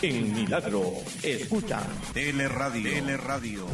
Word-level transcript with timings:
En 0.00 0.32
Milagro, 0.32 0.92
escucha. 1.22 1.80
Teleradio. 2.12 2.90
Teleradio. 2.90 3.66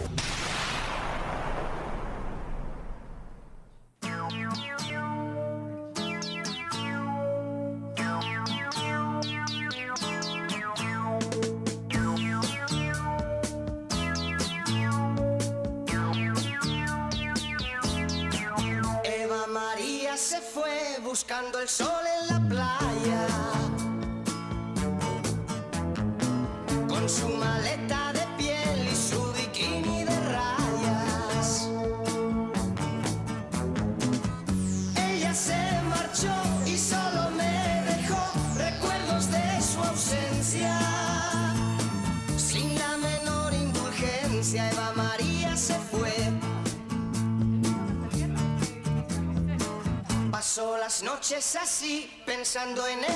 Pensando 52.55 52.87
en 52.87 53.03
él. 53.03 53.14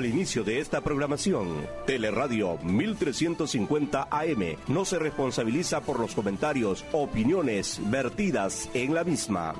Al 0.00 0.06
inicio 0.06 0.42
de 0.44 0.60
esta 0.60 0.80
programación, 0.80 1.68
Teleradio 1.84 2.56
1350 2.62 4.08
AM 4.10 4.56
no 4.66 4.86
se 4.86 4.98
responsabiliza 4.98 5.82
por 5.82 6.00
los 6.00 6.14
comentarios, 6.14 6.86
opiniones 6.92 7.78
vertidas 7.90 8.70
en 8.72 8.94
la 8.94 9.04
misma. 9.04 9.54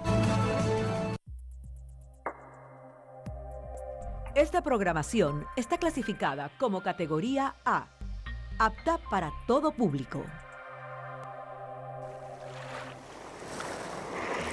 Esta 4.34 4.62
programación 4.62 5.44
está 5.58 5.76
clasificada 5.76 6.50
como 6.58 6.82
categoría 6.82 7.56
A, 7.66 7.88
apta 8.58 8.98
para 9.10 9.30
todo 9.46 9.72
público. 9.72 10.24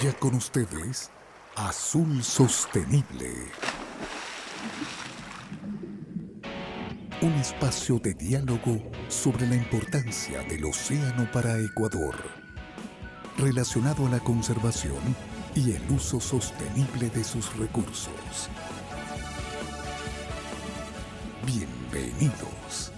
Ya 0.03 0.11
con 0.19 0.35
ustedes, 0.35 1.09
Azul 1.55 2.21
Sostenible. 2.21 3.31
Un 7.19 7.33
espacio 7.33 7.97
de 7.97 8.13
diálogo 8.13 8.79
sobre 9.07 9.47
la 9.47 9.55
importancia 9.55 10.43
del 10.43 10.65
océano 10.65 11.27
para 11.31 11.59
Ecuador, 11.59 12.15
relacionado 13.39 14.05
a 14.05 14.09
la 14.11 14.19
conservación 14.19 14.99
y 15.55 15.71
el 15.71 15.81
uso 15.89 16.19
sostenible 16.19 17.09
de 17.09 17.23
sus 17.23 17.57
recursos. 17.57 18.49
Bienvenidos. 21.43 22.91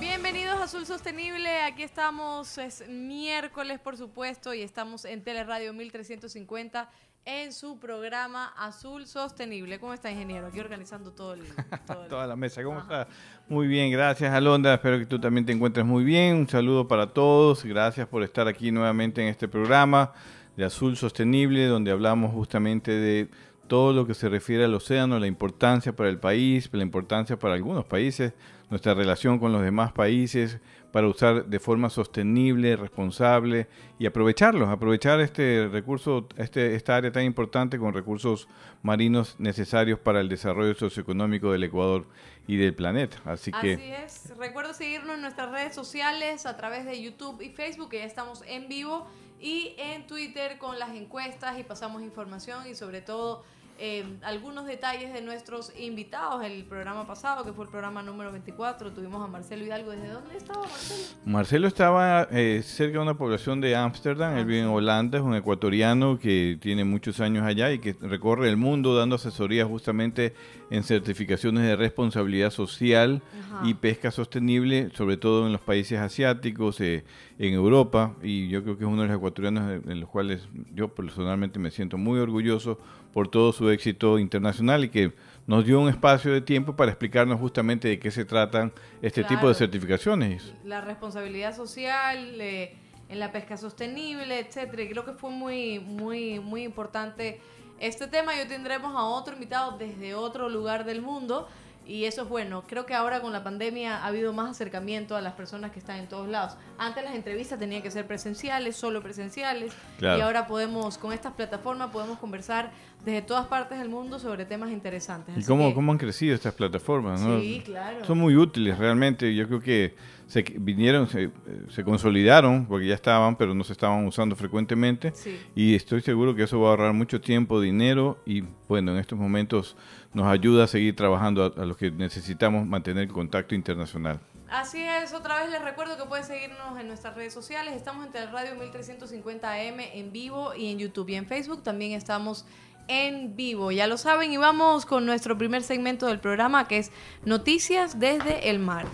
Bienvenidos 0.00 0.54
a 0.58 0.64
Azul 0.64 0.86
Sostenible, 0.86 1.60
aquí 1.60 1.82
estamos, 1.82 2.56
es 2.56 2.88
miércoles 2.88 3.80
por 3.80 3.98
supuesto 3.98 4.54
y 4.54 4.62
estamos 4.62 5.04
en 5.04 5.22
Teleradio 5.22 5.74
1350 5.74 6.88
en 7.26 7.52
su 7.52 7.78
programa 7.78 8.52
Azul 8.56 9.04
Sostenible. 9.06 9.78
¿Cómo 9.80 9.92
está, 9.92 10.10
ingeniero? 10.12 10.46
Aquí 10.46 10.60
organizando 10.60 11.10
todo 11.12 11.34
el... 11.34 11.40
todo 11.86 12.02
el- 12.04 12.08
Toda 12.08 12.26
la 12.26 12.36
mesa, 12.36 12.62
¿cómo 12.62 12.78
está? 12.78 13.08
Muy 13.48 13.66
bien, 13.66 13.90
gracias 13.90 14.32
Alondra, 14.32 14.74
espero 14.74 14.98
que 14.98 15.06
tú 15.06 15.18
también 15.20 15.44
te 15.44 15.52
encuentres 15.52 15.84
muy 15.84 16.04
bien. 16.04 16.36
Un 16.36 16.48
saludo 16.48 16.86
para 16.86 17.08
todos, 17.12 17.64
gracias 17.64 18.06
por 18.06 18.22
estar 18.22 18.46
aquí 18.48 18.70
nuevamente 18.70 19.20
en 19.22 19.28
este 19.28 19.48
programa 19.48 20.12
de 20.56 20.64
Azul 20.64 20.96
Sostenible, 20.96 21.66
donde 21.66 21.90
hablamos 21.90 22.32
justamente 22.32 22.92
de 22.92 23.28
todo 23.66 23.92
lo 23.92 24.06
que 24.06 24.14
se 24.14 24.28
refiere 24.28 24.64
al 24.64 24.74
océano, 24.74 25.18
la 25.18 25.26
importancia 25.26 25.94
para 25.94 26.08
el 26.08 26.18
país, 26.18 26.68
la 26.72 26.82
importancia 26.84 27.36
para 27.36 27.54
algunos 27.54 27.84
países, 27.84 28.32
nuestra 28.70 28.94
relación 28.94 29.40
con 29.40 29.52
los 29.52 29.62
demás 29.62 29.92
países, 29.92 30.58
para 30.96 31.08
usar 31.08 31.44
de 31.44 31.60
forma 31.60 31.90
sostenible, 31.90 32.74
responsable 32.74 33.66
y 33.98 34.06
aprovecharlos, 34.06 34.70
aprovechar 34.70 35.20
este 35.20 35.68
recurso, 35.70 36.26
este, 36.38 36.74
esta 36.74 36.96
área 36.96 37.12
tan 37.12 37.24
importante 37.24 37.78
con 37.78 37.92
recursos 37.92 38.48
marinos 38.82 39.36
necesarios 39.38 39.98
para 39.98 40.22
el 40.22 40.30
desarrollo 40.30 40.74
socioeconómico 40.74 41.52
del 41.52 41.64
Ecuador 41.64 42.06
y 42.46 42.56
del 42.56 42.74
planeta. 42.74 43.18
Así 43.26 43.52
que 43.52 43.74
Así 43.74 43.92
es. 43.92 44.38
Recuerda 44.38 44.72
seguirnos 44.72 45.16
en 45.16 45.20
nuestras 45.20 45.50
redes 45.50 45.74
sociales 45.74 46.46
a 46.46 46.56
través 46.56 46.86
de 46.86 46.98
YouTube 47.02 47.42
y 47.42 47.50
Facebook, 47.50 47.90
que 47.90 47.98
ya 47.98 48.06
estamos 48.06 48.42
en 48.48 48.66
vivo, 48.66 49.06
y 49.38 49.74
en 49.76 50.06
Twitter 50.06 50.56
con 50.56 50.78
las 50.78 50.94
encuestas 50.94 51.58
y 51.58 51.62
pasamos 51.62 52.00
información 52.00 52.66
y 52.66 52.74
sobre 52.74 53.02
todo 53.02 53.44
eh, 53.78 54.04
algunos 54.22 54.66
detalles 54.66 55.12
de 55.12 55.20
nuestros 55.20 55.72
invitados. 55.78 56.44
El 56.44 56.64
programa 56.64 57.06
pasado, 57.06 57.44
que 57.44 57.52
fue 57.52 57.64
el 57.64 57.70
programa 57.70 58.02
número 58.02 58.32
24, 58.32 58.92
tuvimos 58.92 59.22
a 59.22 59.26
Marcelo 59.26 59.64
Hidalgo. 59.64 59.90
¿Desde 59.90 60.08
dónde 60.08 60.36
estaba 60.36 60.60
Marcelo? 60.62 61.20
Marcelo 61.24 61.68
estaba 61.68 62.28
eh, 62.30 62.62
cerca 62.64 62.94
de 62.94 63.02
una 63.02 63.18
población 63.18 63.60
de 63.60 63.76
Ámsterdam, 63.76 64.36
él 64.36 64.46
vive 64.46 64.60
en 64.60 64.68
Holanda, 64.68 65.18
es 65.18 65.24
un 65.24 65.34
ecuatoriano 65.34 66.18
que 66.18 66.58
tiene 66.60 66.84
muchos 66.84 67.20
años 67.20 67.44
allá 67.44 67.70
y 67.72 67.78
que 67.78 67.94
recorre 68.00 68.48
el 68.48 68.56
mundo 68.56 68.96
dando 68.96 69.16
asesoría 69.16 69.66
justamente 69.66 70.34
en 70.70 70.82
certificaciones 70.82 71.62
de 71.64 71.76
responsabilidad 71.76 72.50
social 72.50 73.22
Ajá. 73.50 73.68
y 73.68 73.74
pesca 73.74 74.10
sostenible, 74.10 74.90
sobre 74.94 75.16
todo 75.16 75.46
en 75.46 75.52
los 75.52 75.60
países 75.60 75.98
asiáticos, 75.98 76.80
eh, 76.80 77.04
en 77.38 77.52
Europa, 77.52 78.16
y 78.22 78.48
yo 78.48 78.62
creo 78.62 78.78
que 78.78 78.84
es 78.84 78.88
uno 78.88 79.02
de 79.02 79.08
los 79.08 79.16
ecuatorianos 79.16 79.82
en 79.86 80.00
los 80.00 80.08
cuales 80.08 80.48
yo 80.74 80.88
personalmente 80.94 81.58
me 81.58 81.70
siento 81.70 81.98
muy 81.98 82.18
orgulloso 82.18 82.78
por 83.16 83.28
todo 83.28 83.50
su 83.50 83.70
éxito 83.70 84.18
internacional 84.18 84.84
y 84.84 84.90
que 84.90 85.10
nos 85.46 85.64
dio 85.64 85.80
un 85.80 85.88
espacio 85.88 86.34
de 86.34 86.42
tiempo 86.42 86.76
para 86.76 86.90
explicarnos 86.90 87.40
justamente 87.40 87.88
de 87.88 87.98
qué 87.98 88.10
se 88.10 88.26
tratan 88.26 88.74
este 89.00 89.24
tipo 89.24 89.48
de 89.48 89.54
certificaciones. 89.54 90.52
la 90.64 90.82
responsabilidad 90.82 91.56
social 91.56 92.38
eh, 92.38 92.76
en 93.08 93.18
la 93.18 93.32
pesca 93.32 93.56
sostenible, 93.56 94.38
etcétera. 94.38 94.82
Y 94.82 94.90
creo 94.90 95.06
que 95.06 95.14
fue 95.14 95.30
muy, 95.30 95.80
muy, 95.80 96.40
muy 96.40 96.64
importante 96.64 97.40
este 97.80 98.06
tema. 98.06 98.36
Y 98.36 98.40
hoy 98.40 98.48
tendremos 98.48 98.94
a 98.94 99.04
otro 99.04 99.32
invitado 99.32 99.78
desde 99.78 100.14
otro 100.14 100.50
lugar 100.50 100.84
del 100.84 101.00
mundo. 101.00 101.48
Y 101.86 102.04
eso 102.04 102.22
es 102.22 102.28
bueno. 102.28 102.64
Creo 102.66 102.84
que 102.84 102.94
ahora 102.94 103.20
con 103.20 103.32
la 103.32 103.44
pandemia 103.44 103.98
ha 103.98 104.06
habido 104.06 104.32
más 104.32 104.50
acercamiento 104.50 105.14
a 105.16 105.20
las 105.20 105.34
personas 105.34 105.70
que 105.70 105.78
están 105.78 105.98
en 106.00 106.08
todos 106.08 106.28
lados. 106.28 106.56
Antes 106.78 107.04
las 107.04 107.14
entrevistas 107.14 107.58
tenían 107.60 107.80
que 107.82 107.90
ser 107.92 108.06
presenciales, 108.08 108.74
solo 108.76 109.00
presenciales. 109.02 109.72
Claro. 109.98 110.18
Y 110.18 110.20
ahora 110.22 110.46
podemos, 110.48 110.98
con 110.98 111.12
estas 111.12 111.34
plataformas, 111.34 111.90
podemos 111.90 112.18
conversar 112.18 112.72
desde 113.04 113.22
todas 113.22 113.46
partes 113.46 113.78
del 113.78 113.88
mundo 113.88 114.18
sobre 114.18 114.44
temas 114.46 114.70
interesantes. 114.72 115.36
¿Y 115.38 115.44
cómo, 115.44 115.68
que- 115.68 115.74
cómo 115.74 115.92
han 115.92 115.98
crecido 115.98 116.34
estas 116.34 116.54
plataformas? 116.54 117.20
¿no? 117.20 117.38
Sí, 117.40 117.62
claro. 117.64 118.04
Son 118.04 118.18
muy 118.18 118.34
útiles 118.36 118.76
realmente. 118.78 119.32
Yo 119.34 119.46
creo 119.46 119.60
que 119.60 119.94
se 120.26 120.42
vinieron, 120.42 121.08
se, 121.08 121.24
eh, 121.24 121.30
se 121.70 121.84
consolidaron 121.84 122.66
porque 122.66 122.88
ya 122.88 122.94
estaban, 122.96 123.36
pero 123.36 123.54
no 123.54 123.62
se 123.62 123.72
estaban 123.74 124.04
usando 124.06 124.34
frecuentemente. 124.34 125.12
Sí. 125.14 125.38
Y 125.54 125.76
estoy 125.76 126.00
seguro 126.00 126.34
que 126.34 126.42
eso 126.42 126.58
va 126.60 126.66
a 126.66 126.70
ahorrar 126.70 126.92
mucho 126.94 127.20
tiempo, 127.20 127.60
dinero 127.60 128.18
y 128.26 128.42
bueno, 128.68 128.90
en 128.92 128.98
estos 128.98 129.16
momentos 129.16 129.76
nos 130.16 130.26
ayuda 130.28 130.64
a 130.64 130.66
seguir 130.66 130.96
trabajando 130.96 131.44
a, 131.44 131.60
a 131.60 131.66
los 131.66 131.76
que 131.76 131.90
necesitamos 131.90 132.66
mantener 132.66 133.06
contacto 133.08 133.54
internacional. 133.54 134.18
Así 134.48 134.82
es, 134.82 135.12
otra 135.12 135.42
vez 135.42 135.50
les 135.50 135.60
recuerdo 135.60 135.98
que 135.98 136.04
pueden 136.04 136.24
seguirnos 136.24 136.80
en 136.80 136.88
nuestras 136.88 137.14
redes 137.14 137.34
sociales. 137.34 137.76
Estamos 137.76 138.06
en 138.06 138.12
Teleradio 138.12 138.54
1350 138.54 139.52
AM 139.52 139.80
en 139.80 140.12
vivo 140.12 140.54
y 140.54 140.70
en 140.72 140.78
YouTube 140.78 141.10
y 141.10 141.16
en 141.16 141.26
Facebook 141.26 141.62
también 141.62 141.92
estamos 141.92 142.46
en 142.88 143.36
vivo. 143.36 143.72
Ya 143.72 143.86
lo 143.86 143.98
saben 143.98 144.32
y 144.32 144.38
vamos 144.38 144.86
con 144.86 145.04
nuestro 145.04 145.36
primer 145.36 145.62
segmento 145.62 146.06
del 146.06 146.18
programa 146.18 146.66
que 146.66 146.78
es 146.78 146.92
Noticias 147.26 148.00
desde 148.00 148.48
el 148.48 148.58
mar. 148.58 148.86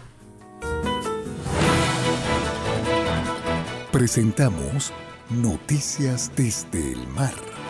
Presentamos 3.93 4.93
Noticias 5.31 6.33
desde 6.35 6.95
el 6.95 7.07
mar. 7.07 7.62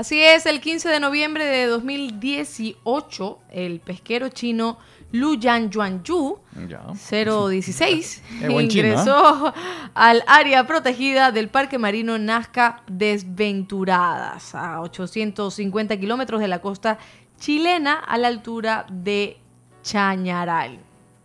Así 0.00 0.18
es, 0.22 0.46
el 0.46 0.62
15 0.62 0.88
de 0.88 0.98
noviembre 0.98 1.44
de 1.44 1.66
2018, 1.66 3.38
el 3.50 3.80
pesquero 3.80 4.30
chino 4.30 4.78
Lu 5.12 5.38
Yan 5.38 5.68
Yuanyu 5.68 6.38
Ya. 6.66 6.84
016 6.94 8.22
Es 8.40 8.48
buen 8.48 8.70
chino, 8.70 8.88
¿ah? 8.88 8.90
ingresó 8.92 9.54
al 9.92 10.24
área 10.26 10.66
protegida 10.66 11.32
del 11.32 11.50
Parque 11.50 11.76
Marino 11.76 12.16
Nazca 12.16 12.82
Desventuradas, 12.86 14.54
a 14.54 14.80
850 14.80 15.98
kilómetros 15.98 16.40
de 16.40 16.48
la 16.48 16.62
costa 16.62 16.98
chilena, 17.38 17.96
a 17.96 18.16
la 18.16 18.28
altura 18.28 18.86
de 18.90 19.36
Chañaral. 19.82 20.78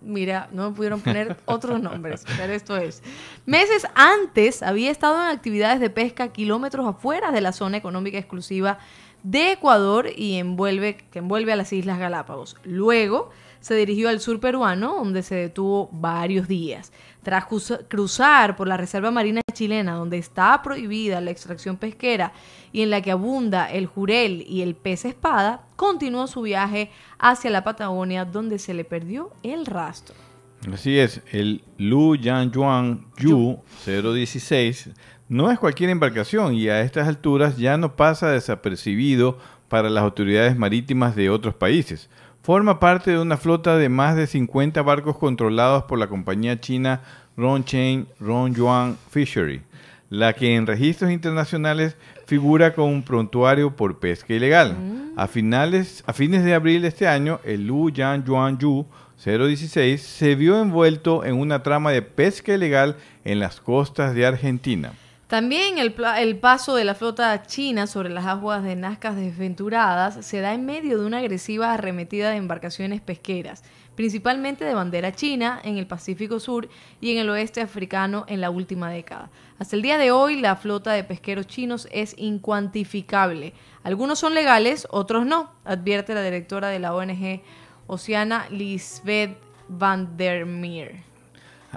Mira, 0.05 0.47
no 0.51 0.69
me 0.69 0.75
pudieron 0.75 1.01
poner 1.01 1.35
otros 1.45 1.81
nombres, 1.81 2.23
pero 2.37 2.53
esto 2.53 2.77
es. 2.77 3.01
Meses 3.45 3.87
antes 3.95 4.61
había 4.61 4.91
estado 4.91 5.15
en 5.15 5.35
actividades 5.35 5.79
de 5.79 5.89
pesca 5.89 6.27
kilómetros 6.29 6.85
afuera 6.85 7.31
de 7.31 7.41
la 7.41 7.51
zona 7.51 7.77
económica 7.77 8.17
exclusiva 8.17 8.77
de 9.23 9.53
Ecuador 9.53 10.07
y 10.15 10.35
envuelve, 10.35 10.97
que 11.11 11.19
envuelve 11.19 11.51
a 11.51 11.55
las 11.55 11.73
Islas 11.73 11.97
Galápagos. 11.97 12.55
Luego 12.63 13.31
se 13.59 13.73
dirigió 13.73 14.09
al 14.09 14.19
sur 14.19 14.39
peruano, 14.39 14.97
donde 14.97 15.23
se 15.23 15.33
detuvo 15.33 15.89
varios 15.91 16.47
días. 16.47 16.91
Tras 17.25 17.45
cruza- 17.45 17.79
cruzar 17.89 18.55
por 18.55 18.67
la 18.67 18.77
Reserva 18.77 19.09
Marina 19.09 19.41
Chilena, 19.51 19.93
donde 19.95 20.19
está 20.19 20.61
prohibida 20.61 21.19
la 21.21 21.31
extracción 21.31 21.75
pesquera 21.75 22.31
y 22.71 22.83
en 22.83 22.91
la 22.91 23.01
que 23.01 23.09
abunda 23.09 23.65
el 23.71 23.87
jurel 23.87 24.45
y 24.47 24.61
el 24.61 24.75
pez 24.75 25.05
espada, 25.05 25.63
continuó 25.75 26.27
su 26.27 26.43
viaje 26.43 26.91
hacia 27.17 27.49
la 27.49 27.63
Patagonia, 27.63 28.25
donde 28.25 28.59
se 28.59 28.75
le 28.75 28.83
perdió 28.85 29.31
el 29.41 29.65
rastro. 29.65 30.13
Así 30.71 30.99
es, 30.99 31.21
el 31.31 31.63
Lu 31.79 32.15
Yan 32.15 32.51
Yuan 32.51 33.05
Yu 33.17 33.57
016 33.85 34.89
no 35.27 35.49
es 35.51 35.57
cualquier 35.57 35.89
embarcación 35.89 36.53
y 36.53 36.69
a 36.69 36.81
estas 36.81 37.07
alturas 37.07 37.57
ya 37.57 37.75
no 37.77 37.95
pasa 37.95 38.29
desapercibido 38.29 39.39
para 39.67 39.89
las 39.89 40.03
autoridades 40.03 40.55
marítimas 40.55 41.15
de 41.15 41.31
otros 41.31 41.55
países. 41.55 42.07
Forma 42.45 42.79
parte 42.79 43.09
de 43.09 43.17
una 43.17 43.37
flota 43.37 43.75
de 43.75 43.89
más 43.89 44.15
de 44.15 44.27
50 44.27 44.83
barcos 44.83 45.17
controlados 45.17 45.85
por 45.85 45.97
la 45.97 46.05
compañía 46.05 46.61
china 46.61 47.01
Rongchain 47.35 48.05
Rongyuan 48.19 48.99
Fishery, 49.09 49.63
la 50.11 50.33
que 50.33 50.55
en 50.55 50.67
registros 50.67 51.09
internacionales 51.09 51.97
figura 52.27 52.75
con 52.75 52.85
un 52.89 53.01
prontuario 53.01 53.75
por 53.75 53.97
pesca 53.97 54.35
ilegal. 54.35 54.77
A, 55.15 55.25
finales, 55.25 56.03
a 56.05 56.13
fines 56.13 56.43
de 56.43 56.53
abril 56.53 56.83
de 56.83 56.89
este 56.89 57.07
año, 57.07 57.39
el 57.45 57.65
Lu 57.65 57.89
Yan 57.89 58.23
Yuan 58.23 58.59
Yu 58.59 58.85
016 59.25 59.99
se 59.99 60.35
vio 60.35 60.61
envuelto 60.61 61.25
en 61.25 61.39
una 61.39 61.63
trama 61.63 61.89
de 61.89 62.03
pesca 62.03 62.53
ilegal 62.53 62.95
en 63.23 63.39
las 63.39 63.59
costas 63.59 64.13
de 64.13 64.23
Argentina. 64.23 64.91
También 65.27 65.79
el, 65.79 65.91
paso 66.37 66.75
de 66.75 66.83
la 66.83 66.93
flota 66.93 67.41
china 67.47 67.87
sobre 67.87 68.09
las 68.09 68.27
aguas 68.27 68.63
de 68.63 68.75
Nazcas 68.75 69.15
desventuradas 69.15 70.23
se 70.23 70.39
da 70.39 70.53
en 70.53 70.67
medio 70.67 70.99
de 70.99 71.05
una 71.05 71.17
agresiva 71.17 71.73
arremetida 71.73 72.29
de 72.29 72.37
embarcaciones 72.37 73.01
pesqueras, 73.01 73.63
principalmente 73.95 74.65
de 74.65 74.75
bandera 74.75 75.15
china 75.15 75.59
en 75.63 75.77
el 75.77 75.87
Pacífico 75.87 76.39
Sur 76.39 76.69
y 77.01 77.11
en 77.11 77.17
el 77.17 77.29
oeste 77.31 77.61
africano 77.61 78.25
en 78.27 78.39
la 78.39 78.51
última 78.51 78.91
década. 78.91 79.31
Hasta 79.57 79.75
el 79.75 79.81
día 79.81 79.97
de 79.97 80.11
hoy, 80.11 80.39
la 80.39 80.57
flota 80.57 80.93
de 80.93 81.03
pesqueros 81.03 81.47
chinos 81.47 81.87
es 81.91 82.13
incuantificable. 82.19 83.53
Algunos 83.83 84.19
son 84.19 84.35
legales, 84.35 84.87
otros 84.91 85.25
no, 85.25 85.49
advierte 85.63 86.13
la 86.13 86.21
directora 86.21 86.69
de 86.69 86.77
la 86.77 86.93
ONG 86.93 87.41
Oceana, 87.87 88.47
Lisbeth 88.51 89.37
van 89.67 90.17
der 90.17 90.45
Meer. 90.45 91.14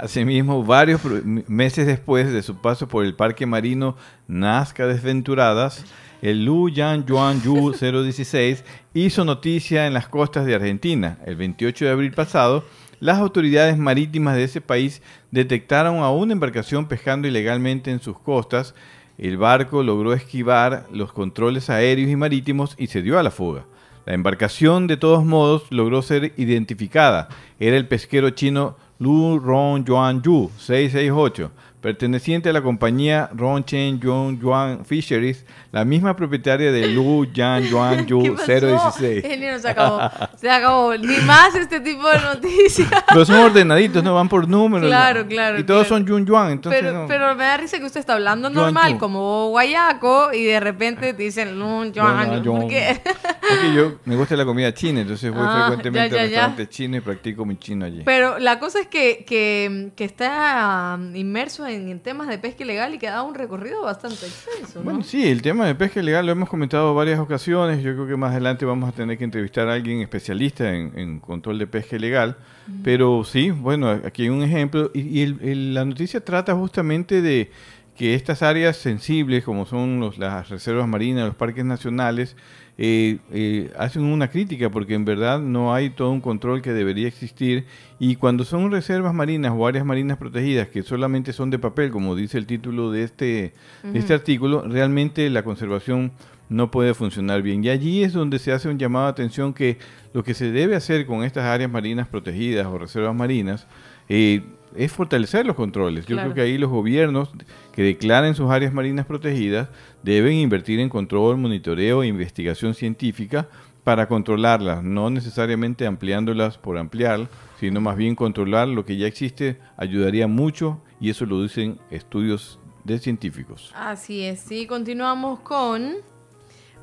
Asimismo, 0.00 0.62
varios 0.64 1.00
meses 1.24 1.86
después 1.86 2.32
de 2.32 2.42
su 2.42 2.56
paso 2.56 2.86
por 2.86 3.04
el 3.04 3.14
Parque 3.14 3.46
Marino 3.46 3.96
Nazca 4.28 4.86
Desventuradas, 4.86 5.84
el 6.22 6.44
Lu 6.44 6.68
Yan 6.68 7.04
Yuan 7.04 7.42
Yu 7.42 7.72
016 7.72 8.64
hizo 8.94 9.24
noticia 9.24 9.86
en 9.88 9.94
las 9.94 10.06
costas 10.06 10.46
de 10.46 10.54
Argentina. 10.54 11.18
El 11.26 11.34
28 11.34 11.84
de 11.84 11.90
abril 11.90 12.12
pasado, 12.12 12.64
las 13.00 13.18
autoridades 13.18 13.76
marítimas 13.76 14.36
de 14.36 14.44
ese 14.44 14.60
país 14.60 15.02
detectaron 15.32 15.98
a 15.98 16.10
una 16.10 16.32
embarcación 16.32 16.86
pescando 16.86 17.26
ilegalmente 17.26 17.90
en 17.90 18.00
sus 18.00 18.18
costas. 18.20 18.74
El 19.18 19.36
barco 19.36 19.82
logró 19.82 20.12
esquivar 20.12 20.86
los 20.92 21.12
controles 21.12 21.70
aéreos 21.70 22.08
y 22.08 22.14
marítimos 22.16 22.76
y 22.78 22.86
se 22.86 23.02
dio 23.02 23.18
a 23.18 23.24
la 23.24 23.32
fuga. 23.32 23.64
La 24.06 24.14
embarcación, 24.14 24.86
de 24.86 24.96
todos 24.96 25.24
modos, 25.24 25.64
logró 25.70 26.02
ser 26.02 26.32
identificada. 26.36 27.28
Era 27.58 27.76
el 27.76 27.88
pesquero 27.88 28.30
chino 28.30 28.76
Lu 29.00 29.38
Rong 29.38 29.86
Yuan 29.86 30.20
Yu 30.24 30.50
668, 30.58 31.50
perteneciente 31.88 32.50
a 32.50 32.52
la 32.52 32.60
compañía 32.60 33.30
Ron 33.34 33.64
Chen 33.64 33.98
Yuan 33.98 34.38
Yuan 34.38 34.84
Fisheries, 34.84 35.46
la 35.72 35.86
misma 35.86 36.14
propietaria 36.14 36.70
de 36.70 36.86
Lu 36.88 37.24
Yan 37.32 37.62
Yuan 37.62 37.96
¿Qué 38.04 38.10
Yu 38.10 38.36
pasó? 38.36 38.52
016. 38.92 39.24
Ingeniero, 39.24 39.58
se 39.58 39.68
acabó. 39.70 40.00
Se 40.36 40.50
acabó. 40.50 40.94
Ni 40.98 41.16
más 41.24 41.54
este 41.54 41.80
tipo 41.80 42.06
de 42.06 42.18
noticias. 42.20 42.90
Pero 43.08 43.24
son 43.24 43.36
ordenaditos, 43.36 44.04
no 44.04 44.14
van 44.14 44.28
por 44.28 44.46
números. 44.46 44.86
Claro, 44.86 45.22
¿no? 45.22 45.28
claro, 45.28 45.58
Y 45.58 45.64
todos 45.64 45.86
claro. 45.86 46.04
son 46.04 46.06
Yun 46.06 46.26
Yuan, 46.26 46.50
entonces 46.50 46.82
pero, 46.82 46.92
no. 47.02 47.06
pero 47.08 47.34
me 47.34 47.44
da 47.44 47.56
risa 47.56 47.78
que 47.78 47.86
usted 47.86 48.00
está 48.00 48.12
hablando 48.12 48.50
Yuan 48.50 48.64
normal, 48.64 48.92
Yu. 48.92 48.98
como 48.98 49.48
guayaco, 49.48 50.30
y 50.34 50.44
de 50.44 50.60
repente 50.60 51.14
te 51.14 51.22
dicen 51.22 51.58
No, 51.58 51.86
no, 51.86 51.90
Yuan. 51.90 52.42
¿Por 52.44 52.68
qué? 52.68 52.90
Es 52.90 53.58
que 53.62 53.72
yo 53.74 53.94
me 54.04 54.14
gusta 54.14 54.36
la 54.36 54.44
comida 54.44 54.74
china, 54.74 55.00
entonces 55.00 55.32
voy 55.32 55.40
Ah, 55.42 55.68
frecuentemente 55.68 56.14
ya, 56.14 56.22
a 56.22 56.24
ya, 56.26 56.30
ya. 56.30 56.36
restaurantes 56.40 56.68
chinos 56.68 56.98
y 56.98 57.00
practico 57.00 57.46
mi 57.46 57.56
chino 57.58 57.86
allí. 57.86 58.02
Pero 58.04 58.38
la 58.38 58.58
cosa 58.58 58.78
es 58.80 58.88
que, 58.88 59.24
que, 59.26 59.90
que 59.96 60.04
está 60.04 60.96
um, 60.98 61.16
inmerso 61.16 61.66
en, 61.66 61.77
en 61.78 62.00
temas 62.00 62.28
de 62.28 62.38
pesca 62.38 62.64
ilegal 62.64 62.94
y 62.94 62.98
que 62.98 63.06
dado 63.08 63.24
un 63.24 63.34
recorrido 63.34 63.82
bastante 63.82 64.26
extenso, 64.26 64.78
¿no? 64.80 64.84
Bueno, 64.84 65.02
sí, 65.02 65.26
el 65.28 65.42
tema 65.42 65.66
de 65.66 65.74
pesca 65.74 66.00
ilegal 66.00 66.26
lo 66.26 66.32
hemos 66.32 66.48
comentado 66.48 66.94
varias 66.94 67.18
ocasiones. 67.20 67.82
Yo 67.82 67.92
creo 67.94 68.06
que 68.06 68.16
más 68.16 68.32
adelante 68.32 68.64
vamos 68.64 68.88
a 68.88 68.92
tener 68.92 69.16
que 69.18 69.24
entrevistar 69.24 69.68
a 69.68 69.74
alguien 69.74 70.00
especialista 70.00 70.72
en, 70.74 70.92
en 70.98 71.20
control 71.20 71.58
de 71.58 71.66
pesca 71.66 71.96
ilegal. 71.96 72.36
Pero 72.84 73.24
sí, 73.24 73.50
bueno, 73.50 73.88
aquí 73.90 74.22
hay 74.24 74.28
un 74.28 74.42
ejemplo. 74.42 74.90
Y, 74.94 75.00
y 75.00 75.22
el- 75.22 75.38
el- 75.42 75.74
la 75.74 75.84
noticia 75.84 76.20
trata 76.24 76.54
justamente 76.54 77.22
de 77.22 77.50
que 77.96 78.14
estas 78.14 78.42
áreas 78.42 78.76
sensibles, 78.76 79.42
como 79.44 79.66
son 79.66 79.98
los- 80.00 80.18
las 80.18 80.48
reservas 80.50 80.86
marinas, 80.86 81.26
los 81.26 81.34
parques 81.34 81.64
nacionales, 81.64 82.36
eh, 82.80 83.18
eh, 83.32 83.72
hacen 83.76 84.04
una 84.04 84.28
crítica 84.28 84.70
porque 84.70 84.94
en 84.94 85.04
verdad 85.04 85.40
no 85.40 85.74
hay 85.74 85.90
todo 85.90 86.10
un 86.10 86.20
control 86.20 86.62
que 86.62 86.72
debería 86.72 87.08
existir 87.08 87.66
y 87.98 88.14
cuando 88.14 88.44
son 88.44 88.70
reservas 88.70 89.12
marinas 89.12 89.52
o 89.56 89.66
áreas 89.66 89.84
marinas 89.84 90.16
protegidas 90.16 90.68
que 90.68 90.84
solamente 90.84 91.32
son 91.32 91.50
de 91.50 91.58
papel, 91.58 91.90
como 91.90 92.14
dice 92.14 92.38
el 92.38 92.46
título 92.46 92.92
de 92.92 93.02
este, 93.02 93.52
de 93.82 93.98
este 93.98 94.14
artículo, 94.14 94.62
realmente 94.62 95.28
la 95.28 95.42
conservación 95.42 96.12
no 96.48 96.70
puede 96.70 96.94
funcionar 96.94 97.42
bien. 97.42 97.64
Y 97.64 97.68
allí 97.68 98.04
es 98.04 98.12
donde 98.12 98.38
se 98.38 98.52
hace 98.52 98.68
un 98.68 98.78
llamado 98.78 99.06
de 99.06 99.10
atención 99.10 99.52
que 99.52 99.78
lo 100.14 100.22
que 100.22 100.34
se 100.34 100.50
debe 100.50 100.76
hacer 100.76 101.04
con 101.04 101.24
estas 101.24 101.44
áreas 101.44 101.70
marinas 101.70 102.08
protegidas 102.08 102.66
o 102.66 102.78
reservas 102.78 103.14
marinas 103.14 103.66
eh, 104.08 104.42
es 104.76 104.92
fortalecer 104.92 105.46
los 105.46 105.56
controles. 105.56 106.06
Yo 106.06 106.16
Claro. 106.16 106.32
creo 106.32 106.34
que 106.34 106.50
ahí 106.50 106.58
los 106.58 106.70
gobiernos 106.70 107.30
que 107.72 107.82
declaren 107.82 108.34
sus 108.34 108.50
áreas 108.50 108.72
marinas 108.72 109.06
protegidas 109.06 109.68
deben 110.02 110.34
invertir 110.34 110.80
en 110.80 110.88
control, 110.88 111.36
monitoreo 111.38 112.02
e 112.02 112.06
investigación 112.06 112.74
científica 112.74 113.48
para 113.84 114.06
controlarlas, 114.06 114.82
no 114.82 115.08
necesariamente 115.10 115.86
ampliándolas 115.86 116.58
por 116.58 116.76
ampliar, 116.76 117.28
sino 117.58 117.80
más 117.80 117.96
bien 117.96 118.14
controlar 118.14 118.68
lo 118.68 118.84
que 118.84 118.96
ya 118.96 119.06
existe 119.06 119.58
ayudaría 119.76 120.26
mucho 120.26 120.82
y 121.00 121.10
eso 121.10 121.24
lo 121.24 121.42
dicen 121.42 121.78
estudios 121.90 122.58
de 122.84 122.98
científicos. 122.98 123.72
Así 123.74 124.22
es, 124.24 124.40
sí, 124.40 124.66
continuamos 124.66 125.40
con... 125.40 125.94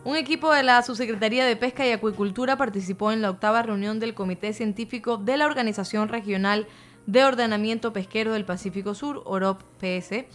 Un 0.04 0.16
equipo 0.16 0.54
de 0.54 0.62
la 0.62 0.84
Subsecretaría 0.84 1.46
de 1.46 1.56
Pesca 1.56 1.88
y 1.88 1.92
Acuicultura 1.92 2.58
participó 2.58 3.12
en 3.12 3.24
la 3.24 3.32
octava 3.32 3.64
reunión 3.64 4.00
del 4.00 4.14
Comité 4.14 4.54
Científico 4.54 5.18
de 5.18 5.36
la 5.36 5.48
Organización 5.48 6.10
Regional 6.10 6.68
de 7.08 7.24
Ordenamiento 7.24 7.94
Pesquero 7.94 8.34
del 8.34 8.46
Pacífico 8.46 8.96
Sur, 8.96 9.22
OROP 9.26 9.62
PS. 9.80 10.26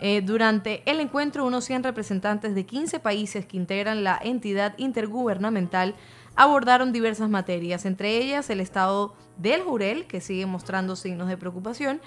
Eh, 0.00 0.22
durante 0.22 0.82
el 0.88 1.00
encuentro, 1.00 1.44
unos 1.44 1.64
100 1.64 1.82
representantes 1.82 2.54
de 2.54 2.66
15 2.66 3.00
países 3.00 3.46
que 3.46 3.56
integran 3.56 4.04
la 4.04 4.18
entidad 4.22 4.74
intergubernamental 4.78 5.94
abordaron 6.36 6.92
diversas 6.92 7.28
materias, 7.28 7.84
entre 7.84 8.16
ellas 8.16 8.48
el 8.48 8.60
estado 8.60 9.14
del 9.38 9.62
jurel, 9.62 10.06
que 10.06 10.20
sigue 10.20 10.46
mostrando 10.46 10.94
signos 10.94 11.26
de 11.28 11.36
preocupación, 11.36 12.00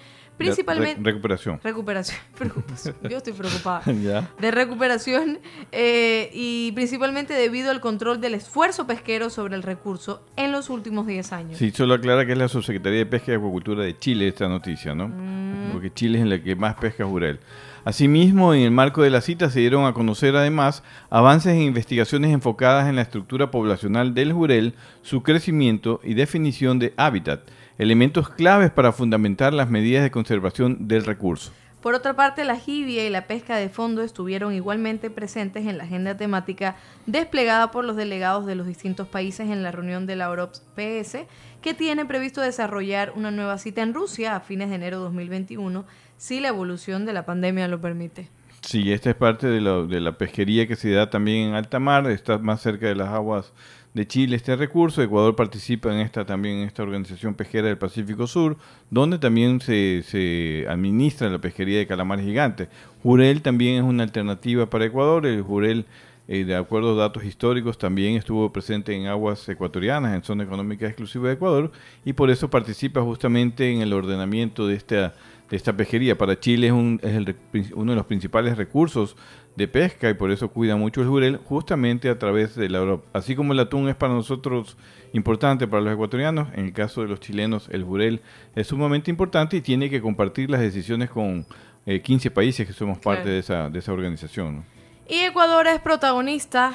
principalmente... 0.46 1.02
Re- 1.02 1.12
recuperación. 1.12 1.60
Recuperación, 1.64 2.20
preocupación. 2.38 2.96
Yo 3.10 3.18
estoy 3.18 3.34
preocupada. 3.34 3.82
Ya. 4.02 4.30
De 4.40 4.52
recuperación 4.52 5.40
eh, 5.72 6.30
y 6.34 6.72
principalmente 6.74 7.34
debido 7.34 7.72
al 7.72 7.82
control 7.82 8.20
del 8.20 8.34
esfuerzo 8.34 8.88
pesquero 8.88 9.30
sobre 9.30 9.56
el 9.56 9.64
recurso 9.64 10.26
en 10.38 10.52
los 10.52 10.70
últimos 10.70 11.06
10 11.08 11.34
años. 11.34 11.58
Sí, 11.58 11.72
solo 11.72 11.94
aclara 11.94 12.26
que 12.26 12.32
es 12.32 12.38
la 12.38 12.48
Subsecretaría 12.48 13.00
de 13.00 13.06
Pesca 13.06 13.32
y 13.34 13.36
Acuacultura 13.36 13.84
de 13.84 13.98
Chile 13.98 14.28
esta 14.28 14.48
noticia, 14.48 14.96
¿no? 14.96 15.08
Mm. 15.10 15.72
Porque 15.72 15.94
Chile 15.94 16.18
es 16.18 16.24
en 16.24 16.30
la 16.30 16.42
que 16.42 16.56
más 16.56 16.76
pesca 16.76 17.06
jurel. 17.06 17.40
Asimismo, 17.84 18.54
en 18.54 18.62
el 18.62 18.72
marco 18.72 19.02
de 19.02 19.10
la 19.10 19.22
cita 19.22 19.50
se 19.50 19.60
dieron 19.60 19.86
a 19.86 19.94
conocer 19.94 20.36
además 20.36 20.84
avances 21.10 21.54
en 21.54 21.62
investigaciones 21.62 22.32
enfocadas 22.32 22.88
en 22.88 22.96
la 22.96 23.02
estructura 23.02 23.50
poblacional 23.50 24.14
del 24.14 24.34
jurel, 24.34 24.76
su 25.02 25.24
crecimiento 25.24 26.00
y 26.04 26.14
definición 26.14 26.78
de 26.78 26.94
hábitat, 26.96 27.42
elementos 27.82 28.30
claves 28.30 28.70
para 28.70 28.92
fundamentar 28.92 29.54
las 29.54 29.68
medidas 29.68 30.04
de 30.04 30.12
conservación 30.12 30.88
del 30.88 31.04
recurso. 31.04 31.52
Por 31.82 31.96
otra 31.96 32.16
parte, 32.16 32.46
la 32.46 32.56
jibia 32.56 33.08
y 33.08 33.10
la 33.10 33.26
pesca 33.26 33.56
de 33.56 33.70
fondo 33.70 34.04
estuvieron 34.04 34.54
igualmente 34.54 35.10
presentes 35.10 35.66
en 35.66 35.80
la 35.80 35.86
agenda 35.86 36.16
temática 36.16 36.76
desplegada 37.08 37.72
por 37.72 37.84
los 37.84 37.96
delegados 37.96 38.46
de 38.46 38.54
los 38.54 38.68
distintos 38.68 39.08
países 39.08 39.50
en 39.50 39.64
la 39.64 39.72
reunión 39.72 40.06
de 40.06 40.16
la 40.16 40.30
OROPS 40.30 40.62
PS, 40.76 41.26
que 41.64 41.74
tiene 41.74 42.06
previsto 42.06 42.40
desarrollar 42.42 43.14
una 43.16 43.32
nueva 43.32 43.58
cita 43.58 43.82
en 43.82 43.96
Rusia 43.96 44.36
a 44.36 44.42
fines 44.42 44.70
de 44.70 44.76
enero 44.76 44.98
de 44.98 45.06
2021, 45.06 45.84
si 46.18 46.40
la 46.40 46.50
evolución 46.50 47.08
de 47.08 47.14
la 47.14 47.26
pandemia 47.26 47.68
lo 47.68 47.82
permite. 47.82 48.30
Sí, 48.62 48.94
esta 48.94 49.10
es 49.10 49.16
parte 49.16 49.48
de 49.48 49.60
la 49.60 50.18
pesquería 50.20 50.68
que 50.68 50.76
se 50.76 50.92
da 50.92 51.10
también 51.10 51.50
en 51.50 51.56
alta 51.56 51.80
mar, 51.80 52.06
está 52.12 52.38
más 52.38 52.62
cerca 52.62 52.86
de 52.86 52.94
las 52.94 53.10
aguas 53.10 53.54
de 53.94 54.08
Chile 54.08 54.36
este 54.36 54.56
recurso. 54.56 55.02
Ecuador 55.02 55.36
participa 55.36 55.94
en 55.94 56.00
esta 56.00 56.26
también 56.26 56.60
en 56.60 56.68
esta 56.68 56.84
organización 56.84 57.34
pesquera 57.34 57.68
del 57.68 57.78
Pacífico 57.78 58.28
Sur, 58.28 58.58
donde 58.90 59.20
también 59.20 59.60
se, 59.62 60.04
se 60.04 60.66
administra 60.70 61.30
la 61.30 61.40
pesquería 61.40 61.80
de 61.80 61.88
calamares 61.88 62.26
gigantes. 62.26 62.70
Jurel 63.04 63.42
también 63.42 63.76
es 63.76 63.84
una 63.84 64.04
alternativa 64.04 64.70
para 64.70 64.86
Ecuador. 64.86 65.26
El 65.26 65.42
Jurel, 65.42 65.86
eh, 66.28 66.46
de 66.46 66.56
acuerdo 66.56 66.94
a 66.94 67.04
datos 67.04 67.24
históricos, 67.24 67.78
también 67.78 68.16
estuvo 68.16 68.52
presente 68.54 68.96
en 68.96 69.08
aguas 69.08 69.48
ecuatorianas, 69.50 70.16
en 70.16 70.24
zona 70.24 70.44
económica 70.44 70.86
exclusiva 70.88 71.28
de 71.28 71.34
Ecuador, 71.34 71.72
y 72.06 72.14
por 72.14 72.30
eso 72.30 72.50
participa 72.50 73.02
justamente 73.02 73.72
en 73.72 73.82
el 73.82 73.94
ordenamiento 73.94 74.68
de 74.68 74.76
esta 74.76 75.14
de 75.52 75.58
esta 75.58 75.76
pesquería. 75.76 76.18
Para 76.18 76.40
Chile 76.40 76.68
es, 76.68 76.74
un, 76.74 77.00
es 77.04 77.14
el 77.14 77.36
uno 77.76 77.92
de 77.92 77.98
los 77.98 78.06
principales 78.06 78.58
recursos 78.58 79.18
de 79.56 79.68
pesca 79.68 80.10
y 80.10 80.14
por 80.14 80.32
eso 80.32 80.50
cuida 80.50 80.76
mucho 80.78 81.02
el 81.02 81.08
jurel, 81.08 81.38
justamente 81.38 82.10
a 82.10 82.18
través 82.18 82.56
de 82.56 82.70
la 82.70 82.78
Europa. 82.80 83.06
Así 83.14 83.36
como 83.36 83.54
el 83.54 83.60
atún 83.60 83.90
es 83.90 83.96
para 83.96 84.14
nosotros 84.14 84.78
importante, 85.14 85.68
para 85.68 85.82
los 85.82 85.94
ecuatorianos, 85.94 86.48
en 86.54 86.66
el 86.66 86.74
caso 86.74 87.02
de 87.02 87.10
los 87.10 87.20
chilenos 87.20 87.68
el 87.72 87.84
jurel 87.84 88.22
es 88.56 88.68
sumamente 88.68 89.12
importante 89.12 89.58
y 89.58 89.62
tiene 89.62 89.90
que 89.90 90.02
compartir 90.02 90.50
las 90.50 90.62
decisiones 90.62 91.10
con 91.10 91.46
eh, 91.86 92.02
15 92.02 92.32
países 92.32 92.66
que 92.66 92.74
somos 92.74 92.98
parte 93.00 93.24
Claro. 93.24 93.34
de, 93.34 93.40
esa, 93.40 93.70
de 93.70 93.80
esa 93.80 93.92
organización. 93.92 94.56
¿no? 94.58 94.64
Y 95.10 95.20
Ecuador 95.20 95.68
es 95.68 95.80
protagonista 95.82 96.74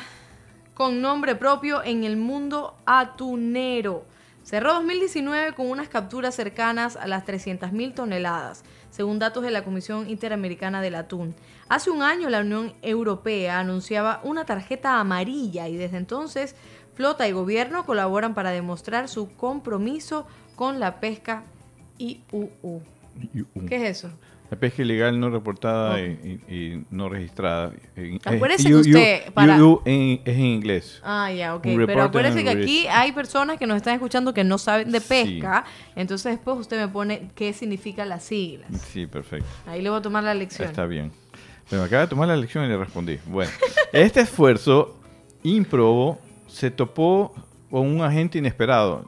con 0.75 1.01
nombre 1.01 1.35
propio 1.37 1.83
en 1.83 2.05
el 2.05 2.19
mundo 2.19 2.75
atunero. 2.85 4.05
Cerró 4.45 4.75
2019 4.75 5.55
con 5.55 5.71
unas 5.71 5.89
capturas 5.89 6.35
cercanas 6.35 6.97
a 6.97 7.07
las 7.07 7.25
300.000 7.27 7.95
toneladas, 7.95 8.63
según 8.97 9.19
datos 9.19 9.43
de 9.45 9.51
la 9.51 9.63
Comisión 9.63 10.09
Interamericana 10.09 10.81
del 10.81 10.95
Atún. 10.95 11.35
Hace 11.69 11.91
un 11.91 12.03
año 12.03 12.31
la 12.31 12.41
Unión 12.41 12.73
Europea 12.81 13.61
anunciaba 13.61 14.21
una 14.25 14.47
tarjeta 14.47 14.99
amarilla 14.99 15.69
y 15.69 15.77
desde 15.77 15.99
entonces 15.99 16.55
flota 16.95 17.29
y 17.29 17.33
gobierno 17.33 17.85
colaboran 17.85 18.33
para 18.33 18.53
demostrar 18.53 19.11
su 19.11 19.31
compromiso 19.37 20.27
con 20.55 20.81
la 20.81 20.99
pesca 20.99 21.43
IUU. 21.99 22.81
¿Qué 23.69 23.77
es 23.77 23.99
eso? 23.99 24.11
La 24.51 24.57
pesca 24.59 24.83
ilegal 24.83 25.19
no 25.19 25.29
reportada 25.31 25.95
Ok. 25.95 25.99
y, 25.99 26.29
y- 26.55 26.55
y 26.55 26.85
no 26.91 27.09
registrada. 27.09 27.73
Acuérdese 28.25 28.69
eh, 28.69 28.71
que 28.71 28.75
U- 28.77 28.81
usted, 28.81 29.33
para- 29.33 29.65
U- 29.65 29.83
en- 29.85 30.21
es 30.25 30.37
en 30.37 30.45
inglés. 30.45 31.01
Ah, 31.05 31.33
ya, 31.33 31.55
ok. 31.57 31.67
Un 31.67 31.87
Pero 31.87 32.03
acuérdese 32.05 32.45
que 32.45 32.51
aquí 32.51 32.87
hay 32.89 33.13
personas 33.13 33.59
que 33.59 33.67
nos 33.67 33.77
están 33.77 33.95
escuchando 33.95 34.33
que 34.33 34.45
no 34.45 34.59
saben 34.59 34.93
de 34.93 35.01
Sí. 35.01 35.07
pesca. 35.09 35.65
Entonces 35.97 36.33
después 36.33 36.59
usted 36.59 36.79
me 36.81 36.89
pone 36.89 37.31
qué 37.35 37.53
significan 37.53 38.09
las 38.09 38.23
siglas. 38.25 38.69
Sí, 38.93 39.07
perfecto. 39.07 39.49
Ahí 39.67 39.83
le 39.83 39.91
voy 39.91 39.99
a 39.99 40.03
tomar 40.03 40.23
la 40.23 40.35
lección. 40.35 40.69
Está 40.69 40.87
bien. 40.87 41.11
Pero 41.69 41.83
me 41.83 41.87
acaba 41.89 42.03
de 42.03 42.09
tomar 42.09 42.29
la 42.29 42.37
lección 42.37 42.65
y 42.65 42.69
le 42.69 42.77
respondí. 42.77 43.19
Bueno, 43.27 43.51
este 43.93 44.21
esfuerzo 44.21 44.97
ímprobo 45.43 46.19
se 46.47 46.71
topó 46.71 47.35
con 47.71 47.87
un 47.87 48.01
agente 48.03 48.39
inesperado, 48.39 49.05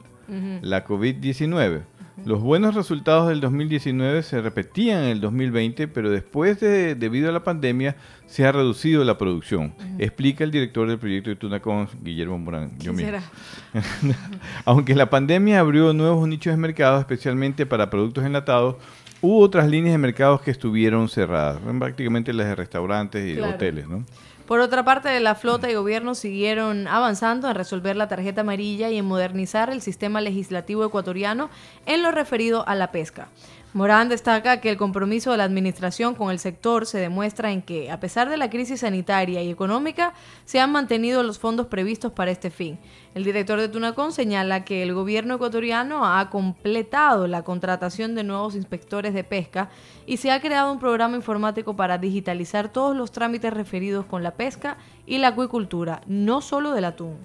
la 0.61 0.85
COVID-19. 0.85 1.81
Los 2.25 2.41
buenos 2.41 2.75
resultados 2.75 3.27
del 3.29 3.41
2019 3.41 4.23
se 4.23 4.41
repetían 4.41 5.03
en 5.03 5.09
el 5.09 5.21
2020, 5.21 5.87
pero 5.87 6.09
después 6.09 6.59
de, 6.59 6.95
debido 6.95 7.29
a 7.29 7.31
la 7.31 7.43
pandemia, 7.43 7.95
se 8.27 8.45
ha 8.45 8.51
reducido 8.51 9.03
la 9.03 9.17
producción. 9.17 9.73
Explica 9.97 10.43
el 10.43 10.51
director 10.51 10.87
del 10.87 10.99
proyecto 10.99 11.29
de 11.29 11.35
Tunacons, 11.35 11.91
Guillermo 12.03 12.37
Morán. 12.37 12.71
Yo 12.79 12.95
¿Qué 12.95 13.03
mismo. 13.03 13.17
Aunque 14.65 14.95
la 14.95 15.09
pandemia 15.09 15.59
abrió 15.59 15.93
nuevos 15.93 16.27
nichos 16.27 16.53
de 16.53 16.57
mercado, 16.57 16.99
especialmente 16.99 17.65
para 17.65 17.89
productos 17.89 18.25
enlatados, 18.25 18.75
hubo 19.21 19.39
otras 19.39 19.67
líneas 19.69 19.93
de 19.93 19.97
mercados 19.97 20.41
que 20.41 20.51
estuvieron 20.51 21.09
cerradas, 21.09 21.59
prácticamente 21.79 22.33
las 22.33 22.47
de 22.47 22.55
restaurantes 22.55 23.27
y 23.27 23.33
de 23.33 23.41
hoteles, 23.43 23.87
¿no? 23.87 24.05
Por 24.49 24.61
otra 24.61 24.83
parte, 24.83 25.19
la 25.19 25.35
flota 25.35 25.69
y 25.69 25.75
gobierno 25.75 26.15
siguieron 26.15 26.87
avanzando 26.87 27.47
en 27.47 27.53
resolver 27.53 27.95
la 27.95 28.07
tarjeta 28.07 28.41
amarilla 28.41 28.89
y 28.89 28.97
en 28.97 29.05
modernizar 29.05 29.69
el 29.69 29.79
sistema 29.79 30.21
legislativo 30.21 30.83
ecuatoriano 30.83 31.51
en 31.85 32.01
lo 32.01 32.09
referido 32.09 32.67
a 32.67 32.73
la 32.73 32.91
pesca. 32.91 33.27
Morán 33.71 34.09
destaca 34.09 34.61
que 34.61 34.71
el 34.71 34.77
compromiso 34.77 35.29
de 35.29 35.37
la 35.37 35.43
administración 35.43 36.15
con 36.15 36.31
el 36.31 36.39
sector 36.39 36.87
se 36.87 36.97
demuestra 36.97 37.51
en 37.51 37.61
que, 37.61 37.91
a 37.91 37.99
pesar 37.99 38.27
de 38.27 38.37
la 38.37 38.49
crisis 38.49 38.79
sanitaria 38.79 39.43
y 39.43 39.51
económica, 39.51 40.13
se 40.45 40.59
han 40.59 40.71
mantenido 40.71 41.21
los 41.21 41.37
fondos 41.37 41.67
previstos 41.67 42.11
para 42.11 42.31
este 42.31 42.49
fin. 42.49 42.79
El 43.13 43.23
director 43.23 43.59
de 43.59 43.69
Tunacón 43.69 44.11
señala 44.11 44.65
que 44.65 44.81
el 44.81 44.95
gobierno 44.95 45.35
ecuatoriano 45.35 46.03
ha 46.03 46.31
completado 46.31 47.27
la 47.27 47.43
contratación 47.43 48.15
de 48.15 48.23
nuevos 48.23 48.55
inspectores 48.55 49.13
de 49.13 49.23
pesca 49.23 49.69
y 50.07 50.17
se 50.17 50.31
ha 50.31 50.41
creado 50.41 50.71
un 50.71 50.79
programa 50.79 51.15
informático 51.15 51.75
para 51.75 51.99
digitalizar 51.99 52.69
todos 52.69 52.97
los 52.97 53.11
trámites 53.11 53.53
referidos 53.53 54.03
con 54.07 54.23
la 54.23 54.31
pesca 54.31 54.77
y 55.05 55.19
la 55.19 55.27
acuicultura, 55.27 56.01
no 56.07 56.41
solo 56.41 56.71
del 56.71 56.85
atún. 56.85 57.17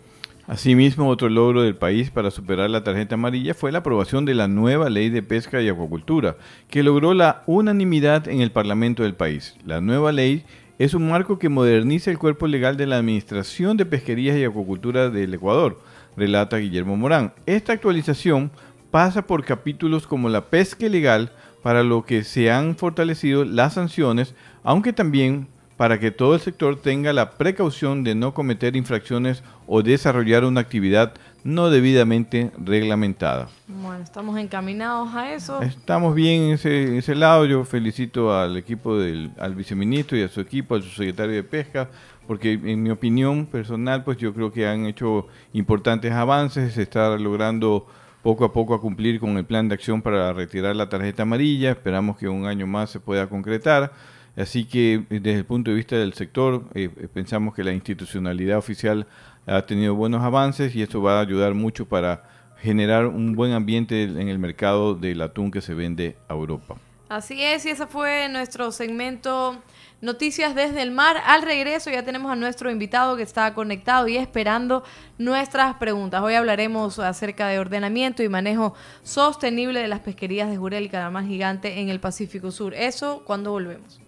Asimismo, 0.46 1.08
otro 1.08 1.30
logro 1.30 1.62
del 1.62 1.74
país 1.74 2.10
para 2.10 2.30
superar 2.30 2.68
la 2.68 2.84
tarjeta 2.84 3.14
amarilla 3.14 3.54
fue 3.54 3.72
la 3.72 3.78
aprobación 3.78 4.26
de 4.26 4.34
la 4.34 4.46
nueva 4.46 4.90
ley 4.90 5.08
de 5.08 5.22
pesca 5.22 5.62
y 5.62 5.68
acuacultura, 5.68 6.36
que 6.68 6.82
logró 6.82 7.14
la 7.14 7.42
unanimidad 7.46 8.28
en 8.28 8.42
el 8.42 8.50
Parlamento 8.50 9.02
del 9.02 9.14
país. 9.14 9.56
La 9.64 9.80
nueva 9.80 10.12
ley 10.12 10.44
es 10.78 10.92
un 10.92 11.08
marco 11.08 11.38
que 11.38 11.48
moderniza 11.48 12.10
el 12.10 12.18
cuerpo 12.18 12.46
legal 12.46 12.76
de 12.76 12.86
la 12.86 12.98
Administración 12.98 13.78
de 13.78 13.86
Pesquerías 13.86 14.36
y 14.36 14.44
Acuacultura 14.44 15.08
del 15.08 15.32
Ecuador, 15.32 15.80
relata 16.14 16.58
Guillermo 16.58 16.96
Morán. 16.96 17.32
Esta 17.46 17.72
actualización 17.72 18.50
pasa 18.90 19.26
por 19.26 19.44
capítulos 19.44 20.06
como 20.06 20.28
la 20.28 20.42
pesca 20.42 20.84
ilegal, 20.84 21.32
para 21.62 21.82
lo 21.82 22.04
que 22.04 22.24
se 22.24 22.50
han 22.50 22.76
fortalecido 22.76 23.46
las 23.46 23.72
sanciones, 23.72 24.34
aunque 24.62 24.92
también 24.92 25.48
para 25.76 25.98
que 25.98 26.10
todo 26.10 26.34
el 26.34 26.40
sector 26.40 26.76
tenga 26.80 27.12
la 27.12 27.32
precaución 27.32 28.04
de 28.04 28.14
no 28.14 28.34
cometer 28.34 28.76
infracciones 28.76 29.42
o 29.66 29.82
desarrollar 29.82 30.44
una 30.44 30.60
actividad 30.60 31.14
no 31.44 31.68
debidamente 31.68 32.50
reglamentada. 32.58 33.48
Bueno, 33.68 34.02
estamos 34.02 34.38
encaminados 34.38 35.14
a 35.14 35.34
eso. 35.34 35.60
Estamos 35.60 36.14
bien 36.14 36.42
en 36.42 36.50
ese, 36.52 36.96
ese 36.96 37.14
lado. 37.14 37.44
Yo 37.44 37.64
felicito 37.64 38.34
al 38.34 38.56
equipo 38.56 38.98
del 38.98 39.30
al 39.38 39.54
viceministro 39.54 40.16
y 40.16 40.22
a 40.22 40.28
su 40.28 40.40
equipo, 40.40 40.74
al 40.74 40.82
subsecretario 40.82 41.34
de 41.34 41.42
Pesca, 41.42 41.88
porque 42.26 42.52
en 42.52 42.82
mi 42.82 42.90
opinión 42.90 43.44
personal, 43.44 44.04
pues 44.04 44.16
yo 44.16 44.32
creo 44.32 44.50
que 44.50 44.66
han 44.66 44.86
hecho 44.86 45.26
importantes 45.52 46.12
avances. 46.12 46.72
Se 46.72 46.82
está 46.82 47.14
logrando 47.18 47.86
poco 48.22 48.46
a 48.46 48.52
poco 48.54 48.74
a 48.74 48.80
cumplir 48.80 49.20
con 49.20 49.36
el 49.36 49.44
plan 49.44 49.68
de 49.68 49.74
acción 49.74 50.00
para 50.00 50.32
retirar 50.32 50.74
la 50.74 50.88
tarjeta 50.88 51.24
amarilla. 51.24 51.72
Esperamos 51.72 52.16
que 52.16 52.26
un 52.26 52.46
año 52.46 52.66
más 52.66 52.88
se 52.88 53.00
pueda 53.00 53.26
concretar. 53.26 53.92
Así 54.36 54.64
que 54.64 54.94
eh, 54.94 55.20
desde 55.20 55.38
el 55.38 55.44
punto 55.44 55.70
de 55.70 55.76
vista 55.76 55.96
del 55.96 56.14
sector, 56.14 56.64
eh, 56.74 56.90
eh, 56.96 57.08
pensamos 57.12 57.54
que 57.54 57.62
la 57.62 57.72
institucionalidad 57.72 58.58
oficial 58.58 59.06
ha 59.46 59.62
tenido 59.62 59.94
buenos 59.94 60.22
avances 60.22 60.74
y 60.74 60.82
esto 60.82 61.02
va 61.02 61.18
a 61.18 61.22
ayudar 61.22 61.54
mucho 61.54 61.86
para 61.86 62.24
generar 62.58 63.06
un 63.06 63.34
buen 63.34 63.52
ambiente 63.52 64.04
en 64.04 64.28
el 64.28 64.38
mercado 64.38 64.94
del 64.94 65.20
atún 65.20 65.50
que 65.50 65.60
se 65.60 65.74
vende 65.74 66.16
a 66.28 66.34
Europa. 66.34 66.76
Así 67.08 67.42
es, 67.42 67.66
y 67.66 67.70
ese 67.70 67.86
fue 67.86 68.28
nuestro 68.28 68.72
segmento 68.72 69.60
Noticias 70.04 70.54
desde 70.54 70.82
el 70.82 70.90
mar. 70.90 71.16
Al 71.24 71.40
regreso 71.40 71.90
ya 71.90 72.02
tenemos 72.02 72.30
a 72.30 72.36
nuestro 72.36 72.70
invitado 72.70 73.16
que 73.16 73.22
está 73.22 73.54
conectado 73.54 74.06
y 74.06 74.18
esperando 74.18 74.84
nuestras 75.16 75.76
preguntas. 75.76 76.22
Hoy 76.22 76.34
hablaremos 76.34 76.98
acerca 76.98 77.48
de 77.48 77.58
ordenamiento 77.58 78.22
y 78.22 78.28
manejo 78.28 78.74
sostenible 79.02 79.80
de 79.80 79.88
las 79.88 80.00
pesquerías 80.00 80.50
de 80.50 80.58
Jurel 80.58 80.84
y 80.84 80.88
Calamar 80.90 81.24
Gigante 81.24 81.80
en 81.80 81.88
el 81.88 82.00
Pacífico 82.00 82.50
Sur. 82.50 82.74
Eso 82.74 83.22
cuando 83.24 83.52
volvemos. 83.52 84.03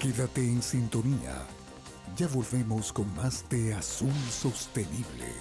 Quédate 0.00 0.40
en 0.40 0.62
sintonía. 0.62 1.46
Ya 2.16 2.26
volvemos 2.28 2.92
con 2.92 3.14
más 3.16 3.48
de 3.50 3.74
Azul 3.74 4.12
Sostenible. 4.30 5.34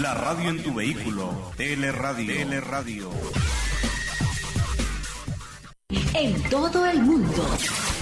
La 0.00 0.14
radio 0.14 0.50
en 0.50 0.62
tu 0.62 0.74
vehículo. 0.74 1.52
Teleradio. 1.56 2.34
Teleradio. 2.34 3.10
En 6.14 6.42
todo 6.50 6.86
el 6.86 7.02
mundo. 7.02 7.46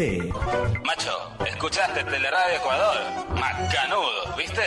Macho, 0.85 1.12
¿escuchaste 1.47 2.02
Teleradio 2.02 2.57
Ecuador? 2.57 2.97
Macanudo, 3.38 4.35
¿viste? 4.37 4.62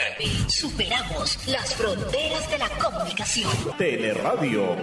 Superamos 0.47 1.45
las 1.47 1.75
fronteras 1.75 2.49
de 2.49 2.57
la 2.57 2.69
comunicación. 2.69 3.51
Teleradio. 3.77 4.77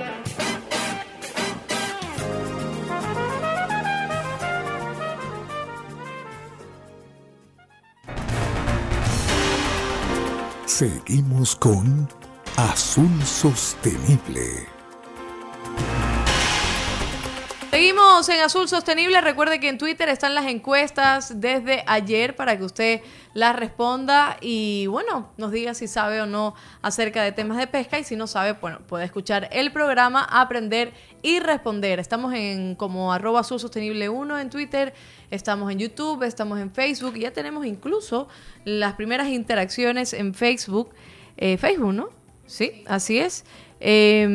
Seguimos 10.67 11.57
con 11.57 12.09
Azul 12.57 13.11
Sostenible. 13.25 14.80
Seguimos 17.71 18.29
en 18.29 18.41
Azul 18.41 18.67
Sostenible. 18.67 19.21
Recuerde 19.21 19.61
que 19.61 19.69
en 19.69 19.79
Twitter 19.79 20.09
están 20.09 20.35
las 20.35 20.47
encuestas 20.47 21.41
desde 21.41 21.85
ayer 21.87 22.35
para 22.35 22.59
que 22.59 22.65
usted 22.65 23.01
las 23.33 23.55
responda 23.55 24.39
y 24.41 24.89
bueno, 24.89 25.31
nos 25.37 25.53
diga 25.53 25.73
si 25.75 25.87
sabe 25.87 26.21
o 26.21 26.27
no 26.27 26.57
acerca 26.83 27.23
de 27.23 27.31
temas 27.31 27.59
de 27.59 27.69
pesca 27.69 27.97
y 28.01 28.03
si 28.03 28.17
no 28.17 28.27
sabe, 28.27 28.55
bueno, 28.55 28.81
puede 28.89 29.05
escuchar 29.05 29.49
el 29.53 29.71
programa, 29.71 30.25
aprender 30.25 30.93
y 31.23 31.39
responder. 31.39 32.01
Estamos 32.01 32.35
en 32.35 32.75
como 32.75 33.13
arroba 33.13 33.39
Azul 33.39 33.61
Sostenible 33.61 34.09
1 34.09 34.41
en 34.41 34.51
Twitter, 34.51 34.93
estamos 35.31 35.71
en 35.71 35.79
YouTube, 35.79 36.25
estamos 36.25 36.59
en 36.59 36.73
Facebook 36.73 37.17
y 37.19 37.21
ya 37.21 37.31
tenemos 37.31 37.65
incluso 37.67 38.27
las 38.65 38.95
primeras 38.95 39.29
interacciones 39.29 40.13
en 40.13 40.35
Facebook. 40.35 40.91
Eh, 41.37 41.57
Facebook, 41.57 41.95
¿no? 41.95 42.09
Sí, 42.47 42.83
así 42.89 43.21
es. 43.21 43.45
Eh, 43.79 44.27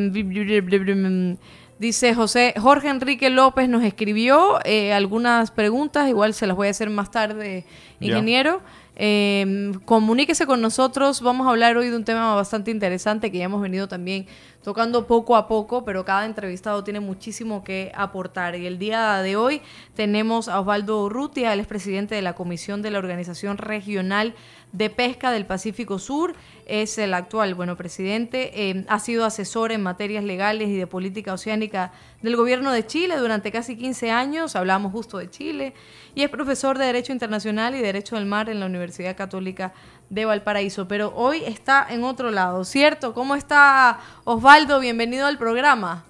Dice 1.77 2.15
José 2.15 2.53
Jorge 2.57 2.87
Enrique 2.87 3.29
López 3.29 3.67
nos 3.67 3.83
escribió 3.83 4.59
eh, 4.63 4.93
algunas 4.93 5.51
preguntas, 5.51 6.07
igual 6.07 6.33
se 6.33 6.47
las 6.47 6.55
voy 6.55 6.67
a 6.67 6.71
hacer 6.71 6.89
más 6.89 7.11
tarde, 7.11 7.65
ingeniero. 7.99 8.61
Eh, 8.95 9.73
comuníquese 9.83 10.45
con 10.45 10.61
nosotros, 10.61 11.19
vamos 11.19 11.47
a 11.47 11.49
hablar 11.49 11.75
hoy 11.75 11.89
de 11.89 11.97
un 11.97 12.05
tema 12.05 12.33
bastante 12.33 12.71
interesante 12.71 13.29
que 13.29 13.39
ya 13.39 13.45
hemos 13.45 13.61
venido 13.61 13.89
también 13.89 14.25
tocando 14.65 15.05
poco 15.05 15.35
a 15.35 15.47
poco, 15.47 15.85
pero 15.85 16.03
cada 16.05 16.25
entrevistado 16.25 16.83
tiene 16.83 16.99
muchísimo 16.99 17.63
que 17.63 17.91
aportar. 17.93 18.55
Y 18.55 18.65
el 18.65 18.79
día 18.79 19.21
de 19.21 19.35
hoy 19.35 19.61
tenemos 19.93 20.47
a 20.47 20.59
Osvaldo 20.59 21.03
Urrutia, 21.03 21.53
es 21.53 21.67
presidente 21.67 22.15
de 22.15 22.23
la 22.23 22.33
Comisión 22.33 22.81
de 22.81 22.89
la 22.89 22.97
Organización 22.97 23.59
Regional 23.59 24.33
de 24.71 24.89
Pesca 24.89 25.31
del 25.31 25.45
Pacífico 25.45 25.99
Sur, 25.99 26.33
es 26.65 26.97
el 26.97 27.13
actual, 27.13 27.53
bueno, 27.53 27.77
presidente, 27.77 28.69
eh, 28.69 28.85
ha 28.89 28.99
sido 28.99 29.23
asesor 29.23 29.71
en 29.71 29.83
materias 29.83 30.23
legales 30.23 30.67
y 30.67 30.75
de 30.75 30.87
política 30.87 31.33
oceánica 31.33 31.93
del 32.21 32.35
gobierno 32.35 32.71
de 32.71 32.85
Chile 32.85 33.17
durante 33.17 33.51
casi 33.51 33.77
15 33.77 34.11
años, 34.11 34.55
hablamos 34.55 34.91
justo 34.91 35.19
de 35.19 35.29
Chile, 35.29 35.73
y 36.13 36.23
es 36.23 36.29
profesor 36.29 36.77
de 36.77 36.85
Derecho 36.85 37.13
Internacional 37.13 37.75
y 37.75 37.81
Derecho 37.81 38.15
del 38.15 38.25
Mar 38.25 38.49
en 38.49 38.59
la 38.59 38.65
Universidad 38.65 39.15
Católica 39.15 39.73
de 40.09 40.25
Valparaíso, 40.25 40.87
pero 40.87 41.13
hoy 41.15 41.43
está 41.45 41.85
en 41.89 42.03
otro 42.03 42.31
lado, 42.31 42.63
¿cierto? 42.63 43.13
¿Cómo 43.13 43.35
está 43.35 43.99
Osvaldo? 44.23 44.79
Bienvenido 44.79 45.25
al 45.27 45.37
programa. 45.37 46.03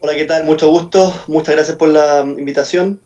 Hola, 0.00 0.14
¿qué 0.14 0.24
tal? 0.24 0.44
Mucho 0.44 0.68
gusto, 0.68 1.12
muchas 1.26 1.54
gracias 1.54 1.76
por 1.76 1.88
la 1.88 2.20
invitación. 2.20 3.00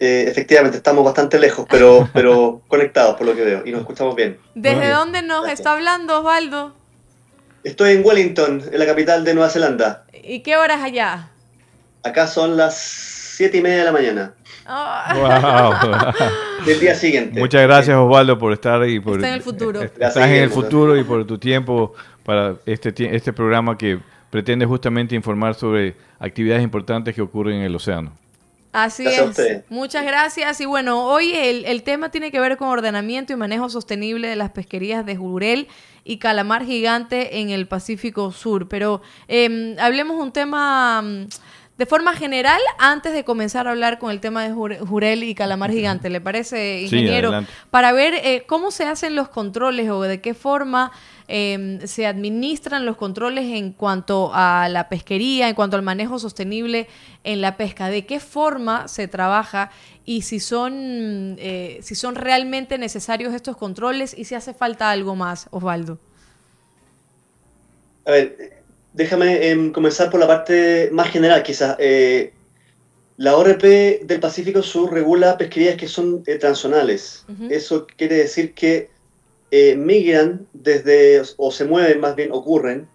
Eh, 0.00 0.24
efectivamente, 0.26 0.76
estamos 0.76 1.04
bastante 1.04 1.38
lejos, 1.38 1.66
pero, 1.70 2.08
pero 2.14 2.60
conectados 2.66 3.16
por 3.16 3.26
lo 3.26 3.36
que 3.36 3.44
veo 3.44 3.62
y 3.64 3.70
nos 3.70 3.82
escuchamos 3.82 4.16
bien. 4.16 4.38
¿Desde 4.54 4.90
dónde 4.90 5.22
nos 5.22 5.48
está 5.48 5.72
hablando 5.72 6.18
Osvaldo? 6.18 6.74
Estoy 7.62 7.92
en 7.92 8.04
Wellington, 8.04 8.64
en 8.72 8.78
la 8.78 8.86
capital 8.86 9.24
de 9.24 9.34
Nueva 9.34 9.48
Zelanda. 9.48 10.04
¿Y 10.12 10.40
qué 10.40 10.56
horas 10.56 10.82
allá? 10.82 11.30
Acá 12.02 12.26
son 12.26 12.56
las 12.56 13.21
siete 13.42 13.58
y 13.58 13.60
media 13.60 13.78
de 13.78 13.84
la 13.86 13.92
mañana. 13.92 14.34
Wow. 14.64 16.64
Del 16.66 16.78
día 16.78 16.94
siguiente. 16.94 17.40
Muchas 17.40 17.62
gracias 17.62 17.96
Osvaldo 17.96 18.38
por 18.38 18.52
estar 18.52 18.88
y 18.88 19.00
por 19.00 19.16
Está 19.16 19.30
en 19.30 19.34
el 19.34 19.42
futuro. 19.42 19.82
estás 19.82 20.16
en 20.16 20.44
el 20.44 20.50
futuro 20.50 20.96
y 20.96 21.02
por 21.02 21.26
tu 21.26 21.38
tiempo 21.38 21.92
para 22.22 22.54
este 22.66 22.92
este 23.16 23.32
programa 23.32 23.76
que 23.76 23.98
pretende 24.30 24.64
justamente 24.64 25.16
informar 25.16 25.56
sobre 25.56 25.96
actividades 26.20 26.62
importantes 26.62 27.16
que 27.16 27.20
ocurren 27.20 27.56
en 27.56 27.62
el 27.62 27.74
océano. 27.74 28.12
Así 28.72 29.02
Gracias 29.02 29.38
es. 29.40 29.62
Muchas 29.70 30.06
gracias. 30.06 30.60
Y 30.60 30.64
bueno, 30.64 31.04
hoy 31.06 31.32
el, 31.34 31.64
el 31.64 31.82
tema 31.82 32.10
tiene 32.10 32.30
que 32.30 32.38
ver 32.38 32.56
con 32.56 32.68
ordenamiento 32.68 33.32
y 33.32 33.36
manejo 33.36 33.68
sostenible 33.68 34.28
de 34.28 34.36
las 34.36 34.52
pesquerías 34.52 35.04
de 35.04 35.16
Jurel 35.16 35.66
y 36.04 36.18
Calamar 36.18 36.64
Gigante 36.64 37.40
en 37.40 37.50
el 37.50 37.66
Pacífico 37.66 38.30
Sur. 38.30 38.68
Pero 38.68 39.02
eh, 39.26 39.74
hablemos 39.80 40.22
un 40.22 40.32
tema 40.32 41.04
de 41.78 41.86
forma 41.86 42.14
general 42.14 42.60
antes 42.78 43.12
de 43.12 43.24
comenzar 43.24 43.66
a 43.66 43.70
hablar 43.70 43.98
con 43.98 44.10
el 44.10 44.20
tema 44.20 44.44
de 44.44 44.52
jure- 44.52 44.78
Jurel 44.78 45.24
y 45.24 45.34
Calamar 45.34 45.70
Gigante. 45.72 46.10
¿Le 46.10 46.20
parece, 46.20 46.78
Sí, 46.88 46.96
ingeniero? 46.96 47.28
adelante. 47.28 47.50
Para 47.70 47.92
ver 47.92 48.14
eh, 48.14 48.44
cómo 48.46 48.70
se 48.70 48.84
hacen 48.84 49.16
los 49.16 49.28
controles 49.28 49.88
o 49.90 50.02
de 50.02 50.20
qué 50.20 50.34
forma 50.34 50.92
eh, 51.28 51.80
se 51.86 52.06
administran 52.06 52.84
los 52.84 52.96
controles 52.98 53.46
en 53.46 53.72
cuanto 53.72 54.30
a 54.34 54.68
la 54.68 54.88
pesquería, 54.90 55.48
en 55.48 55.54
cuanto 55.54 55.76
al 55.76 55.82
manejo 55.82 56.18
sostenible 56.18 56.88
en 57.24 57.40
la 57.40 57.56
pesca. 57.56 57.88
¿De 57.88 58.04
qué 58.04 58.20
forma 58.20 58.86
se 58.86 59.08
trabaja 59.08 59.70
y 60.04 60.22
si 60.22 60.40
son, 60.40 61.36
eh, 61.38 61.78
si 61.82 61.94
son 61.94 62.16
realmente 62.16 62.76
necesarios 62.76 63.32
estos 63.32 63.56
controles 63.56 64.14
y 64.16 64.24
si 64.24 64.34
hace 64.34 64.52
falta 64.52 64.90
algo 64.90 65.16
más, 65.16 65.46
Osvaldo? 65.50 65.98
A 68.04 68.10
ver, 68.10 68.61
déjame 68.92 69.48
em, 69.48 69.72
comenzar 69.72 70.10
por 70.10 70.20
la 70.20 70.26
parte 70.26 70.90
más 70.92 71.10
general, 71.10 71.42
quizás. 71.42 71.76
Eh, 71.78 72.32
la 73.16 73.36
ORP 73.36 74.00
del 74.04 74.20
Pacífico 74.20 74.62
Sur 74.62 74.92
regula 74.92 75.36
pesquerías 75.38 75.76
que 75.76 75.88
son 75.88 76.22
eh, 76.26 76.36
transzonales. 76.36 77.24
Ujú. 77.28 77.48
Eso 77.50 77.86
quiere 77.96 78.16
decir 78.16 78.54
que 78.54 78.90
eh, 79.50 79.76
migran 79.76 80.46
desde, 80.52 81.22
o 81.36 81.50
se 81.50 81.64
mueven 81.64 82.00
más 82.00 82.16
bien, 82.16 82.32
ocurren, 82.32 82.88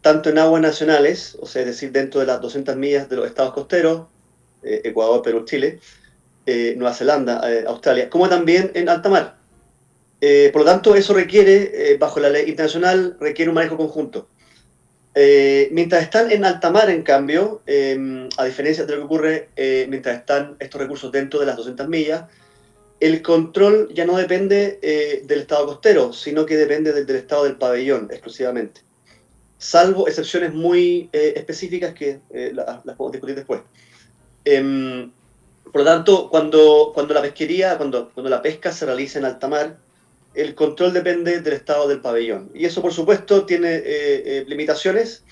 tanto 0.00 0.30
en 0.30 0.38
aguas 0.38 0.62
nacionales, 0.62 1.36
o 1.40 1.46
sea, 1.46 1.62
es 1.62 1.68
decir, 1.68 1.92
dentro 1.92 2.20
de 2.20 2.26
las 2.26 2.40
200 2.40 2.76
millas 2.76 3.08
de 3.08 3.16
los 3.16 3.26
estados 3.26 3.52
costeros, 3.52 4.06
eh, 4.62 4.80
Ecuador, 4.84 5.22
Perú, 5.22 5.44
Chile, 5.44 5.80
Nueva 6.76 6.94
Zelanda, 6.94 7.42
Australia, 7.66 8.08
como 8.08 8.26
también 8.26 8.70
en 8.72 8.88
alta 8.88 9.10
mar. 9.10 9.36
Por 10.18 10.62
lo 10.62 10.64
tanto, 10.64 10.94
eso 10.94 11.12
requiere, 11.12 11.98
bajo 12.00 12.20
la 12.20 12.30
ley 12.30 12.48
internacional, 12.48 13.18
requiere 13.20 13.50
un 13.50 13.56
manejo 13.56 13.76
conjunto. 13.76 14.28
Eh, 15.20 15.68
mientras 15.72 16.04
están 16.04 16.30
en 16.30 16.44
alta 16.44 16.70
mar, 16.70 16.88
en 16.90 17.02
cambio, 17.02 17.60
eh, 17.66 18.28
a 18.36 18.44
diferencia 18.44 18.84
de 18.84 18.92
lo 18.92 18.98
que 19.00 19.04
ocurre 19.04 19.48
eh, 19.56 19.84
mientras 19.88 20.16
están 20.16 20.54
estos 20.60 20.80
recursos 20.80 21.10
dentro 21.10 21.40
de 21.40 21.46
las 21.46 21.56
200 21.56 21.88
millas, 21.88 22.22
el 23.00 23.20
control 23.20 23.92
ya 23.92 24.04
no 24.04 24.16
depende 24.16 24.78
eh, 24.80 25.22
del 25.24 25.40
estado 25.40 25.66
costero, 25.66 26.12
sino 26.12 26.46
que 26.46 26.56
depende 26.56 26.92
del, 26.92 27.16
estado 27.16 27.42
del 27.44 27.56
pabellón 27.56 28.06
exclusivamente. 28.12 28.82
Salvo 29.58 30.06
excepciones 30.06 30.54
muy 30.54 31.08
específicas 31.12 31.94
que 31.94 32.20
eh, 32.30 32.52
la- 32.54 32.80
las 32.84 32.94
podemos 32.94 33.10
discutir 33.10 33.34
después. 33.34 33.60
Em, 34.44 35.10
por 35.72 35.80
lo 35.80 35.84
tanto, 35.84 36.30
cuando, 36.30 36.92
cuando 36.94 37.12
la 37.12 37.22
pesquería, 37.22 37.76
cuando, 37.76 38.10
cuando 38.14 38.30
la 38.30 38.40
pesca 38.40 38.70
se 38.70 38.86
realiza 38.86 39.18
en 39.18 39.24
alta 39.24 39.48
mar, 39.48 39.78
el 40.34 40.54
control 40.54 40.92
depende 40.92 41.40
del 41.40 41.54
estado 41.54 41.88
del 41.88 42.00
pabellón. 42.00 42.50
Y 42.54 42.64
eso, 42.64 42.82
por 42.82 42.92
supuesto, 42.92 43.44
tiene 43.44 43.76
eh, 43.76 43.82
eh, 43.84 44.44
limitaciones. 44.46 45.24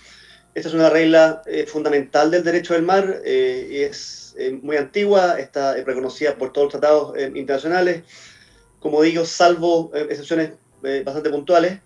Esta 0.55 0.69
es 0.69 0.75
una 0.75 0.91
regla 0.91 1.43
eh, 1.47 1.67
fundamental 1.67 2.31
del 2.31 2.43
derecho 2.43 2.75
del 2.75 2.83
mar 2.83 3.23
y 3.25 3.83
es 3.83 4.35
muy 4.63 4.77
antigua, 4.77 5.39
está 5.39 5.75
reconocida 5.77 6.37
por 6.37 6.53
todos 6.53 6.67
los 6.67 6.81
tratados 6.81 7.19
internacionales, 7.35 8.03
como 8.81 9.01
digo, 9.01 9.25
salvo 9.25 9.91
excepciones 9.95 10.53
bastante 11.05 11.31
puntuales. 11.31 11.79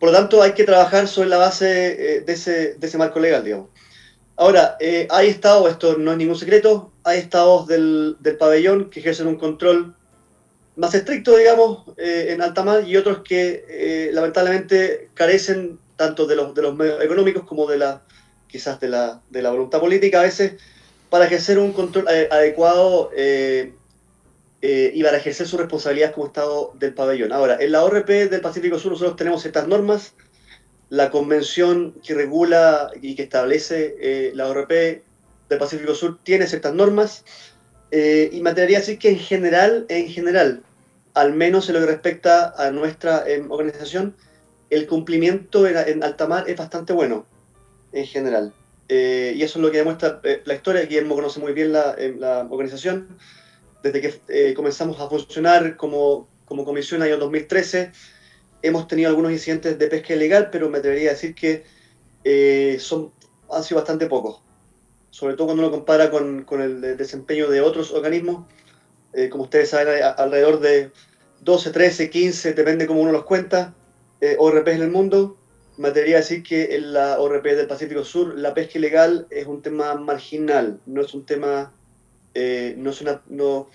Por 0.00 0.10
lo 0.10 0.16
tanto, 0.16 0.42
hay 0.42 0.52
que 0.52 0.64
trabajar 0.64 1.06
sobre 1.06 1.28
la 1.28 1.36
base 1.36 1.64
de, 2.26 2.32
ese, 2.32 2.74
de 2.74 2.86
ese 2.86 2.98
marco 2.98 3.20
legal, 3.20 3.44
digamos. 3.44 3.68
Ahora, 4.36 4.76
hay 5.10 5.28
estados, 5.28 5.70
esto 5.70 5.96
no 5.98 6.10
es 6.10 6.18
ningún 6.18 6.36
secreto, 6.36 6.92
hay 7.04 7.20
estados 7.20 7.68
del, 7.68 8.16
del 8.18 8.36
pabellón 8.36 8.90
que 8.90 8.98
ejercen 8.98 9.28
un 9.28 9.36
control 9.36 9.94
más 10.76 10.94
estricto, 10.94 11.36
digamos, 11.36 11.84
eh, 11.96 12.28
en 12.30 12.42
alta 12.42 12.64
mar 12.64 12.84
y 12.86 12.96
otros 12.96 13.20
que 13.22 13.64
eh, 13.68 14.10
lamentablemente 14.12 15.08
carecen 15.14 15.78
tanto 15.96 16.26
de 16.26 16.36
los, 16.36 16.54
de 16.54 16.62
los 16.62 16.74
medios 16.74 17.02
económicos 17.02 17.44
como 17.44 17.66
de 17.66 17.78
la, 17.78 18.02
quizás 18.48 18.80
de 18.80 18.88
la, 18.88 19.20
de 19.30 19.42
la 19.42 19.50
voluntad 19.50 19.80
política 19.80 20.20
a 20.20 20.24
veces 20.24 20.54
para 21.10 21.26
ejercer 21.26 21.58
un 21.58 21.72
control 21.72 22.06
eh, 22.10 22.28
adecuado 22.30 23.10
eh, 23.16 23.72
y 24.60 25.02
para 25.02 25.18
ejercer 25.18 25.46
su 25.46 25.58
responsabilidad 25.58 26.12
como 26.12 26.26
Estado 26.26 26.72
del 26.78 26.94
pabellón. 26.94 27.32
Ahora, 27.32 27.58
en 27.60 27.70
la 27.70 27.84
ORP 27.84 28.08
del 28.08 28.40
Pacífico 28.40 28.78
Sur 28.78 28.92
nosotros 28.92 29.16
tenemos 29.16 29.42
ciertas 29.42 29.68
normas, 29.68 30.14
la 30.88 31.10
convención 31.10 31.92
que 32.02 32.14
regula 32.14 32.90
y 33.02 33.14
que 33.14 33.24
establece 33.24 34.32
la 34.34 34.48
ORP 34.48 34.70
del 35.50 35.58
Pacífico 35.58 35.94
Sur 35.94 36.18
tiene 36.22 36.46
ciertas 36.46 36.72
normas, 36.72 37.24
eh, 37.90 38.30
y 38.32 38.40
me 38.40 38.50
atrevería 38.50 38.78
a 38.78 38.80
decir 38.80 38.98
que 38.98 39.10
en 39.10 39.18
general, 39.18 39.86
en 39.88 40.08
general, 40.08 40.62
al 41.14 41.32
menos 41.32 41.68
en 41.68 41.74
lo 41.74 41.80
que 41.80 41.86
respecta 41.86 42.54
a 42.56 42.70
nuestra 42.70 43.28
em, 43.28 43.50
organización, 43.50 44.16
el 44.70 44.86
cumplimiento 44.86 45.66
en, 45.66 45.76
en 45.76 46.02
alta 46.02 46.26
mar 46.26 46.44
es 46.48 46.56
bastante 46.56 46.92
bueno, 46.92 47.26
en 47.92 48.06
general. 48.06 48.52
Eh, 48.88 49.34
y 49.36 49.42
eso 49.42 49.58
es 49.58 49.62
lo 49.62 49.70
que 49.70 49.78
demuestra 49.78 50.20
eh, 50.24 50.42
la 50.44 50.54
historia. 50.54 50.82
Guillermo 50.82 51.14
conoce 51.14 51.40
muy 51.40 51.52
bien 51.52 51.72
la, 51.72 51.94
em, 51.98 52.20
organización. 52.50 53.08
Desde 53.82 54.00
que 54.00 54.54
comenzamos 54.54 54.98
a 54.98 55.08
funcionar 55.08 55.76
como, 55.76 56.26
como 56.46 56.64
comisión 56.64 57.02
año 57.02 57.18
2013, 57.18 57.92
hemos 58.62 58.88
tenido 58.88 59.10
algunos 59.10 59.30
incidentes 59.30 59.78
de 59.78 59.86
pesca 59.88 60.14
ilegal, 60.14 60.48
pero 60.50 60.70
me 60.70 60.78
atrevería 60.78 61.10
a 61.10 61.12
decir 61.12 61.34
que 61.34 61.64
son, 62.80 63.12
han 63.50 63.62
sido 63.62 63.80
bastante 63.80 64.06
pocos 64.06 64.43
sobre 65.14 65.34
todo 65.36 65.46
cuando 65.46 65.62
uno 65.62 65.70
compara 65.70 66.10
con, 66.10 66.42
con 66.42 66.60
el 66.60 66.80
de- 66.80 66.96
desempeño 66.96 67.48
de 67.48 67.60
otros 67.60 67.92
organismos. 67.92 68.46
Eh, 69.12 69.28
como 69.28 69.44
ustedes 69.44 69.68
saben, 69.68 70.02
alrededor 70.02 70.58
de 70.58 70.90
12, 71.40 71.70
13, 71.70 72.10
15, 72.10 72.52
depende 72.52 72.88
cómo 72.88 73.00
uno 73.00 73.12
los 73.12 73.22
cuenta, 73.22 73.74
eh, 74.20 74.34
ORPs 74.40 74.72
en 74.74 74.82
el 74.82 74.90
mundo. 74.90 75.36
Me 75.76 75.86
atrevería 75.86 76.16
a 76.16 76.20
decir 76.20 76.42
que 76.42 76.74
en 76.74 76.92
la 76.92 77.20
ORP 77.20 77.44
del 77.54 77.68
Pacífico 77.68 78.02
Sur 78.02 78.36
la 78.36 78.54
pesca 78.54 78.76
ilegal 78.76 79.28
es 79.30 79.46
un 79.46 79.62
tema 79.62 79.94
marginal, 79.94 80.80
no 80.84 81.02
es 81.02 81.14
un 81.14 81.24
tema, 81.24 81.72
eh, 82.34 82.74
no, 82.76 82.90
es 82.90 83.00
una, 83.00 83.22
no, 83.28 83.68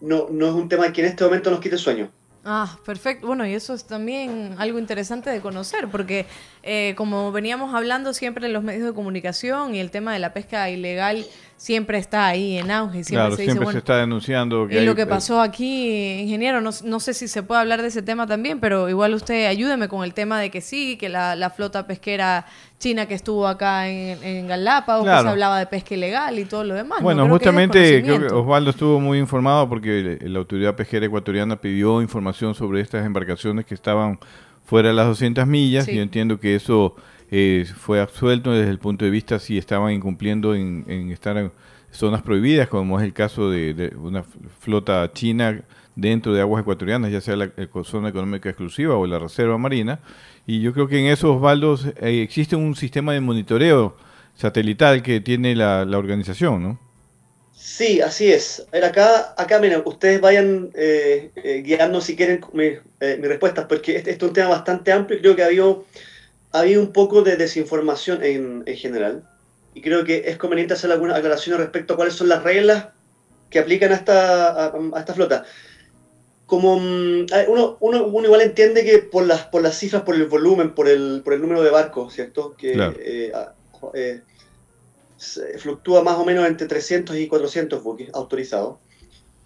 no, 0.00 0.28
no 0.30 0.46
es 0.46 0.54
un 0.54 0.68
tema 0.68 0.92
que 0.92 1.00
en 1.00 1.08
este 1.08 1.24
momento 1.24 1.50
nos 1.50 1.58
quite 1.58 1.76
sueño. 1.76 2.12
Ah, 2.46 2.78
perfecto. 2.84 3.26
Bueno, 3.26 3.46
y 3.46 3.54
eso 3.54 3.72
es 3.72 3.84
también 3.86 4.54
algo 4.58 4.78
interesante 4.78 5.30
de 5.30 5.40
conocer, 5.40 5.88
porque 5.88 6.26
eh, 6.62 6.92
como 6.94 7.32
veníamos 7.32 7.74
hablando 7.74 8.12
siempre 8.12 8.46
en 8.46 8.52
los 8.52 8.62
medios 8.62 8.84
de 8.84 8.92
comunicación 8.92 9.74
y 9.74 9.80
el 9.80 9.90
tema 9.90 10.12
de 10.12 10.18
la 10.18 10.34
pesca 10.34 10.68
ilegal 10.68 11.24
siempre 11.56 11.98
está 11.98 12.26
ahí 12.26 12.58
en 12.58 12.70
auge. 12.70 13.04
Siempre 13.04 13.14
claro, 13.14 13.36
se 13.36 13.42
dice, 13.42 13.52
siempre 13.52 13.64
bueno, 13.64 13.72
se 13.72 13.78
está 13.78 13.96
denunciando 13.96 14.66
que 14.66 14.74
y 14.74 14.78
hay, 14.78 14.86
lo 14.86 14.94
que 14.94 15.06
pasó 15.06 15.40
aquí, 15.40 16.20
ingeniero, 16.20 16.60
no, 16.60 16.70
no 16.84 17.00
sé 17.00 17.14
si 17.14 17.28
se 17.28 17.42
puede 17.42 17.60
hablar 17.60 17.82
de 17.82 17.88
ese 17.88 18.02
tema 18.02 18.26
también, 18.26 18.60
pero 18.60 18.88
igual 18.88 19.14
usted 19.14 19.46
ayúdeme 19.46 19.88
con 19.88 20.04
el 20.04 20.14
tema 20.14 20.40
de 20.40 20.50
que 20.50 20.60
sí, 20.60 20.96
que 20.96 21.08
la, 21.08 21.36
la 21.36 21.50
flota 21.50 21.86
pesquera 21.86 22.46
china 22.78 23.06
que 23.06 23.14
estuvo 23.14 23.46
acá 23.46 23.88
en, 23.88 24.22
en 24.22 24.46
Galápagos, 24.48 25.06
que 25.06 25.22
se 25.22 25.28
hablaba 25.28 25.58
de 25.58 25.66
pesca 25.66 25.94
ilegal 25.94 26.38
y 26.38 26.44
todo 26.44 26.64
lo 26.64 26.74
demás. 26.74 26.98
¿no? 27.00 27.04
Bueno, 27.04 27.24
que 27.24 27.30
justamente 27.30 28.02
creo 28.02 28.20
que. 28.20 28.34
Osvaldo 28.34 28.70
estuvo 28.70 29.00
muy 29.00 29.18
informado 29.18 29.68
porque 29.68 30.18
la 30.22 30.38
autoridad 30.38 30.74
pesquera 30.74 31.06
ecuatoriana 31.06 31.60
pidió 31.60 32.02
información 32.02 32.54
sobre 32.54 32.80
estas 32.80 33.06
embarcaciones 33.06 33.64
que 33.64 33.74
estaban 33.74 34.18
fuera 34.66 34.88
de 34.88 34.94
las 34.94 35.06
200 35.06 35.46
millas 35.46 35.84
Sí. 35.84 35.92
y 35.92 35.96
yo 35.96 36.02
entiendo 36.02 36.38
que 36.38 36.54
eso 36.54 36.96
eh, 37.36 37.66
fue 37.76 38.00
absuelto 38.00 38.52
desde 38.52 38.70
el 38.70 38.78
punto 38.78 39.04
de 39.04 39.10
vista 39.10 39.38
si 39.38 39.58
estaban 39.58 39.92
incumpliendo 39.92 40.54
en, 40.54 40.84
estar 41.10 41.36
en 41.38 41.52
zonas 41.90 42.22
prohibidas, 42.22 42.68
como 42.68 42.98
es 43.00 43.04
el 43.04 43.12
caso 43.12 43.50
de, 43.50 43.92
una 43.96 44.24
flota 44.60 45.10
china 45.12 45.62
dentro 45.96 46.32
de 46.34 46.40
aguas 46.40 46.62
ecuatorianas, 46.62 47.12
ya 47.12 47.20
sea 47.20 47.36
la 47.36 47.44
eh, 47.56 47.68
zona 47.84 48.08
económica 48.08 48.48
exclusiva 48.48 48.96
o 48.96 49.06
la 49.06 49.18
reserva 49.18 49.58
marina. 49.58 50.00
Y 50.46 50.60
yo 50.60 50.72
creo 50.72 50.88
que 50.88 50.98
en 51.00 51.06
eso, 51.06 51.34
Osvaldo, 51.34 51.78
eh, 52.00 52.22
existe 52.22 52.56
un 52.56 52.74
sistema 52.76 53.12
de 53.12 53.20
monitoreo 53.20 53.96
satelital 54.36 55.02
que 55.02 55.20
tiene 55.20 55.54
la, 55.56 55.84
la 55.84 55.98
organización, 55.98 56.62
¿no? 56.62 56.78
Sí, 57.52 58.00
así 58.00 58.32
es. 58.32 58.60
A 58.68 58.70
ver, 58.72 58.84
acá, 58.84 59.34
acá 59.38 59.58
miren, 59.60 59.82
ustedes 59.86 60.20
vayan 60.20 60.70
eh, 60.74 61.30
eh, 61.36 61.62
guiando 61.64 62.00
si 62.00 62.16
quieren 62.16 62.40
mi- 62.52 62.70
mis 63.00 63.28
respuestas, 63.28 63.66
porque 63.66 63.96
este, 63.96 64.10
este 64.10 64.24
es 64.24 64.28
un 64.28 64.34
tema 64.34 64.48
bastante 64.50 64.90
amplio 64.92 65.18
y 65.18 65.22
creo 65.22 65.36
que 65.36 65.42
ha 65.42 65.46
habido, 65.46 65.86
ha 66.54 66.60
habido 66.60 66.80
un 66.80 66.92
poco 66.92 67.22
de 67.22 67.36
desinformación 67.36 68.22
en, 68.22 68.62
en 68.64 68.76
general. 68.76 69.24
Y 69.74 69.82
creo 69.82 70.04
que 70.04 70.22
es 70.26 70.36
conveniente 70.36 70.74
hacer 70.74 70.92
algunas 70.92 71.16
aclaraciones 71.18 71.60
respecto 71.60 71.94
a 71.94 71.96
cuáles 71.96 72.14
son 72.14 72.28
las 72.28 72.44
reglas 72.44 72.86
que 73.50 73.58
aplican 73.58 73.90
a 73.90 73.96
esta, 73.96 74.66
a, 74.66 74.72
a 74.94 75.00
esta 75.00 75.14
flota. 75.14 75.44
Como 76.46 76.78
mm, 76.78 77.26
a 77.32 77.38
ver, 77.38 77.48
uno, 77.50 77.76
uno, 77.80 78.04
uno 78.06 78.24
igual 78.26 78.42
entiende 78.42 78.84
que 78.84 78.98
por 79.00 79.26
las, 79.26 79.46
por 79.46 79.62
las 79.62 79.76
cifras, 79.76 80.02
por 80.02 80.14
el 80.14 80.26
volumen, 80.26 80.76
por 80.76 80.88
el, 80.88 81.22
por 81.24 81.34
el 81.34 81.40
número 81.40 81.60
de 81.60 81.70
barcos, 81.70 82.14
¿cierto? 82.14 82.54
Que 82.56 82.72
Claro. 82.72 82.94
eh, 83.00 83.32
a- 83.34 83.52
eh, 83.94 84.22
fluctúa 85.58 86.04
más 86.04 86.18
o 86.18 86.24
menos 86.24 86.46
entre 86.46 86.68
300 86.68 87.16
y 87.16 87.26
400 87.26 87.82
buques 87.82 88.10
autorizados. 88.12 88.76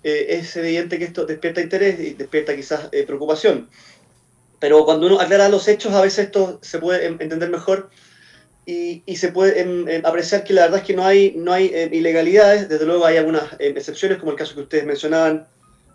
Eh, 0.02 0.26
es 0.28 0.54
evidente 0.56 0.98
que 0.98 1.04
esto 1.04 1.24
despierta 1.24 1.62
interés 1.62 1.98
y 2.00 2.12
despierta 2.12 2.54
quizás 2.54 2.88
preocupación. 3.06 3.68
Pero 4.60 4.84
cuando 4.84 5.06
uno 5.06 5.20
aclara 5.20 5.48
los 5.48 5.68
hechos, 5.68 5.92
a 5.94 6.00
veces 6.00 6.26
esto 6.26 6.58
se 6.62 6.78
puede 6.78 7.06
entender 7.06 7.48
mejor 7.48 7.90
y, 8.66 9.02
se 9.16 9.32
puede 9.32 10.02
apreciar 10.04 10.44
que 10.44 10.52
la 10.52 10.62
verdad 10.62 10.80
es 10.80 10.84
que 10.84 10.94
no 10.94 11.04
hay, 11.04 11.32
no 11.36 11.52
hay 11.52 11.70
em, 11.72 11.92
ilegalidades. 11.94 12.68
Desde 12.68 12.84
luego 12.84 13.06
hay 13.06 13.16
algunas 13.16 13.44
em, 13.58 13.76
excepciones, 13.76 14.18
como 14.18 14.32
el 14.32 14.38
caso 14.38 14.54
que 14.54 14.62
ustedes 14.62 14.84
mencionaban 14.84 15.46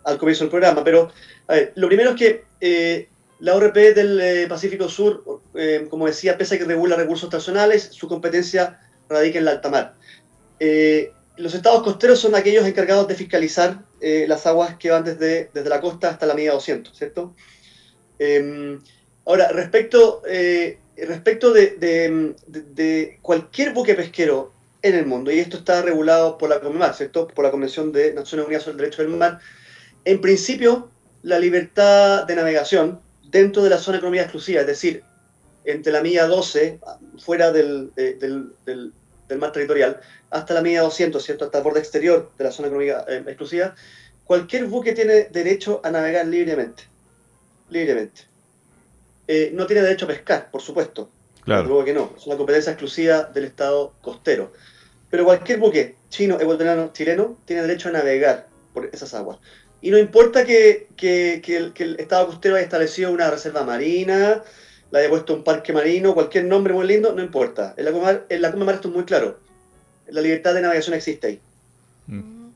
al 0.04 0.18
comienzo 0.18 0.44
del 0.44 0.50
programa. 0.50 0.82
Pero 0.82 1.12
a 1.46 1.54
ver, 1.54 1.72
lo 1.76 1.86
primero 1.86 2.10
es 2.10 2.16
que 2.16 2.44
eh, 2.60 3.08
la 3.40 3.54
ORP 3.54 3.76
del 3.94 4.20
eh, 4.20 4.46
Pacífico 4.48 4.88
Sur, 4.88 5.22
eh, 5.54 5.86
como 5.88 6.06
decía, 6.06 6.36
pese 6.36 6.56
a 6.56 6.58
que 6.58 6.64
regula 6.64 6.96
recursos 6.96 7.32
nacionales, 7.32 7.90
su 7.92 8.08
competencia 8.08 8.80
radica 9.08 9.38
en 9.38 9.44
la 9.44 9.52
alta 9.52 9.68
mar. 9.68 9.94
Eh, 10.60 11.12
los 11.36 11.54
estados 11.54 11.82
costeros 11.82 12.20
son 12.20 12.34
aquellos 12.34 12.66
encargados 12.66 13.08
de 13.08 13.14
fiscalizar 13.14 13.80
eh, 14.00 14.26
las 14.28 14.46
aguas 14.46 14.76
que 14.76 14.90
van 14.90 15.04
desde, 15.04 15.50
desde 15.52 15.68
la 15.68 15.80
costa 15.80 16.10
hasta 16.10 16.26
la 16.26 16.34
medida 16.34 16.52
200, 16.52 16.96
¿cierto? 16.96 17.34
Em, 18.18 18.80
ahora, 19.26 19.48
respecto, 19.48 20.22
eh, 20.26 20.78
respecto 20.96 21.52
de, 21.52 23.18
cualquier 23.22 23.72
buque 23.72 23.94
pesquero 23.94 24.52
en 24.82 24.94
el 24.94 25.06
mundo, 25.06 25.32
y 25.32 25.38
esto 25.38 25.56
está 25.58 25.82
regulado 25.82 26.38
por 26.38 26.50
la 26.50 26.92
¿cierto? 26.92 27.28
Por 27.28 27.44
la 27.44 27.50
Convención 27.50 27.92
de 27.92 28.12
Naciones 28.12 28.46
Unidas 28.46 28.64
sobre 28.64 28.74
el 28.74 28.78
Derecho 28.78 29.02
del 29.02 29.16
Mar, 29.16 29.40
en 30.04 30.20
principio, 30.20 30.90
la 31.22 31.38
libertad 31.38 32.24
de 32.24 32.36
navegación 32.36 33.00
dentro 33.30 33.62
de 33.62 33.70
la 33.70 33.78
zona 33.78 33.96
de 33.96 33.98
economía 33.98 34.22
exclusiva, 34.22 34.60
es 34.60 34.66
decir, 34.66 35.02
entre 35.64 35.92
la 35.92 36.02
milla 36.02 36.26
12, 36.26 36.78
fuera 37.18 37.50
del 37.50 37.90
mar 39.38 39.52
territorial, 39.52 40.00
hasta 40.30 40.54
la 40.54 40.60
milla 40.60 40.82
200, 40.82 41.24
¿cierto? 41.24 41.46
Hasta 41.46 41.58
el 41.58 41.64
borde 41.64 41.80
exterior 41.80 42.30
de 42.36 42.44
la 42.44 42.52
zona 42.52 42.68
económica 42.68 43.04
eh, 43.08 43.22
exclusiva, 43.26 43.74
cualquier 44.24 44.66
buque 44.66 44.92
tiene 44.92 45.24
derecho 45.30 45.80
a 45.84 45.90
navegar 45.90 46.26
libremente. 46.26 46.84
Libremente. 47.70 48.22
Eh, 49.26 49.50
no 49.54 49.66
tiene 49.66 49.82
derecho 49.82 50.04
a 50.04 50.08
pescar, 50.08 50.50
por 50.50 50.60
supuesto. 50.60 51.08
Claro. 51.44 51.64
Luego 51.68 51.84
que 51.84 51.92
no, 51.94 52.12
es 52.16 52.26
una 52.26 52.36
competencia 52.36 52.72
exclusiva 52.72 53.24
del 53.24 53.44
Estado 53.44 53.92
costero. 54.02 54.52
Pero 55.10 55.24
cualquier 55.24 55.58
buque 55.58 55.94
chino, 56.10 56.38
ecuatoriano, 56.40 56.90
chileno, 56.92 57.36
tiene 57.44 57.62
derecho 57.62 57.88
a 57.88 57.92
navegar 57.92 58.46
por 58.72 58.86
esas 58.92 59.12
aguas. 59.14 59.38
Y 59.80 59.90
no 59.90 59.98
importa 59.98 60.44
que, 60.44 60.88
que- 60.96 61.40
que 61.44 61.56
el, 61.56 61.72
que 61.72 61.82
el 61.84 62.00
Estado 62.00 62.26
costero 62.26 62.56
haya 62.56 62.64
establecido 62.64 63.12
una 63.12 63.30
reserva 63.30 63.64
marina, 63.64 64.42
le 64.90 64.98
haya 64.98 65.08
puesto 65.10 65.34
un 65.34 65.44
parque 65.44 65.72
marino, 65.72 66.14
cualquier 66.14 66.44
nombre 66.44 66.72
muy 66.72 66.86
lindo, 66.86 67.12
no 67.12 67.22
importa. 67.22 67.74
En 67.76 67.84
la 67.84 67.92
Comar, 67.92 68.24
en 68.28 68.42
la 68.42 68.50
Comar 68.52 68.74
esto 68.76 68.88
es 68.88 68.94
muy 68.94 69.04
claro. 69.04 69.38
La 70.08 70.20
libertad 70.20 70.54
de 70.54 70.62
navegación 70.62 70.94
existe 70.94 71.26
ahí. 71.26 71.40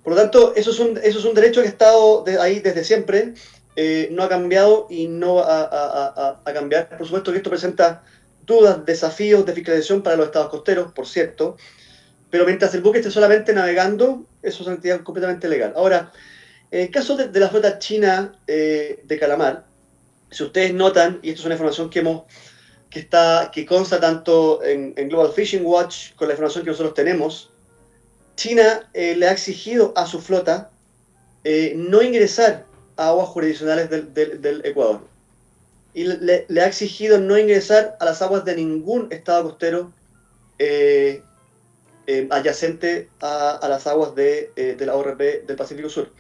Por 0.05 0.15
lo 0.15 0.21
tanto, 0.23 0.55
eso 0.55 0.71
es 0.71 0.79
un, 0.79 0.97
eso 1.03 1.19
es 1.19 1.25
un 1.25 1.35
derecho 1.35 1.61
que 1.61 1.67
ha 1.67 1.71
estado 1.71 2.23
de- 2.25 2.39
ahí 2.39 2.61
desde 2.61 2.83
siempre, 2.85 3.35
eh, 3.81 4.09
no 4.11 4.25
ha 4.25 4.29
cambiado 4.29 4.89
y 4.91 5.07
no 5.07 5.37
va 5.37 6.41
a, 6.45 6.53
cambiar. 6.53 6.99
Por 6.99 7.07
supuesto 7.07 7.31
que 7.31 7.37
esto 7.37 7.49
presenta 7.49 8.03
dudas, 8.45 8.85
desafíos 8.85 9.47
de 9.47 9.53
fiscalización 9.53 10.03
para 10.03 10.17
los 10.17 10.27
estados 10.27 10.49
costeros, 10.49 10.91
por 10.93 11.07
cierto, 11.07 11.57
pero 12.29 12.45
mientras 12.45 12.75
el 12.75 12.81
buque 12.81 12.99
esté 12.99 13.13
solamente 13.13 13.53
navegando, 13.53 14.25
eso 14.43 14.63
es 14.63 14.67
una 14.67 14.75
actividad 14.75 15.05
completamente 15.05 15.49
legal. 15.49 15.75
Ahora, 15.77 16.11
en 16.73 16.81
el 16.81 16.91
caso 16.91 17.17
de, 17.17 17.39
la 17.39 17.49
flota 17.51 17.79
china 17.79 18.33
eh, 18.49 19.01
de 19.05 19.17
calamar, 19.17 19.65
si 20.29 20.43
ustedes 20.43 20.75
notan, 20.75 21.21
y 21.23 21.29
esto 21.29 21.43
es 21.43 21.47
una 21.47 21.55
información 21.55 21.89
que 21.89 22.01
hemos 22.01 22.25
que 22.91 22.99
está 22.99 23.53
que 23.55 23.65
consta 23.65 24.01
tanto 24.01 24.61
en, 24.65 24.93
Global 25.09 25.31
Fishing 25.33 25.65
Watch 25.65 26.15
con 26.17 26.27
la 26.27 26.35
información 26.35 26.65
que 26.65 26.71
nosotros 26.73 26.95
tenemos, 26.95 27.53
China 28.35 28.91
eh, 28.93 29.15
le 29.15 29.29
ha 29.29 29.33
exigido 29.33 29.93
a 29.95 30.05
su 30.05 30.21
flota 30.21 30.73
no 31.77 32.03
ingresar 32.03 32.68
aguas 32.99 33.29
jurisdiccionales 33.29 33.89
del, 33.91 34.13
del- 34.13 34.41
del 34.43 34.65
Ecuador. 34.67 35.01
Y 35.95 36.05
le, 36.05 36.45
le 36.49 36.61
ha 36.61 36.67
exigido 36.67 37.19
no 37.19 37.39
ingresar 37.39 37.97
a 38.01 38.05
las 38.05 38.21
aguas 38.23 38.45
de 38.45 38.55
ningún 38.57 39.09
estado 39.11 39.45
costero 39.45 39.93
eh, 40.59 41.23
eh, 42.07 42.27
adyacente 42.31 43.09
a, 43.21 43.53
a 43.57 43.69
las 43.69 43.87
aguas 43.87 44.15
de, 44.15 44.51
eh, 44.57 44.75
de 44.79 44.87
la 44.87 44.95
ORP 44.95 45.47
del 45.47 45.57
Pacífico 45.57 45.89
Sur. 45.89 46.11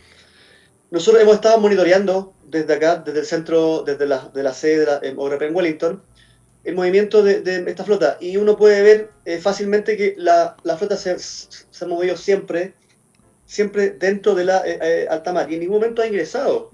Nosotros 0.90 1.22
hemos 1.22 1.34
estado 1.34 1.58
monitoreando 1.60 2.32
desde 2.46 2.72
acá, 2.74 2.96
desde 2.96 3.20
el 3.20 3.26
centro, 3.26 3.82
desde 3.84 4.06
la, 4.06 4.30
de 4.34 4.42
la 4.42 4.54
sede 4.54 4.78
de 5.00 5.12
la 5.12 5.20
ORP 5.20 5.42
en 5.42 5.54
Wellington, 5.54 6.02
el 6.64 6.74
movimiento 6.74 7.22
de, 7.22 7.40
de 7.42 7.70
esta 7.70 7.84
flota. 7.84 8.16
Y 8.20 8.36
uno 8.38 8.56
puede 8.56 8.82
ver 8.82 9.10
eh, 9.26 9.38
fácilmente 9.38 9.96
que 9.96 10.14
la, 10.16 10.56
la 10.62 10.76
flota 10.76 10.96
se, 10.96 11.18
se 11.18 11.84
ha 11.84 11.88
movido 11.88 12.16
siempre, 12.16 12.72
siempre 13.48 13.90
dentro 13.90 14.34
de 14.34 14.44
la 14.44 14.58
eh, 14.64 14.78
eh, 14.82 15.06
alta 15.10 15.32
mar. 15.32 15.50
Y 15.50 15.54
en 15.54 15.60
ningún 15.60 15.76
momento 15.80 16.02
ha 16.02 16.06
ingresado 16.06 16.68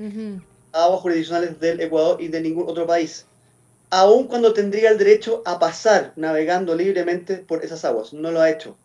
a 0.73 0.85
aguas 0.85 1.01
jurisdiccionales 1.01 1.61
del 1.61 1.81
Ecuador 1.81 2.21
y 2.21 2.29
de 2.29 2.41
ningún 2.41 2.69
otro 2.69 2.85
país. 2.87 3.27
Aun 3.91 4.27
cuando 4.27 4.53
tendría 4.53 4.91
el 4.91 4.99
derecho 4.99 5.43
a 5.47 5.59
pasar 5.61 6.13
navegando 6.17 6.75
libremente 6.75 7.37
por 7.37 7.65
esas 7.65 7.85
aguas. 7.85 8.13
No 8.13 8.33
lo 8.33 8.41
ha 8.41 8.51
hecho. 8.51 8.77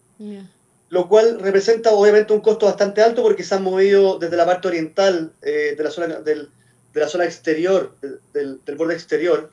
Lo 0.90 1.08
cual 1.10 1.40
representa 1.40 1.92
obviamente 1.92 2.32
un 2.34 2.42
costo 2.42 2.66
bastante 2.68 3.02
alto 3.02 3.22
porque 3.24 3.44
se 3.44 3.56
han 3.56 3.64
movido 3.64 4.20
desde 4.20 4.38
la 4.38 4.46
parte 4.46 4.68
oriental 4.68 5.32
eh, 5.42 5.74
de, 5.78 5.84
la 5.84 5.90
zona, 5.92 6.20
del- 6.20 6.50
de 6.94 7.00
la 7.00 7.08
zona 7.08 7.26
exterior, 7.26 7.96
del, 8.02 8.20
del- 8.34 8.60
del 8.66 8.76
borde 8.76 8.94
exterior, 8.94 9.50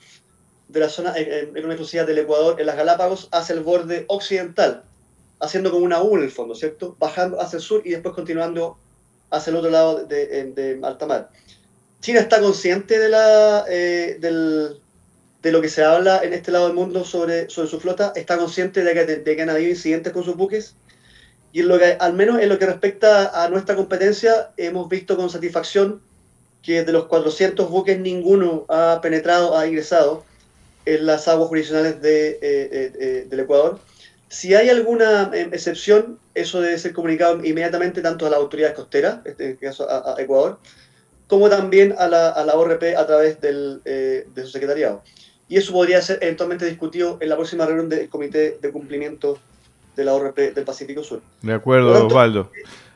de 0.68 0.80
la 0.80 0.88
zona 0.88 1.14
en, 1.16 1.56
en 1.56 1.64
una 1.64 1.74
exclusividad 1.74 2.06
del 2.06 2.18
Ecuador, 2.18 2.60
en 2.60 2.66
las 2.66 2.76
Galápagos, 2.76 3.28
hacia 3.32 3.54
el 3.54 3.60
borde 3.62 4.04
occidental, 4.08 4.82
haciendo 5.40 5.70
como 5.70 5.84
una 5.84 6.02
U 6.02 6.16
en 6.16 6.22
el 6.24 6.30
fondo, 6.30 6.54
¿cierto? 6.54 6.96
Bajando 6.98 7.40
hacia 7.40 7.58
el 7.58 7.62
sur 7.62 7.82
y 7.84 7.90
después 7.90 8.14
continuando 8.14 8.78
hacia 9.30 9.50
el 9.50 9.56
otro 9.56 9.70
lado 9.70 10.04
de, 10.04 10.26
de- 10.52 10.76
mar. 10.76 11.30
China 12.00 12.20
está 12.20 12.40
consciente 12.40 12.98
de, 12.98 13.08
la, 13.08 13.64
eh, 13.68 14.18
de 14.20 15.52
lo 15.52 15.60
que 15.60 15.68
se 15.68 15.82
habla 15.82 16.20
en 16.22 16.32
este 16.32 16.52
lado 16.52 16.66
del 16.66 16.76
mundo 16.76 17.04
sobre, 17.04 17.48
sobre 17.50 17.68
su 17.68 17.80
flota, 17.80 18.12
está 18.14 18.36
consciente 18.38 18.82
de 18.84 18.94
que, 18.94 19.04
de 19.04 19.36
que 19.36 19.42
han 19.42 19.62
incidentes 19.62 20.12
con 20.12 20.24
sus 20.24 20.36
buques, 20.36 20.74
y 21.52 21.62
al 22.00 22.12
menos 22.12 22.40
en 22.40 22.48
lo 22.50 22.58
que 22.58 22.66
respecta 22.66 23.42
a 23.42 23.48
nuestra 23.48 23.76
competencia, 23.76 24.50
hemos 24.56 24.88
visto 24.88 25.16
con 25.16 25.30
satisfacción 25.30 26.02
que 26.62 26.84
de 26.84 26.92
los 26.92 27.06
400 27.06 27.70
buques 27.70 27.98
ninguno 27.98 28.66
ha 28.68 29.00
penetrado, 29.00 29.56
ha 29.56 29.66
ingresado 29.66 30.24
en 30.84 31.06
las 31.06 31.28
aguas 31.28 31.48
jurisdiccionales 31.48 32.02
de, 32.02 32.28
eh, 32.28 32.38
eh, 32.42 33.26
del 33.30 33.40
Ecuador. 33.40 33.78
Si 34.28 34.54
hay 34.54 34.68
alguna 34.68 35.30
eh, 35.32 35.48
excepción, 35.52 36.18
eso 36.34 36.60
debe 36.60 36.78
ser 36.78 36.92
comunicado 36.92 37.44
inmediatamente 37.44 38.02
tanto 38.02 38.26
a 38.26 38.30
las 38.30 38.38
autoridades 38.40 38.74
costeras, 38.76 39.20
en 39.24 39.30
este 39.32 39.56
caso 39.56 39.88
a, 39.88 40.14
a 40.16 40.20
Ecuador, 40.20 40.58
como 41.28 41.48
también 41.48 41.94
a 41.98 42.06
la, 42.08 42.30
a 42.30 42.44
la 42.44 42.54
ORP 42.54 42.96
a 42.96 43.06
través 43.06 43.40
del, 43.40 43.80
eh, 43.84 44.26
de 44.34 44.42
su 44.42 44.48
secretariado. 44.50 45.02
Y 45.48 45.56
eso 45.56 45.72
podría 45.72 46.02
ser 46.02 46.18
eventualmente 46.22 46.66
discutido 46.66 47.18
en 47.20 47.28
la 47.28 47.36
próxima 47.36 47.66
reunión 47.66 47.88
del 47.88 48.08
Comité 48.08 48.58
de 48.60 48.70
Cumplimiento 48.72 49.38
de 49.94 50.04
la 50.04 50.12
ORP 50.14 50.36
del 50.54 50.64
Pacífico 50.64 51.04
Sur. 51.04 51.22
De 51.42 51.52
acuerdo, 51.52 51.92
tanto, 51.92 52.06
Osvaldo. 52.08 52.50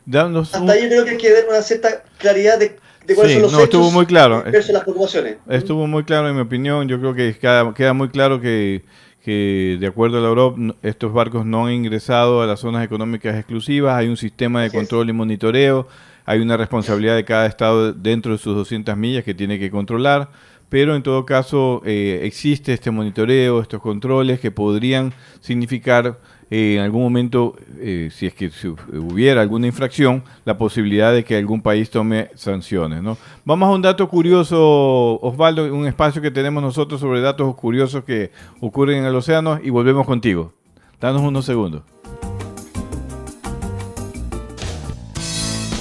Danos 0.05 0.53
un- 0.55 0.61
Hasta 0.63 0.73
ahí 0.73 0.83
yo 0.83 0.89
creo 0.89 1.05
que 1.05 1.11
hay 1.13 1.17
que 1.17 1.33
dar 1.33 1.45
una 1.49 1.63
cierta 1.63 2.03
claridad 2.19 2.59
de, 2.59 2.77
de 3.07 3.15
cuáles 3.15 3.33
Sí, 3.33 3.35
son 3.35 3.43
los 3.43 3.53
no, 3.53 3.61
estuvo 3.61 3.91
muy 3.93 4.05
claro. 4.07 4.43
las 4.45 4.67
preocupaciones. 4.67 5.37
Estuvo 5.49 5.87
muy 5.87 6.03
claro 6.05 6.29
en 6.29 6.35
mi 6.35 6.43
opinión. 6.43 6.89
Yo 6.89 6.99
creo 6.99 7.15
que 7.15 7.39
queda, 7.39 7.73
queda 7.75 7.93
muy 7.93 8.09
claro 8.09 8.41
que, 8.41 8.83
que 9.31 9.77
de 9.79 9.87
acuerdo 9.87 10.19
a 10.19 10.21
la 10.21 10.29
Europa, 10.29 10.59
estos 10.83 11.13
barcos 11.13 11.47
no 11.47 11.67
han 11.67 11.73
ingresado 11.73 12.43
a 12.43 12.47
las 12.47 12.59
zonas 12.59 12.85
económicas 12.85 13.37
exclusivas. 13.37 13.95
Hay 13.95 14.09
un 14.09 14.17
sistema 14.17 14.63
de 14.63 14.73
control 14.73 15.09
y 15.09 15.13
monitoreo. 15.13 15.87
Hay 16.27 16.41
una 16.41 16.57
responsabilidad 16.57 17.15
de 17.15 17.25
cada 17.25 17.47
estado 17.47 17.93
dentro 17.93 18.33
de 18.33 18.39
sus 18.39 18.57
200 18.57 18.97
millas 18.97 19.23
que 19.23 19.33
tiene 19.33 19.61
que 19.61 19.71
controlar. 19.71 20.31
Pero 20.71 20.97
en 20.97 21.03
todo 21.03 21.27
caso 21.27 21.83
eh, 21.85 22.21
existe 22.23 22.73
este 22.73 22.91
monitoreo, 22.91 23.61
estos 23.61 23.83
controles 23.83 24.41
que 24.41 24.53
podrían 24.53 25.13
significar 25.41 26.17
eh, 26.49 26.77
en 26.77 26.83
algún 26.83 27.03
momento, 27.03 27.57
eh, 27.79 28.09
si 28.13 28.27
es 28.27 28.35
que 28.35 28.51
hubiera 28.93 29.41
alguna 29.41 29.67
infracción, 29.67 30.23
la 30.45 30.57
posibilidad 30.59 31.13
de 31.13 31.25
que 31.25 31.37
algún 31.37 31.61
país 31.61 31.91
tome 31.91 32.31
sanciones. 32.37 33.03
¿no? 33.03 33.19
Vamos 33.45 33.69
a 33.69 33.73
un 33.73 33.83
dato 33.83 34.09
curioso, 34.09 35.21
Osvaldo, 35.21 35.73
un 35.75 35.87
espacio 35.87 36.23
que 36.23 36.31
tenemos 36.31 36.63
nosotros 36.63 37.01
sobre 37.01 37.21
datos 37.21 37.55
curiosos 37.57 38.05
que 38.05 38.31
ocurren 38.61 38.99
en 38.99 39.05
el 39.05 39.15
océano 39.15 39.61
y 39.63 39.71
volvemos 39.71 40.07
contigo. 40.07 40.53
Danos 41.01 41.23
unos 41.23 41.45
segundos. 41.47 41.83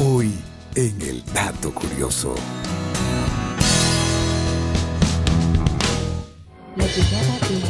Hoy 0.01 0.33
en 0.75 1.01
el 1.01 1.23
dato 1.33 1.71
curioso. 1.71 2.35
La 6.89 6.95
llegada 6.95 7.68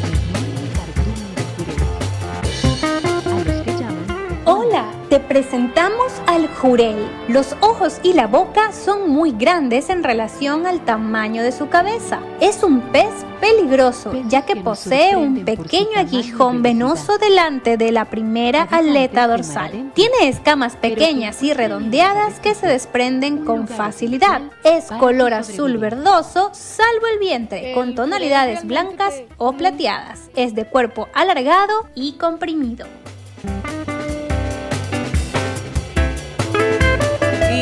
te 5.20 5.28
presentamos 5.28 6.14
al 6.28 6.48
jurel. 6.48 6.96
Los 7.28 7.56
ojos 7.62 8.00
y 8.04 8.14
la 8.14 8.28
boca 8.28 8.72
son 8.72 9.10
muy 9.10 9.32
grandes 9.32 9.90
en 9.90 10.04
relación 10.04 10.68
al 10.68 10.86
tamaño 10.86 11.44
de 11.44 11.52
su 11.52 11.68
cabeza. 11.68 12.20
Es 12.40 12.64
un 12.64 12.82
pez 12.82 13.10
peligroso, 13.42 14.14
ya 14.28 14.44
que 14.44 14.56
posee 14.56 15.16
un 15.16 15.46
pequeño 15.46 15.98
aguijón 15.98 16.62
venoso 16.62 17.18
delante 17.18 17.78
de 17.78 17.92
la 17.92 18.06
primera 18.06 18.64
aleta 18.64 19.28
dorsal. 19.28 19.92
Tiene 19.94 20.30
escamas 20.30 20.76
pequeñas 20.76 21.42
y 21.44 21.54
redondeadas 21.54 22.40
que 22.40 22.54
se 22.54 22.68
desprenden 22.68 23.46
con 23.46 23.68
facilidad. 23.68 24.42
Es 24.64 24.86
color 25.00 25.34
azul 25.34 25.78
verdoso, 25.78 26.52
salvo 26.54 27.08
el 27.12 27.20
vientre, 27.20 27.74
con 27.74 27.96
tonalidades 27.96 28.66
blancas 28.66 29.22
o 29.38 29.54
plateadas. 29.54 30.30
Es 30.36 30.54
de 30.56 30.66
cuerpo 30.66 31.08
alargado 31.14 31.88
y 31.96 32.14
comprimido. 32.14 32.86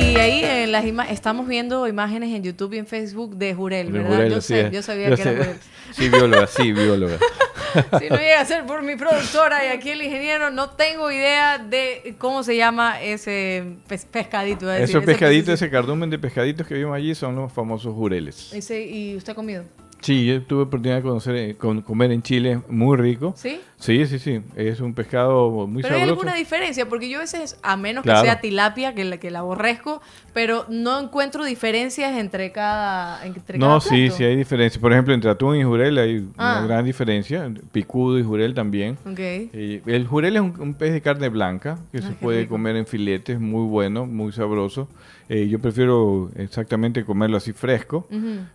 Y 0.08 0.16
ahí 0.18 0.44
en 0.44 0.72
las 0.72 0.86
ima- 0.86 1.10
estamos 1.10 1.48
viendo 1.48 1.88
imágenes 1.88 2.34
en 2.34 2.44
YouTube 2.44 2.74
y 2.74 2.78
en 2.78 2.88
Facebook 2.88 3.36
de 3.36 3.54
Jurel, 3.54 3.92
¿verdad? 3.92 4.10
Jurel, 4.10 4.32
yo 4.34 4.42
sé, 4.42 4.70
yo 4.72 4.82
sabía 4.82 5.10
Yo 5.10 5.16
que 5.16 5.22
era. 5.24 5.32
Jurel. 5.38 5.58
Sí, 5.92 6.10
bióloga, 6.10 6.48
sí, 6.48 6.74
bióloga. 6.74 7.18
si 8.00 8.10
no 8.10 8.18
llega 8.18 8.42
a 8.42 8.46
ser 8.46 8.66
por 8.66 8.84
mi 8.84 8.96
productora 8.98 9.66
y 9.66 9.70
aquí 9.70 9.90
el 9.92 10.02
ingeniero, 10.02 10.52
no 10.52 10.72
tengo 10.72 11.10
idea 11.12 11.58
de 11.60 12.16
cómo 12.18 12.44
se 12.44 12.58
llama 12.58 13.02
ese 13.02 13.64
pes- 13.88 14.06
pescadito. 14.06 14.68
decir, 14.68 14.84
Esos 14.84 14.96
ese 15.04 15.06
pescaditos, 15.06 15.46
pececito. 15.46 15.66
ese 15.66 15.72
cardumen 15.72 16.10
de 16.10 16.20
pescaditos 16.20 16.68
que 16.68 16.74
vimos 16.76 16.94
allí 16.96 17.16
son 17.16 17.36
los 17.36 17.52
famosos 17.54 17.94
jureles. 17.96 18.52
Ese, 18.54 18.82
¿Y 18.86 19.16
usted 19.16 19.32
ha 19.32 19.36
comido? 19.36 19.64
Sí, 20.00 20.26
yo 20.28 20.42
tuve 20.44 20.62
oportunidad 20.64 20.98
de 20.98 21.02
conocer, 21.02 21.36
eh, 21.36 21.56
con- 21.56 21.82
comer 21.82 22.12
en 22.12 22.22
Chile, 22.22 22.62
muy 22.70 22.96
rico. 22.98 23.34
¿Sí? 23.36 23.60
Sí, 23.78 24.06
sí, 24.06 24.20
sí. 24.20 24.42
Es 24.56 24.80
un 24.80 24.94
pescado 24.94 25.68
muy 25.68 25.82
Pero 25.82 25.96
hay 25.96 26.02
sabroso. 26.02 26.22
alguna 26.22 26.36
diferencia, 26.38 26.88
porque 26.88 27.10
yo 27.10 27.18
a 27.18 27.22
veces, 27.22 27.58
a 27.64 27.78
menos 27.78 28.04
Claro. 28.04 28.22
que 28.22 28.28
sea 28.28 28.40
tilapia, 28.40 28.94
que 28.94 29.04
la, 29.04 29.18
que 29.18 29.32
la 29.32 29.40
aborrezco, 29.40 30.02
pero 30.34 30.66
no 30.70 31.00
encuentro 31.00 31.44
diferencias 31.46 32.16
entre 32.18 32.52
cada, 32.52 33.26
entre 33.26 33.60
cada 33.60 33.74
No, 33.74 33.82
sí, 33.82 34.06
plato. 34.06 34.16
sí 34.18 34.24
hay 34.24 34.36
diferencia. 34.36 34.80
Por 34.80 34.94
ejemplo, 34.94 35.14
entre 35.14 35.30
atún 35.32 35.56
y 35.58 35.64
jurel 35.64 35.98
hay 35.98 36.28
Ah. 36.38 36.58
una 36.60 36.68
gran 36.68 36.86
diferencia. 36.86 37.52
Picudo 37.72 38.20
y 38.20 38.24
jurel 38.24 38.54
también. 38.54 38.98
Ok. 39.06 39.18
Eh, 39.20 39.82
el 39.86 40.08
jurel 40.08 40.36
es 40.36 40.42
un, 40.42 40.54
un 40.60 40.74
pez 40.76 40.94
de 40.94 41.02
carne 41.02 41.30
blanca 41.30 41.80
que 41.92 42.02
se 42.02 42.10
qué 42.10 42.14
puede 42.16 42.40
rico. 42.42 42.52
comer 42.52 42.76
en 42.78 42.86
filetes, 42.86 43.40
muy 43.40 43.66
bueno, 43.68 44.06
muy 44.06 44.32
sabroso. 44.32 44.88
Eh, 45.30 45.48
yo 45.50 45.60
prefiero 45.60 46.32
exactamente 46.36 47.04
comerlo 47.04 47.38
así 47.38 47.52
fresco, 47.54 48.08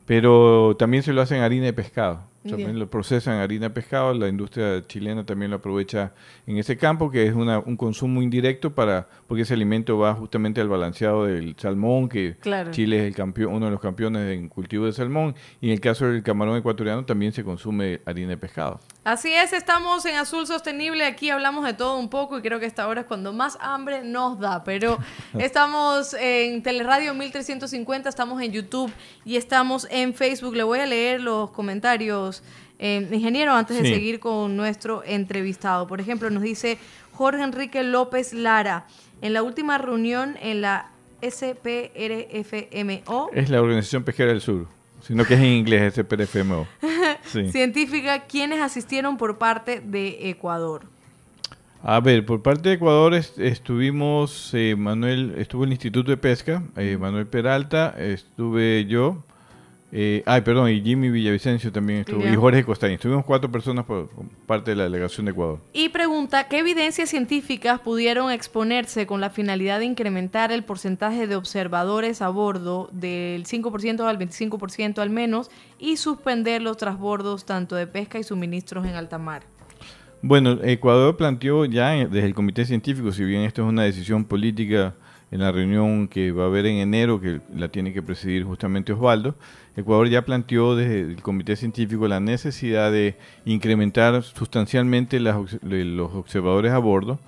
pero 0.06 0.76
también 0.78 1.02
se 1.02 1.12
lo 1.12 1.20
hacen 1.22 1.40
harina 1.42 1.66
de 1.66 1.72
pescado. 1.72 2.30
También 2.42 2.70
Bien. 2.70 2.78
lo 2.80 2.90
procesan 2.90 3.38
harina 3.38 3.66
de 3.68 3.70
pescado. 3.70 4.12
La 4.14 4.26
industria 4.28 4.84
chilena 4.88 5.24
también 5.24 5.52
lo 5.52 5.58
aprovecha 5.58 6.12
en 6.44 6.58
ese 6.58 6.76
campo, 6.76 7.08
que 7.08 7.24
es 7.28 7.34
una, 7.34 7.60
un 7.60 7.76
consumo 7.76 8.20
indirecto 8.20 8.74
para 8.74 9.06
porque 9.28 9.42
ese 9.42 9.54
alimento 9.54 9.96
va 9.96 10.14
justamente 10.14 10.60
al 10.60 10.68
balanceado 10.68 11.26
del 11.26 11.54
salmón, 11.56 12.08
que 12.08 12.34
Claro. 12.40 12.72
Chile 12.72 12.98
es 12.98 13.04
el 13.04 13.14
campeón, 13.14 13.54
uno 13.54 13.66
de 13.66 13.70
los 13.70 13.80
campeones 13.80 14.36
en 14.36 14.48
cultivo 14.48 14.86
de 14.86 14.92
salmón. 14.92 15.36
Y 15.60 15.66
en 15.68 15.74
el 15.74 15.80
caso 15.80 16.06
del 16.06 16.24
camarón 16.24 16.56
ecuatoriano 16.56 17.04
también 17.04 17.30
se 17.32 17.44
consume 17.44 18.00
harina 18.06 18.30
de 18.30 18.36
pescado. 18.38 18.80
Así 19.04 19.32
es, 19.32 19.52
estamos 19.52 20.06
en 20.06 20.14
Azul 20.14 20.46
Sostenible, 20.46 21.04
aquí 21.04 21.30
hablamos 21.30 21.64
de 21.64 21.74
todo 21.74 21.98
un 21.98 22.08
poco 22.08 22.38
y 22.38 22.42
creo 22.42 22.60
que 22.60 22.66
esta 22.66 22.86
hora 22.86 23.00
es 23.00 23.06
cuando 23.08 23.32
más 23.32 23.58
hambre 23.60 24.04
nos 24.04 24.38
da, 24.38 24.62
pero 24.62 24.96
estamos 25.38 26.14
en 26.14 26.62
Teleradio 26.62 27.12
1350, 27.12 28.08
estamos 28.08 28.40
en 28.40 28.52
YouTube 28.52 28.92
y 29.24 29.34
estamos 29.34 29.88
en 29.90 30.14
Facebook. 30.14 30.54
Le 30.54 30.62
voy 30.62 30.78
a 30.78 30.86
leer 30.86 31.20
los 31.20 31.50
comentarios, 31.50 32.44
eh, 32.78 33.08
ingeniero, 33.10 33.54
antes 33.54 33.82
de 33.82 33.92
seguir 33.92 34.20
con 34.20 34.56
nuestro 34.56 35.02
entrevistado. 35.04 35.88
Por 35.88 36.00
ejemplo, 36.00 36.30
nos 36.30 36.44
dice 36.44 36.78
Jorge 37.12 37.42
Enrique 37.42 37.82
López 37.82 38.32
Lara, 38.32 38.86
en 39.20 39.32
la 39.32 39.42
última 39.42 39.78
reunión 39.78 40.36
en 40.40 40.60
la 40.60 40.92
SPRFMO, 41.22 43.30
Es 43.32 43.50
la 43.50 43.60
Organización 43.60 44.04
Pesquera 44.04 44.30
del 44.30 44.40
Sur, 44.40 44.68
sino 45.06 45.24
que 45.24 45.34
es 45.34 45.40
en 45.40 45.46
inglés 45.46 45.94
SPRFMO. 45.94 46.66
Sí. 47.24 47.50
científica, 47.50 48.24
quienes 48.26 48.60
asistieron 48.60 49.16
por 49.16 49.38
parte 49.38 49.80
de 49.80 50.28
Ecuador. 50.28 50.82
A 51.82 52.00
ver, 52.00 52.26
por 52.26 52.42
parte 52.42 52.68
de 52.68 52.74
Ecuador 52.74 53.14
est- 53.14 53.38
estuvimos, 53.38 54.50
eh, 54.54 54.74
Manuel, 54.76 55.34
estuvo 55.38 55.64
el 55.64 55.70
Instituto 55.72 56.10
de 56.10 56.16
Pesca, 56.16 56.62
eh, 56.76 56.96
Manuel 57.00 57.26
Peralta, 57.26 57.94
estuve 57.98 58.84
yo, 58.86 59.24
eh, 59.94 60.22
ay, 60.24 60.40
perdón, 60.40 60.70
y 60.70 60.80
Jimmy 60.80 61.10
Villavicencio 61.10 61.70
también 61.70 62.00
estuvo, 62.00 62.26
y 62.26 62.34
Jorge 62.34 62.64
Costaña. 62.64 62.94
Estuvimos 62.94 63.24
cuatro 63.24 63.50
personas 63.50 63.84
por 63.84 64.02
por 64.08 64.26
parte 64.46 64.70
de 64.70 64.76
la 64.76 64.84
delegación 64.84 65.26
de 65.26 65.32
Ecuador. 65.32 65.58
Y 65.72 65.90
pregunta, 65.90 66.48
¿qué 66.48 66.58
evidencias 66.58 67.10
científicas 67.10 67.80
pudieron 67.80 68.30
exponerse 68.30 69.06
con 69.06 69.20
la 69.20 69.30
finalidad 69.30 69.80
de 69.80 69.84
incrementar 69.84 70.50
el 70.50 70.64
porcentaje 70.64 71.26
de 71.26 71.36
observadores 71.36 72.22
a 72.22 72.28
bordo 72.28 72.88
del 72.92 73.44
5% 73.44 74.00
al 74.00 74.18
25% 74.18 74.98
al 74.98 75.10
menos 75.10 75.50
y 75.78 75.96
suspender 75.96 76.62
los 76.62 76.76
transbordos 76.76 77.44
tanto 77.44 77.76
de 77.76 77.86
pesca 77.86 78.18
y 78.18 78.22
suministros 78.22 78.86
en 78.86 78.94
alta 78.94 79.18
mar? 79.18 79.42
Bueno, 80.22 80.58
Ecuador 80.62 81.16
planteó 81.16 81.64
ya 81.64 81.90
desde 81.90 82.26
el 82.26 82.34
Comité 82.34 82.64
Científico, 82.64 83.12
si 83.12 83.24
bien 83.24 83.42
esto 83.42 83.62
es 83.62 83.68
una 83.68 83.82
decisión 83.82 84.24
política 84.24 84.94
en 85.32 85.40
la 85.40 85.50
reunión 85.50 86.06
que 86.08 86.30
va 86.30 86.44
a 86.44 86.46
haber 86.46 86.66
en 86.66 86.76
enero, 86.76 87.20
que 87.20 87.40
la 87.56 87.68
tiene 87.68 87.92
que 87.92 88.02
presidir 88.02 88.44
justamente 88.44 88.92
Osvaldo, 88.92 89.34
Ecuador 89.76 90.08
ya 90.08 90.22
planteó 90.22 90.76
desde 90.76 91.00
el 91.00 91.22
Comité 91.22 91.56
Científico 91.56 92.06
la 92.06 92.20
necesidad 92.20 92.92
de 92.92 93.16
incrementar 93.46 94.22
sustancialmente 94.22 95.18
los 95.18 96.14
observadores 96.14 96.72
a 96.72 96.78
bordo 96.78 97.18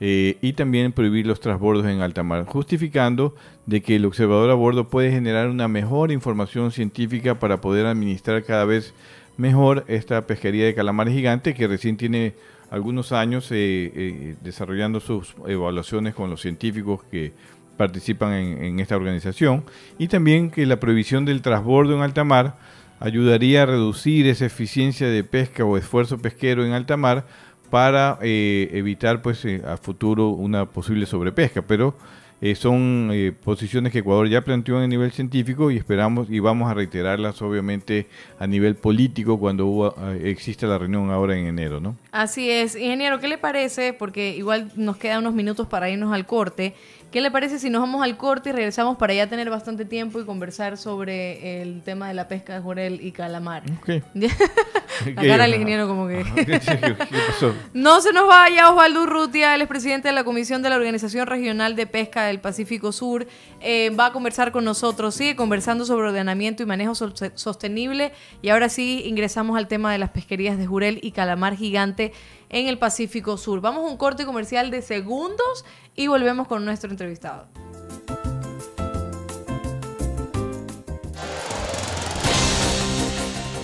eh, 0.00 0.36
y 0.42 0.52
también 0.52 0.92
prohibir 0.92 1.26
los 1.26 1.40
transbordos 1.40 1.86
en 1.86 2.02
alta 2.02 2.22
mar, 2.22 2.44
justificando 2.44 3.34
de 3.64 3.80
que 3.80 3.96
el 3.96 4.04
observador 4.04 4.50
a 4.50 4.54
bordo 4.54 4.88
puede 4.88 5.10
generar 5.10 5.48
una 5.48 5.66
mejor 5.66 6.12
información 6.12 6.70
científica 6.70 7.38
para 7.38 7.62
poder 7.62 7.86
administrar 7.86 8.44
cada 8.44 8.66
vez 8.66 8.92
mejor 9.38 9.84
esta 9.88 10.26
pesquería 10.26 10.66
de 10.66 10.74
calamares 10.74 11.14
gigante 11.14 11.54
que 11.54 11.66
recién 11.66 11.96
tiene 11.96 12.34
algunos 12.70 13.12
años 13.12 13.50
eh, 13.52 13.92
eh, 13.94 14.36
desarrollando 14.42 15.00
sus 15.00 15.34
evaluaciones 15.46 16.14
con 16.14 16.28
los 16.28 16.40
científicos 16.40 17.02
que 17.10 17.32
participan 17.76 18.32
en, 18.32 18.80
esta 18.80 18.96
organización 18.96 19.64
y 19.98 20.08
también 20.08 20.50
que 20.50 20.66
la 20.66 20.80
prohibición 20.80 21.24
del 21.24 21.42
transbordo 21.42 21.94
en 21.94 22.02
alta 22.02 22.24
mar 22.24 22.54
ayudaría 23.00 23.62
a 23.62 23.66
reducir 23.66 24.26
esa 24.26 24.46
eficiencia 24.46 25.08
de 25.08 25.24
pesca 25.24 25.64
o 25.64 25.76
esfuerzo 25.76 26.18
pesquero 26.18 26.64
en 26.64 26.72
alta 26.72 26.96
mar 26.96 27.26
para 27.70 28.18
eh, 28.22 28.70
evitar 28.72 29.22
pues 29.22 29.44
eh, 29.44 29.62
a 29.66 29.76
futuro 29.76 30.28
una 30.28 30.66
posible 30.66 31.06
sobrepesca 31.06 31.62
pero 31.62 31.94
eh, 32.44 32.54
son 32.56 33.08
eh, 33.10 33.32
posiciones 33.32 33.90
que 33.90 34.00
Ecuador 34.00 34.28
ya 34.28 34.42
planteó 34.42 34.76
a 34.76 34.86
nivel 34.86 35.12
científico 35.12 35.70
y 35.70 35.78
esperamos 35.78 36.28
y 36.28 36.40
vamos 36.40 36.70
a 36.70 36.74
reiterarlas 36.74 37.40
obviamente 37.40 38.06
a 38.38 38.46
nivel 38.46 38.74
político 38.74 39.38
cuando 39.38 39.64
hubo, 39.64 39.94
eh, 40.12 40.30
exista 40.30 40.66
la 40.66 40.76
reunión 40.76 41.10
ahora 41.10 41.38
en 41.38 41.46
enero, 41.46 41.80
¿no? 41.80 41.96
Así 42.12 42.50
es, 42.50 42.76
ingeniero, 42.76 43.18
¿qué 43.18 43.28
le 43.28 43.38
parece? 43.38 43.94
Porque 43.94 44.36
igual 44.36 44.70
nos 44.76 44.98
quedan 44.98 45.20
unos 45.20 45.32
minutos 45.32 45.68
para 45.68 45.88
irnos 45.88 46.12
al 46.12 46.26
corte. 46.26 46.74
¿Qué 47.14 47.20
le 47.20 47.30
parece 47.30 47.60
si 47.60 47.70
nos 47.70 47.80
vamos 47.80 48.02
al 48.02 48.16
corte 48.16 48.48
y 48.48 48.52
regresamos 48.52 48.96
para 48.96 49.14
ya 49.14 49.28
tener 49.28 49.48
bastante 49.48 49.84
tiempo 49.84 50.18
y 50.18 50.24
conversar 50.24 50.76
sobre 50.76 51.62
el 51.62 51.80
tema 51.82 52.08
de 52.08 52.14
la 52.14 52.26
pesca 52.26 52.54
de 52.54 52.60
jurel 52.60 52.98
y 53.00 53.12
calamar? 53.12 53.62
Ok. 53.78 54.02
la 55.14 55.22
cara 55.22 55.44
del 55.44 55.54
ingeniero 55.54 55.86
como 55.86 56.08
que... 56.08 56.24
¿Qué 56.34 56.60
pasó? 57.28 57.54
No 57.72 58.00
se 58.00 58.12
nos 58.12 58.26
vaya 58.26 58.68
Osvaldo 58.68 59.04
Urrutia, 59.04 59.54
él 59.54 59.62
es 59.62 59.68
presidente 59.68 60.08
de 60.08 60.14
la 60.14 60.24
Comisión 60.24 60.62
de 60.62 60.70
la 60.70 60.74
Organización 60.74 61.28
Regional 61.28 61.76
de 61.76 61.86
Pesca 61.86 62.24
del 62.24 62.40
Pacífico 62.40 62.90
Sur. 62.90 63.28
Eh, 63.60 63.90
va 63.90 64.06
a 64.06 64.12
conversar 64.12 64.50
con 64.50 64.64
nosotros, 64.64 65.14
sigue 65.14 65.36
conversando 65.36 65.84
sobre 65.84 66.08
ordenamiento 66.08 66.64
y 66.64 66.66
manejo 66.66 66.96
sostenible. 66.96 68.10
Y 68.42 68.48
ahora 68.48 68.68
sí 68.68 69.04
ingresamos 69.06 69.56
al 69.56 69.68
tema 69.68 69.92
de 69.92 69.98
las 69.98 70.10
pesquerías 70.10 70.58
de 70.58 70.66
jurel 70.66 70.98
y 71.00 71.12
calamar 71.12 71.54
gigante 71.54 72.12
en 72.48 72.68
el 72.68 72.78
Pacífico 72.78 73.36
Sur. 73.36 73.60
Vamos 73.60 73.84
a 73.84 73.90
un 73.90 73.96
corte 73.96 74.24
comercial 74.24 74.70
de 74.70 74.82
segundos 74.82 75.64
y 75.96 76.06
volvemos 76.06 76.48
con 76.48 76.64
nuestro 76.64 76.90
entrevistado. 76.90 77.46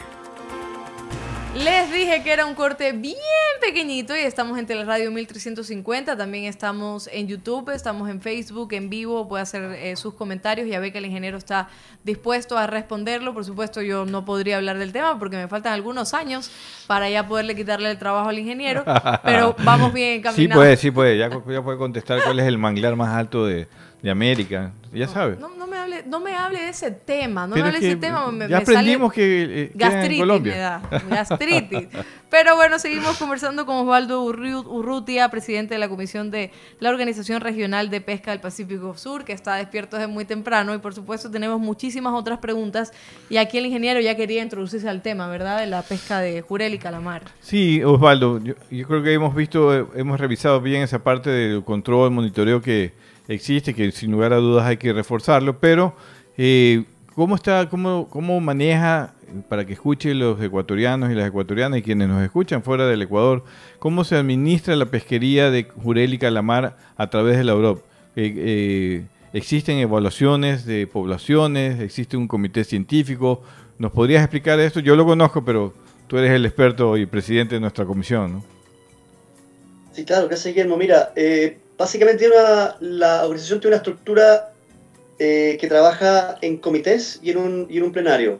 Les 1.55 1.91
dije 1.91 2.21
que 2.23 2.31
era 2.31 2.45
un 2.45 2.53
corte 2.53 2.91
bien 2.91 3.15
pequeñito 3.59 4.15
y 4.15 4.19
estamos 4.19 4.59
en 4.59 4.67
Teleradio 4.67 5.09
1350, 5.09 6.15
también 6.15 6.45
estamos 6.45 7.09
en 7.11 7.27
YouTube, 7.27 7.71
estamos 7.71 8.11
en 8.11 8.21
Facebook, 8.21 8.73
en 8.73 8.91
vivo, 8.91 9.27
puede 9.27 9.41
hacer 9.41 9.63
eh, 9.73 9.95
sus 9.95 10.13
comentarios, 10.13 10.69
ya 10.69 10.79
ve 10.79 10.91
que 10.91 10.99
el 10.99 11.07
ingeniero 11.07 11.35
está 11.39 11.67
dispuesto 12.03 12.59
a 12.59 12.67
responderlo, 12.67 13.33
por 13.33 13.43
supuesto 13.43 13.81
yo 13.81 14.05
no 14.05 14.23
podría 14.23 14.57
hablar 14.57 14.77
del 14.77 14.91
tema 14.93 15.17
porque 15.17 15.35
me 15.35 15.47
faltan 15.47 15.73
algunos 15.73 16.13
años 16.13 16.51
para 16.85 17.09
ya 17.09 17.27
poderle 17.27 17.55
quitarle 17.55 17.89
el 17.89 17.97
trabajo 17.97 18.29
al 18.29 18.37
ingeniero, 18.37 18.85
pero 19.23 19.55
vamos 19.63 19.91
bien 19.93 20.11
Sí 20.11 20.19
encaminados. 20.19 20.61
puede, 20.61 20.77
sí 20.77 20.91
puede, 20.91 21.17
ya, 21.17 21.29
ya 21.29 21.63
puede 21.63 21.77
contestar 21.79 22.21
cuál 22.23 22.39
es 22.39 22.45
el 22.45 22.59
manglar 22.59 22.95
más 22.95 23.15
alto 23.15 23.47
de, 23.47 23.67
de 24.03 24.11
América, 24.11 24.71
ya 24.93 25.07
sabe. 25.07 25.37
No, 25.37 25.49
no 25.49 25.56
me 25.56 25.56
hable 25.97 26.09
no 26.09 26.19
me 26.19 26.35
hable 26.35 26.59
de 26.61 26.69
ese 26.69 26.91
tema, 26.91 27.47
no 27.47 27.53
Pero 27.53 27.65
me 27.65 27.69
hable 27.71 27.79
de 27.81 27.87
ese 27.91 27.97
tema. 27.97 28.31
Me, 28.31 28.47
ya 28.47 28.59
me 28.59 28.65
sale 28.65 28.77
aprendimos 28.77 29.13
que 29.13 29.41
eh, 29.43 29.71
en 29.73 29.77
gastritis 29.77 30.19
Colombia. 30.19 30.53
me 30.53 30.59
da, 30.59 30.81
gastritis. 31.09 31.87
Pero 32.29 32.55
bueno, 32.57 32.77
seguimos 32.77 33.17
conversando 33.17 33.65
con 33.65 33.77
Osvaldo 33.77 34.25
Urru- 34.25 34.65
Urrutia, 34.65 35.29
presidente 35.29 35.75
de 35.75 35.79
la 35.79 35.87
Comisión 35.87 36.29
de 36.29 36.51
la 36.79 36.89
Organización 36.89 37.39
Regional 37.41 37.89
de 37.89 38.01
Pesca 38.01 38.31
del 38.31 38.41
Pacífico 38.41 38.97
Sur, 38.97 39.23
que 39.23 39.31
está 39.33 39.55
despierto 39.55 39.95
desde 39.97 40.07
muy 40.11 40.25
temprano 40.25 40.73
y 40.75 40.79
por 40.79 40.93
supuesto 40.93 41.31
tenemos 41.31 41.59
muchísimas 41.61 42.13
otras 42.13 42.39
preguntas 42.39 42.91
y 43.29 43.37
aquí 43.37 43.57
el 43.57 43.65
ingeniero 43.67 44.01
ya 44.01 44.15
quería 44.15 44.43
introducirse 44.43 44.89
al 44.89 45.01
tema, 45.01 45.27
¿verdad? 45.29 45.59
De 45.61 45.67
la 45.67 45.81
pesca 45.83 46.19
de 46.19 46.41
jurel 46.41 46.73
y 46.73 46.79
calamar. 46.79 47.23
Sí, 47.39 47.81
Osvaldo, 47.83 48.39
yo, 48.43 48.55
yo 48.69 48.87
creo 48.87 49.01
que 49.03 49.13
hemos 49.13 49.33
visto, 49.33 49.73
eh, 49.73 49.85
hemos 49.95 50.19
revisado 50.19 50.59
bien 50.59 50.81
esa 50.81 50.99
parte 50.99 51.29
del 51.29 51.63
control, 51.63 52.11
monitoreo 52.11 52.61
que 52.61 52.91
existe, 53.27 53.73
que 53.73 53.91
sin 53.91 54.11
lugar 54.11 54.33
a 54.33 54.37
dudas 54.37 54.65
hay 54.65 54.77
que 54.77 54.93
reforzarlo, 54.93 55.59
pero 55.59 55.95
eh, 56.37 56.83
¿cómo 57.15 57.35
está, 57.35 57.69
cómo, 57.69 58.07
cómo 58.09 58.39
maneja, 58.39 59.13
para 59.49 59.65
que 59.65 59.73
escuchen 59.73 60.19
los 60.19 60.41
ecuatorianos 60.41 61.11
y 61.11 61.15
las 61.15 61.27
ecuatorianas 61.27 61.79
y 61.79 61.81
quienes 61.81 62.07
nos 62.07 62.23
escuchan 62.23 62.63
fuera 62.63 62.87
del 62.87 63.01
Ecuador, 63.01 63.43
cómo 63.79 64.03
se 64.03 64.15
administra 64.15 64.75
la 64.75 64.85
pesquería 64.85 65.51
de 65.51 65.65
jurel 65.65 66.13
y 66.13 66.17
calamar 66.17 66.77
a 66.95 67.09
través 67.09 67.37
de 67.37 67.43
la 67.43 67.51
Europa? 67.51 67.81
Eh, 68.15 68.33
eh, 68.37 69.05
¿Existen 69.33 69.77
evaluaciones 69.77 70.65
de 70.65 70.87
poblaciones? 70.87 71.79
¿Existe 71.81 72.17
un 72.17 72.27
comité 72.27 72.63
científico? 72.63 73.43
¿Nos 73.77 73.91
podrías 73.91 74.23
explicar 74.23 74.59
esto? 74.59 74.79
Yo 74.79 74.95
lo 74.95 75.05
conozco, 75.05 75.43
pero 75.43 75.73
tú 76.07 76.17
eres 76.17 76.31
el 76.31 76.45
experto 76.45 76.97
y 76.97 77.05
presidente 77.05 77.55
de 77.55 77.61
nuestra 77.61 77.85
comisión, 77.85 78.33
¿no? 78.33 78.43
Sí, 79.91 80.05
claro, 80.05 80.27
gracias 80.27 80.53
Guillermo. 80.53 80.77
Mira, 80.77 81.11
eh, 81.15 81.57
básicamente 81.77 82.27
una- 82.27 82.75
la 82.79 83.23
organización 83.23 83.59
tiene 83.59 83.75
una 83.75 83.77
estructura 83.77 84.51
eh, 85.19 85.57
que 85.59 85.67
trabaja 85.67 86.37
en 86.41 86.57
comités 86.57 87.19
y 87.23 87.31
en 87.31 87.37
un, 87.37 87.67
y 87.69 87.77
en 87.77 87.83
un 87.83 87.91
plenario. 87.91 88.39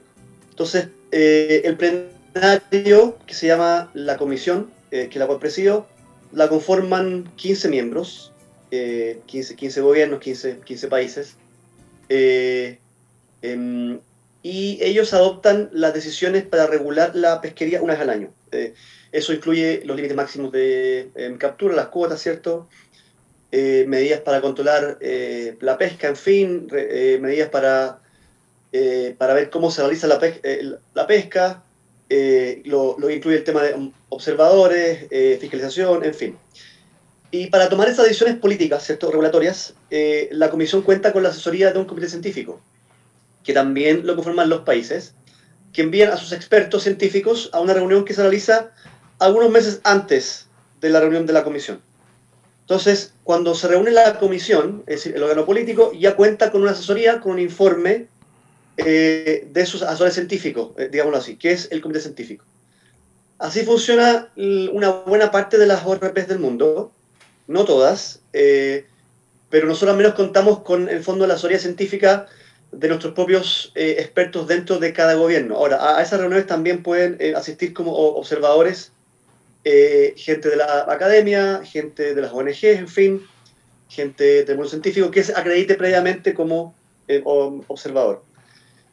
Entonces, 0.51 0.89
eh, 1.11 1.61
el 1.65 1.75
plenario, 1.75 3.17
que 3.25 3.33
se 3.33 3.47
llama 3.47 3.89
la 3.95 4.17
comisión, 4.17 4.69
eh, 4.91 5.07
que 5.09 5.17
la 5.17 5.25
cual 5.25 5.39
presido, 5.39 5.88
la 6.33 6.47
conforman 6.49 7.31
15 7.35 7.67
miembros, 7.69 8.31
eh, 8.69 9.21
15, 9.25 9.55
15 9.55 9.81
gobiernos, 9.81 10.19
15, 10.19 10.59
15 10.65 10.88
países. 10.88 11.35
Em, 13.41 13.99
y 14.43 14.77
ellos 14.81 15.13
adoptan 15.13 15.69
las 15.73 15.93
decisiones 15.93 16.43
para 16.43 16.67
regular 16.67 17.15
la 17.15 17.41
pesquería 17.41 17.81
una 17.81 17.93
vez 17.93 18.01
al 18.01 18.09
año. 18.09 18.29
Eso 19.11 19.33
incluye 19.33 19.81
los 19.85 19.95
límites 19.95 20.15
máximos 20.15 20.51
de 20.51 21.09
em, 21.15 21.38
captura, 21.38 21.75
las 21.75 21.88
cuotas, 21.88 22.21
¿cierto? 22.21 22.67
Eh, 23.50 23.86
medidas 23.88 24.20
para 24.20 24.41
controlar 24.41 24.98
eh, 25.00 25.56
la 25.62 25.78
pesca, 25.78 26.10
en 26.10 26.18
fin, 26.18 26.68
eh, 26.74 27.18
medidas 27.22 27.50
para, 27.50 28.02
para 29.18 29.34
ver 29.34 29.50
cómo 29.50 29.72
se 29.72 29.82
realiza 29.82 30.06
la, 30.06 30.20
pes- 30.20 30.41
la 30.93 31.08
pesca, 31.08 31.64
lo, 32.66 33.10
incluye 33.10 33.38
el 33.38 33.43
tema 33.45 33.64
de 33.64 33.74
um, 33.74 33.91
observadores, 34.10 35.08
fiscalización, 35.39 36.04
en 36.04 36.14
fin. 36.14 36.38
Y 37.32 37.48
para 37.48 37.70
tomar 37.70 37.88
esas 37.88 38.06
decisiones 38.06 38.38
políticas, 38.38 38.86
¿cierto? 38.86 39.10
regulatorias, 39.10 39.74
la 40.32 40.50
comisión 40.50 40.82
cuenta 40.82 41.14
con 41.14 41.24
la 41.24 41.30
asesoría 41.30 41.72
de 41.72 41.80
un 41.80 41.86
comité 41.86 42.10
científico, 42.10 42.60
que 43.43 43.54
también 43.54 44.06
lo 44.06 44.16
conforman 44.16 44.50
los 44.50 44.62
países, 44.62 45.14
que 45.74 45.82
envían 45.84 46.12
a 46.12 46.18
sus 46.18 46.34
expertos 46.34 46.84
científicos 46.84 47.50
a 47.54 47.62
una 47.62 47.74
reunión 47.74 48.04
que 48.04 48.14
se 48.14 48.22
realiza 48.22 48.72
algunos 49.20 49.50
meses 49.50 49.80
antes 49.84 50.48
de 50.82 50.89
la 50.89 51.00
reunión 51.00 51.26
de 51.26 51.34
la 51.34 51.43
comisión. 51.43 51.82
Entonces, 52.68 53.13
cuando 53.24 53.55
se 53.55 53.70
reúne 53.70 53.91
la 53.91 54.20
comisión, 54.20 54.84
es 54.88 54.97
decir, 54.97 55.15
el 55.15 55.24
órgano 55.24 55.45
político, 55.45 55.93
ya 55.93 56.18
cuenta 56.18 56.51
con 56.51 56.63
una 56.63 56.72
asesoría, 56.72 57.22
con 57.22 57.32
un 57.32 57.39
informe 57.39 58.07
eh, 58.76 59.47
de 59.49 59.65
sus 59.65 59.84
asesores 59.84 60.15
científicos, 60.15 60.72
eh, 60.78 60.89
digámoslo 60.91 61.18
así, 61.18 61.38
que 61.38 61.53
es 61.53 61.70
el 61.72 61.80
comité 61.80 62.01
científico. 62.01 62.43
Así 63.39 63.63
funciona 63.63 64.34
una 64.36 64.89
buena 64.89 65.32
parte 65.32 65.57
de 65.57 65.65
las 65.65 65.86
ORPs 65.86 66.28
del 66.28 66.39
mundo, 66.39 66.91
no 67.47 67.63
todas, 67.63 68.20
eh, 68.34 68.86
pero 69.49 69.65
nosotros 69.65 69.91
al 69.91 69.97
menos 69.97 70.15
contamos 70.15 70.59
con 70.59 70.89
el 70.89 71.01
fondo 71.01 71.22
de 71.24 71.30
la 71.30 71.36
asesoría 71.36 71.59
científica 71.59 72.28
de 72.74 72.89
nuestros 72.89 73.13
propios 73.13 73.72
eh, 73.76 73.95
expertos 73.99 74.45
dentro 74.45 74.78
de 74.78 74.91
cada 74.91 75.13
gobierno. 75.13 75.55
Ahora, 75.55 75.95
a, 75.97 76.01
esas 76.01 76.20
reuniones 76.20 76.47
también 76.47 76.84
pueden 76.84 77.34
asistir 77.34 77.74
como 77.74 77.93
observadores 77.93 78.91
eh, 79.70 80.13
gente 80.15 80.47
de 80.47 80.55
la 80.55 80.86
academia, 80.88 81.61
gente 81.65 82.15
de 82.15 82.22
las 82.22 82.32
ONG, 82.32 82.63
en 82.63 82.88
fin, 82.88 83.22
gente 83.89 84.45
del 84.45 84.55
mundo 84.55 84.70
científico 84.70 85.11
que 85.11 85.26
se 85.26 85.34
acredite 85.34 85.76
previamente 85.76 86.34
como 86.34 86.74
eh, 87.09 87.22
observador. 87.26 88.24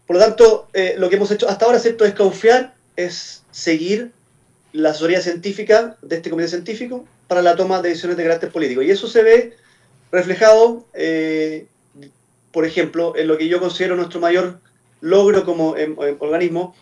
Por 0.04 0.16
lo 0.16 0.22
tanto, 0.22 0.68
eh, 0.72 0.96
lo 0.98 1.08
que 1.08 1.14
hemos 1.14 1.30
hecho 1.30 1.48
hasta 1.48 1.64
ahora, 1.64 1.78
¿cierto?, 1.78 2.04
es 2.04 2.12
confiar, 2.14 2.74
es 2.96 3.44
seguir 3.52 4.10
la 4.72 4.90
asesoría 4.90 5.20
científica 5.20 5.96
de 6.02 6.16
este 6.16 6.28
comité 6.28 6.48
científico 6.48 7.06
para 7.28 7.40
la 7.40 7.54
toma 7.54 7.80
de 7.80 7.90
decisiones 7.90 8.16
de 8.16 8.24
carácter 8.24 8.50
político. 8.50 8.82
Y 8.82 8.90
eso 8.90 9.06
se 9.06 9.22
ve 9.22 9.56
reflejado, 10.10 10.84
por 12.50 12.66
ejemplo, 12.66 13.14
en 13.16 13.28
lo 13.28 13.38
que 13.38 13.46
yo 13.46 13.60
considero 13.60 13.94
nuestro 13.94 14.18
mayor 14.18 14.58
logro 15.00 15.44
como 15.44 15.76
em, 15.76 15.94
em, 16.00 16.16
organismo, 16.18 16.74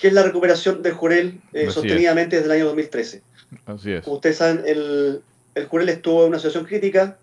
que 0.00 0.08
es 0.08 0.14
la 0.14 0.22
recuperación 0.22 0.82
del 0.82 0.94
Jurel 0.94 1.40
eh, 1.52 1.70
sostenidamente 1.70 2.36
desde 2.36 2.46
el 2.46 2.52
año 2.52 2.64
2013. 2.66 3.22
Así 3.66 3.92
es. 3.92 4.04
Como 4.04 4.16
ustedes 4.16 4.36
saben, 4.36 4.62
el, 4.66 5.22
el 5.54 5.66
Jurel 5.66 5.88
estuvo 5.88 6.22
en 6.22 6.28
una 6.28 6.38
situación 6.38 6.64
crítica 6.64 7.16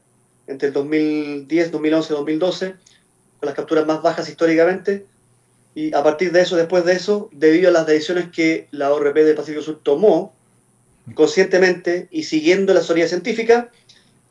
entre 0.48 0.70
el 0.70 0.74
2010, 0.74 1.72
2011 1.72 2.14
y 2.14 2.16
2012, 2.16 2.76
con 3.40 3.48
las 3.48 3.56
capturas 3.56 3.86
más 3.86 4.02
bajas 4.02 4.28
históricamente. 4.30 5.06
Y 5.76 5.94
a 5.94 6.02
partir 6.04 6.32
de 6.32 6.42
eso, 6.42 6.56
después 6.56 6.86
de 6.86 6.94
eso, 6.94 7.30
debido 7.32 7.70
a 7.70 7.72
las 7.72 7.86
decisiones 7.86 8.30
que 8.32 8.68
la 8.72 8.92
ORP 8.92 9.16
del 9.16 9.36
Pacífico 9.36 9.62
Sur 9.62 9.80
tomó, 9.84 10.34
conscientemente 11.14 12.08
y 12.12 12.24
siguiendo 12.24 12.74
la 12.74 12.80
asesoría 12.80 13.08
científica, 13.08 13.70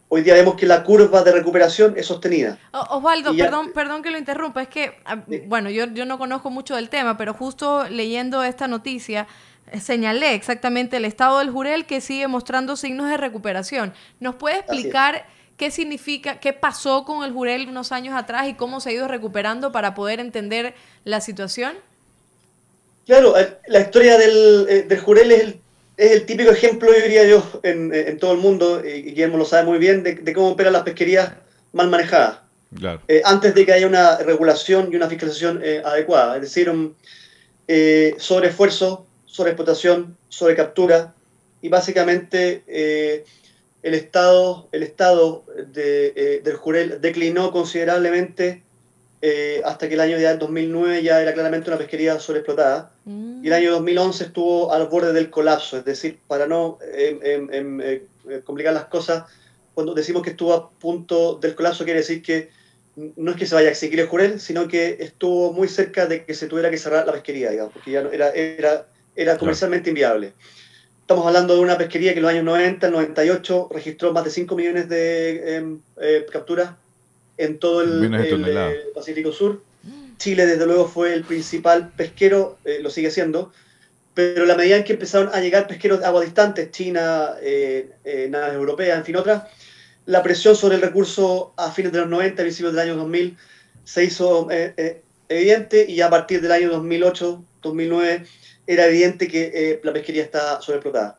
hoy 0.08 0.22
día 0.22 0.34
vemos 0.34 0.56
que 0.56 0.66
la 0.66 0.82
curva 0.84 1.22
de 1.22 1.32
recuperación 1.32 1.94
es 1.96 2.06
sostenida. 2.06 2.58
Osvaldo, 2.72 3.32
ya- 3.32 3.44
perdón, 3.44 3.72
perdón 3.72 4.02
que 4.02 4.10
lo 4.10 4.18
interrumpa, 4.18 4.62
es 4.62 4.68
que, 4.68 4.92
ah, 5.04 5.22
bueno, 5.46 5.70
yo, 5.70 5.86
yo 5.86 6.04
no 6.04 6.18
conozco 6.18 6.50
mucho 6.50 6.76
del 6.76 6.88
tema, 6.90 7.16
pero 7.16 7.34
justo 7.34 7.88
leyendo 7.88 8.42
esta 8.44 8.68
noticia, 8.68 9.26
señalé 9.80 10.34
exactamente 10.34 10.96
el 10.96 11.04
estado 11.04 11.38
del 11.38 11.50
jurel 11.50 11.86
que 11.86 12.00
sigue 12.00 12.28
mostrando 12.28 12.76
signos 12.76 13.08
de 13.08 13.16
recuperación. 13.16 13.92
¿Nos 14.20 14.34
puede 14.36 14.58
explicar 14.58 15.26
qué 15.56 15.70
significa, 15.70 16.38
qué 16.40 16.52
pasó 16.52 17.04
con 17.04 17.24
el 17.24 17.32
jurel 17.32 17.68
unos 17.68 17.92
años 17.92 18.14
atrás 18.14 18.48
y 18.48 18.54
cómo 18.54 18.80
se 18.80 18.90
ha 18.90 18.92
ido 18.92 19.08
recuperando 19.08 19.72
para 19.72 19.94
poder 19.94 20.20
entender 20.20 20.74
la 21.04 21.20
situación? 21.20 21.74
Claro, 23.06 23.38
eh, 23.38 23.56
la 23.68 23.80
historia 23.80 24.18
del, 24.18 24.66
eh, 24.68 24.82
del 24.82 24.98
Jurel 24.98 25.30
es 25.30 25.40
el, 25.42 25.60
es 25.96 26.10
el 26.10 26.26
típico 26.26 26.50
ejemplo, 26.50 26.92
yo 26.92 27.02
diría 27.02 27.24
yo, 27.24 27.60
en, 27.62 27.94
eh, 27.94 28.08
en 28.08 28.18
todo 28.18 28.32
el 28.32 28.38
mundo, 28.38 28.82
y 28.84 29.02
Guillermo 29.02 29.38
lo 29.38 29.44
sabe 29.44 29.64
muy 29.64 29.78
bien, 29.78 30.02
de, 30.02 30.16
de 30.16 30.32
cómo 30.32 30.48
operan 30.48 30.72
las 30.72 30.82
pesquerías 30.82 31.32
mal 31.72 31.88
manejadas. 31.88 32.40
Claro. 32.74 33.00
eh, 33.06 33.22
antes 33.24 33.54
de 33.54 33.64
que 33.64 33.72
haya 33.72 33.86
una 33.86 34.18
regulación 34.18 34.90
y 34.92 34.96
una 34.96 35.08
fiscalización 35.08 35.60
eh, 35.62 35.80
adecuada. 35.84 36.34
Es 36.34 36.42
decir, 36.42 36.68
un 36.68 36.96
eh, 37.68 38.14
sobreesfuerzo, 38.18 39.05
sobreexplotación, 39.36 40.16
sobrecaptura 40.30 41.12
y 41.60 41.68
básicamente 41.68 42.62
eh, 42.66 43.24
el 43.82 43.94
estado, 43.94 44.68
el 44.72 44.82
estado 44.82 45.44
de, 45.72 46.12
eh, 46.16 46.40
del 46.42 46.56
Jurel 46.56 47.00
declinó 47.00 47.52
considerablemente 47.52 48.62
eh, 49.22 49.60
hasta 49.64 49.88
que 49.88 49.94
el 49.94 50.00
año 50.00 50.18
del 50.18 50.38
2009 50.38 51.02
ya 51.02 51.20
era 51.20 51.34
claramente 51.34 51.68
una 51.70 51.78
pesquería 51.78 52.18
sobreexplotada 52.18 52.90
y 53.44 53.46
el 53.48 53.52
año 53.52 53.72
2011 53.72 54.24
estuvo 54.24 54.72
al 54.72 54.86
borde 54.88 55.12
del 55.12 55.30
colapso, 55.30 55.76
es 55.78 55.84
decir, 55.84 56.18
para 56.26 56.46
no 56.46 56.78
em, 56.94 57.18
em, 57.22 57.80
em, 57.80 58.00
complicar 58.44 58.72
las 58.74 58.86
cosas, 58.86 59.24
cuando 59.74 59.94
decimos 59.94 60.22
que 60.22 60.30
estuvo 60.30 60.52
a 60.54 60.70
punto 60.70 61.36
del 61.36 61.54
colapso 61.54 61.84
quiere 61.84 62.00
decir 62.00 62.22
que 62.22 62.50
no 62.96 63.30
es 63.32 63.36
que 63.36 63.46
se 63.46 63.54
vaya 63.54 63.68
a 63.68 63.72
exigir 63.72 64.00
el 64.00 64.06
jurel, 64.08 64.40
sino 64.40 64.66
que 64.68 64.96
estuvo 65.00 65.52
muy 65.52 65.68
cerca 65.68 66.06
de 66.06 66.24
que 66.24 66.32
se 66.34 66.46
tuviera 66.46 66.70
que 66.70 66.78
cerrar 66.78 67.06
la 67.06 67.12
pesquería, 67.12 67.50
digamos, 67.50 67.72
porque 67.74 67.90
ya 67.90 68.02
no- 68.02 68.10
era, 68.10 68.30
era, 68.30 68.86
era 69.16 69.36
comercialmente 69.38 69.90
inviable. 69.90 70.32
Estamos 71.00 71.26
hablando 71.26 71.54
de 71.54 71.60
una 71.60 71.78
pesquería 71.78 72.12
que 72.12 72.18
en 72.18 72.22
los 72.22 72.32
años 72.32 72.44
90, 72.44 72.90
98 72.90 73.68
registró 73.72 74.12
más 74.12 74.24
de 74.24 74.30
5 74.30 74.56
millones 74.56 74.88
de 74.88 75.56
em, 75.56 75.80
eh, 76.00 76.26
capturas 76.30 76.70
en 77.38 77.58
todo 77.58 77.82
el, 77.82 78.12
eh, 78.14 78.86
Pacífico 78.94 79.32
Sur. 79.32 79.60
Chile, 80.18 80.46
desde 80.46 80.66
luego, 80.66 80.88
fue 80.88 81.12
el 81.12 81.24
principal 81.24 81.92
pesquero, 81.94 82.58
eh, 82.64 82.78
lo 82.82 82.88
sigue 82.90 83.10
siendo, 83.10 83.52
pero 84.14 84.46
la 84.46 84.56
medida 84.56 84.78
en 84.78 84.84
que 84.84 84.94
empezaron 84.94 85.28
a 85.32 85.40
llegar 85.40 85.66
pesqueros 85.66 86.00
de 86.00 86.06
agua 86.06 86.22
distantes, 86.22 86.70
China, 86.70 87.34
eh, 87.42 87.90
naves 88.30 88.54
europeas, 88.54 88.98
en 88.98 89.04
fin, 89.04 89.16
otras, 89.16 89.44
la 90.06 90.22
presión 90.22 90.56
sobre 90.56 90.76
el 90.76 90.82
recurso 90.82 91.52
a 91.56 91.70
fines 91.70 91.92
de 91.92 92.00
los 92.00 92.08
90, 92.08 92.42
principios 92.42 92.72
del 92.72 92.88
año 92.88 92.96
2000, 92.96 93.36
se 93.84 94.04
hizo 94.04 94.48
evidente 95.28 95.84
y 95.88 96.00
a 96.00 96.08
partir 96.08 96.40
del 96.40 96.52
año 96.52 96.70
2008, 96.70 97.44
2009, 97.62 98.24
era 98.66 98.86
evidente 98.86 99.28
que 99.28 99.50
eh, 99.54 99.80
la 99.82 99.92
pesquería 99.92 100.22
está 100.22 100.60
sobreexplotada. 100.60 101.16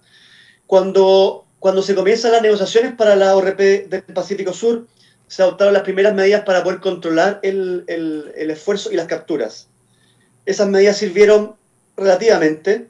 Cuando, 0.66 1.46
cuando 1.60 1.82
se 1.82 1.96
comienzan 1.96 2.32
las 2.34 2.42
negociaciones 2.42 2.94
para 2.96 3.16
la 3.16 3.36
ORP 3.36 3.88
del 3.88 4.02
Pacífico 4.04 4.54
Sur, 4.54 4.88
se 5.28 5.42
adoptaron 5.42 5.74
las 5.74 5.84
primeras 5.84 6.14
medidas 6.14 6.44
para 6.44 6.64
poder 6.64 6.80
controlar 6.80 7.40
el, 7.44 7.84
el- 7.88 8.32
el 8.36 8.50
esfuerzo 8.52 8.92
y 8.92 8.96
las 8.96 9.08
capturas. 9.08 9.68
Esas 10.46 10.68
medidas 10.70 10.98
sirvieron 10.98 11.56
relativamente, 11.98 12.88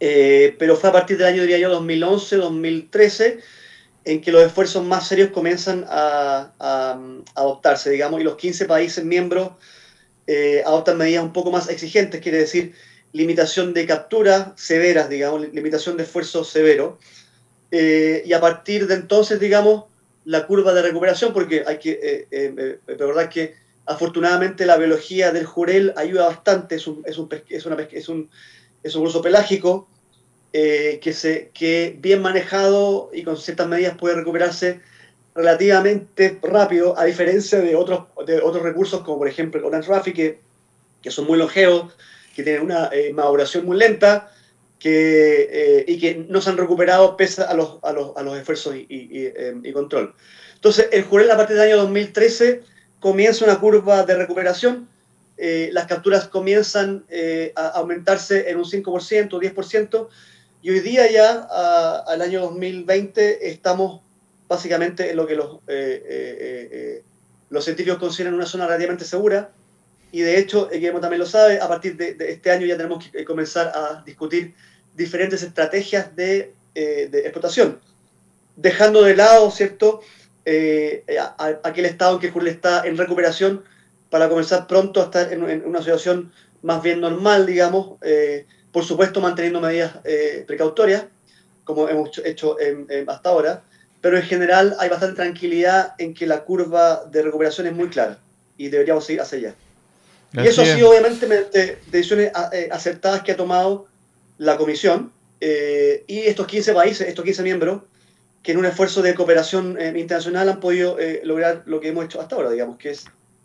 eh, 0.00 0.56
pero 0.58 0.76
fue 0.76 0.88
a 0.90 0.92
partir 0.92 1.18
del 1.18 1.26
año, 1.26 1.42
diría 1.42 1.58
yo, 1.58 1.68
2011-2013, 1.70 3.40
en 4.04 4.20
que 4.22 4.32
los 4.32 4.42
esfuerzos 4.42 4.82
más 4.84 5.06
serios 5.06 5.30
comienzan 5.30 5.84
a, 5.88 6.52
a- 6.58 6.92
a 7.34 7.40
adoptarse, 7.40 7.90
digamos, 7.90 8.20
y 8.20 8.24
los 8.24 8.36
15 8.36 8.64
países 8.64 9.04
miembros 9.04 9.52
eh, 10.26 10.62
adoptan 10.64 10.96
medidas 10.96 11.24
un 11.24 11.32
poco 11.32 11.50
más 11.50 11.68
exigentes, 11.68 12.20
quiere 12.20 12.38
decir 12.38 12.74
limitación 13.12 13.74
de 13.74 13.86
captura 13.86 14.52
severas, 14.56 15.08
digamos, 15.08 15.52
limitación 15.52 15.96
de 15.96 16.04
esfuerzo 16.04 16.44
severo. 16.44 16.98
Eh, 17.70 18.22
y 18.26 18.32
a 18.32 18.40
partir 18.40 18.86
de 18.86 18.94
entonces, 18.94 19.38
digamos, 19.40 19.84
la 20.24 20.46
curva 20.46 20.72
de 20.74 20.82
recuperación, 20.82 21.32
porque 21.32 21.64
hay 21.66 21.78
que 21.78 21.92
eh, 21.92 22.26
eh, 22.30 22.54
eh, 22.56 22.78
recordar 22.86 23.28
que 23.28 23.54
afortunadamente 23.86 24.66
la 24.66 24.76
biología 24.76 25.32
del 25.32 25.46
jurel 25.46 25.92
ayuda 25.96 26.28
bastante, 26.28 26.76
es 26.76 26.86
un, 26.86 27.02
es 27.06 27.18
un, 27.18 27.28
es 27.48 27.66
es 27.92 28.08
un, 28.08 28.30
es 28.82 28.94
un 28.94 29.22
pelágico 29.22 29.88
eh, 30.52 30.98
que, 31.02 31.12
se, 31.12 31.50
que 31.54 31.96
bien 32.00 32.22
manejado 32.22 33.10
y 33.12 33.22
con 33.22 33.36
ciertas 33.36 33.68
medidas 33.68 33.96
puede 33.96 34.16
recuperarse 34.16 34.80
relativamente 35.34 36.38
rápido, 36.42 36.98
a 36.98 37.04
diferencia 37.04 37.60
de 37.60 37.76
otros, 37.76 38.06
de 38.26 38.40
otros 38.40 38.62
recursos 38.62 39.02
como 39.02 39.18
por 39.18 39.28
ejemplo 39.28 39.60
el 39.60 39.66
Orange 39.66 40.12
que, 40.12 40.40
que 41.02 41.10
son 41.10 41.26
muy 41.26 41.38
longevos, 41.38 41.92
que 42.34 42.42
tienen 42.42 42.62
una 42.62 42.88
eh, 42.92 43.12
maduración 43.12 43.64
muy 43.66 43.76
lenta 43.76 44.30
que, 44.78 45.48
eh, 45.50 45.84
y 45.86 45.98
que 46.00 46.24
no 46.28 46.40
se 46.40 46.50
han 46.50 46.56
recuperado 46.56 47.16
pese 47.16 47.42
a 47.42 47.52
los, 47.54 47.78
a 47.82 47.92
los, 47.92 48.16
a 48.16 48.22
los 48.22 48.38
esfuerzos 48.38 48.74
y, 48.76 48.86
y- 48.88 49.18
y, 49.20 49.26
eh, 49.34 49.72
control. 49.72 50.14
Entonces, 50.54 50.88
el 50.92 51.02
jurel 51.04 51.30
a 51.30 51.36
partir 51.36 51.56
del 51.56 51.66
año 51.68 51.76
2013 51.82 52.62
comienza 52.98 53.44
una 53.44 53.58
curva 53.60 54.04
de 54.04 54.14
recuperación, 54.14 54.88
eh, 55.36 55.70
las 55.72 55.86
capturas 55.86 56.28
comienzan 56.28 57.04
eh, 57.08 57.52
a 57.56 57.68
aumentarse 57.68 58.50
en 58.50 58.58
un 58.58 58.64
5%, 58.64 59.38
10%, 59.38 60.08
y 60.62 60.70
hoy 60.70 60.80
día 60.80 61.10
ya, 61.10 61.46
a- 61.50 62.04
al 62.06 62.20
año 62.22 62.40
2020, 62.42 63.48
estamos 63.48 64.02
básicamente 64.48 65.10
en 65.10 65.16
lo 65.16 65.26
que 65.26 65.34
los, 65.36 65.58
los 67.50 67.64
científicos 67.64 67.98
consideran 67.98 68.34
una 68.34 68.46
zona 68.46 68.66
relativamente 68.66 69.04
segura, 69.04 69.50
y 70.12 70.20
de 70.20 70.38
hecho, 70.38 70.68
eh, 70.70 70.76
Guillermo 70.76 71.00
también 71.00 71.20
lo 71.20 71.26
sabe, 71.26 71.60
a 71.60 71.68
partir 71.68 71.96
de, 71.96 72.14
de 72.14 72.30
este 72.32 72.50
año 72.50 72.66
ya 72.66 72.76
tenemos 72.76 73.08
que 73.08 73.20
eh, 73.20 73.24
comenzar 73.24 73.68
a 73.74 74.02
discutir 74.04 74.54
diferentes 74.94 75.42
estrategias 75.42 76.14
de, 76.16 76.52
eh, 76.74 77.08
de 77.10 77.20
explotación, 77.20 77.78
dejando 78.56 79.02
de 79.02 79.16
lado, 79.16 79.50
¿cierto?, 79.50 80.00
eh, 80.44 81.04
aquel 81.62 81.84
estado 81.84 82.14
en 82.14 82.20
que 82.20 82.30
Jurel 82.30 82.48
está 82.48 82.84
en 82.86 82.96
recuperación 82.96 83.62
para 84.08 84.28
comenzar 84.28 84.66
pronto 84.66 85.00
a 85.00 85.04
estar 85.04 85.32
en, 85.32 85.48
en 85.48 85.64
una 85.66 85.78
situación 85.80 86.32
más 86.62 86.82
bien 86.82 87.00
normal, 87.00 87.46
digamos, 87.46 87.98
eh, 88.02 88.46
por 88.72 88.84
supuesto 88.84 89.20
manteniendo 89.20 89.60
medidas 89.60 89.92
eh, 90.04 90.44
precautorias, 90.46 91.04
como 91.64 91.88
hemos 91.88 92.18
hecho- 92.24 92.58
en- 92.58 92.86
en- 92.88 93.08
hasta 93.08 93.28
ahora, 93.28 93.62
pero 94.00 94.16
en 94.16 94.22
general 94.24 94.74
hay 94.78 94.88
bastante 94.88 95.16
tranquilidad 95.16 95.94
en 95.98 96.14
que 96.14 96.26
la 96.26 96.42
curva 96.44 97.04
de 97.10 97.22
recuperación 97.22 97.66
es 97.66 97.72
muy 97.74 97.88
clara 97.88 98.18
y 98.56 98.68
deberíamos 98.68 99.04
seguir 99.04 99.20
hacia 99.20 99.38
allá. 99.38 99.54
Y 100.32 100.46
eso 100.46 100.62
ha 100.62 100.64
es. 100.64 100.74
sido 100.74 100.90
obviamente 100.90 101.26
decisiones 101.90 102.30
a- 102.34 102.50
eh, 102.52 102.68
acertadas 102.70 103.22
que 103.22 103.32
ha 103.32 103.36
tomado 103.36 103.86
la 104.38 104.56
Comisión 104.56 105.10
eh, 105.40 106.04
y 106.06 106.18
estos 106.20 106.46
15 106.46 106.72
países, 106.74 107.08
estos 107.08 107.24
15 107.24 107.42
miembros, 107.42 107.82
que 108.42 108.52
en 108.52 108.58
un 108.58 108.64
esfuerzo 108.66 109.02
de 109.02 109.14
cooperación 109.14 109.76
eh, 109.78 109.88
internacional 109.96 110.48
han 110.48 110.60
podido 110.60 110.98
eh, 110.98 111.20
lograr 111.24 111.62
lo 111.66 111.80
que 111.80 111.88
hemos 111.88 112.04
hecho 112.04 112.20
hasta 112.20 112.36
ahora, 112.36 112.50
digamos, 112.50 112.76
que 112.78 112.90
es 112.90 113.04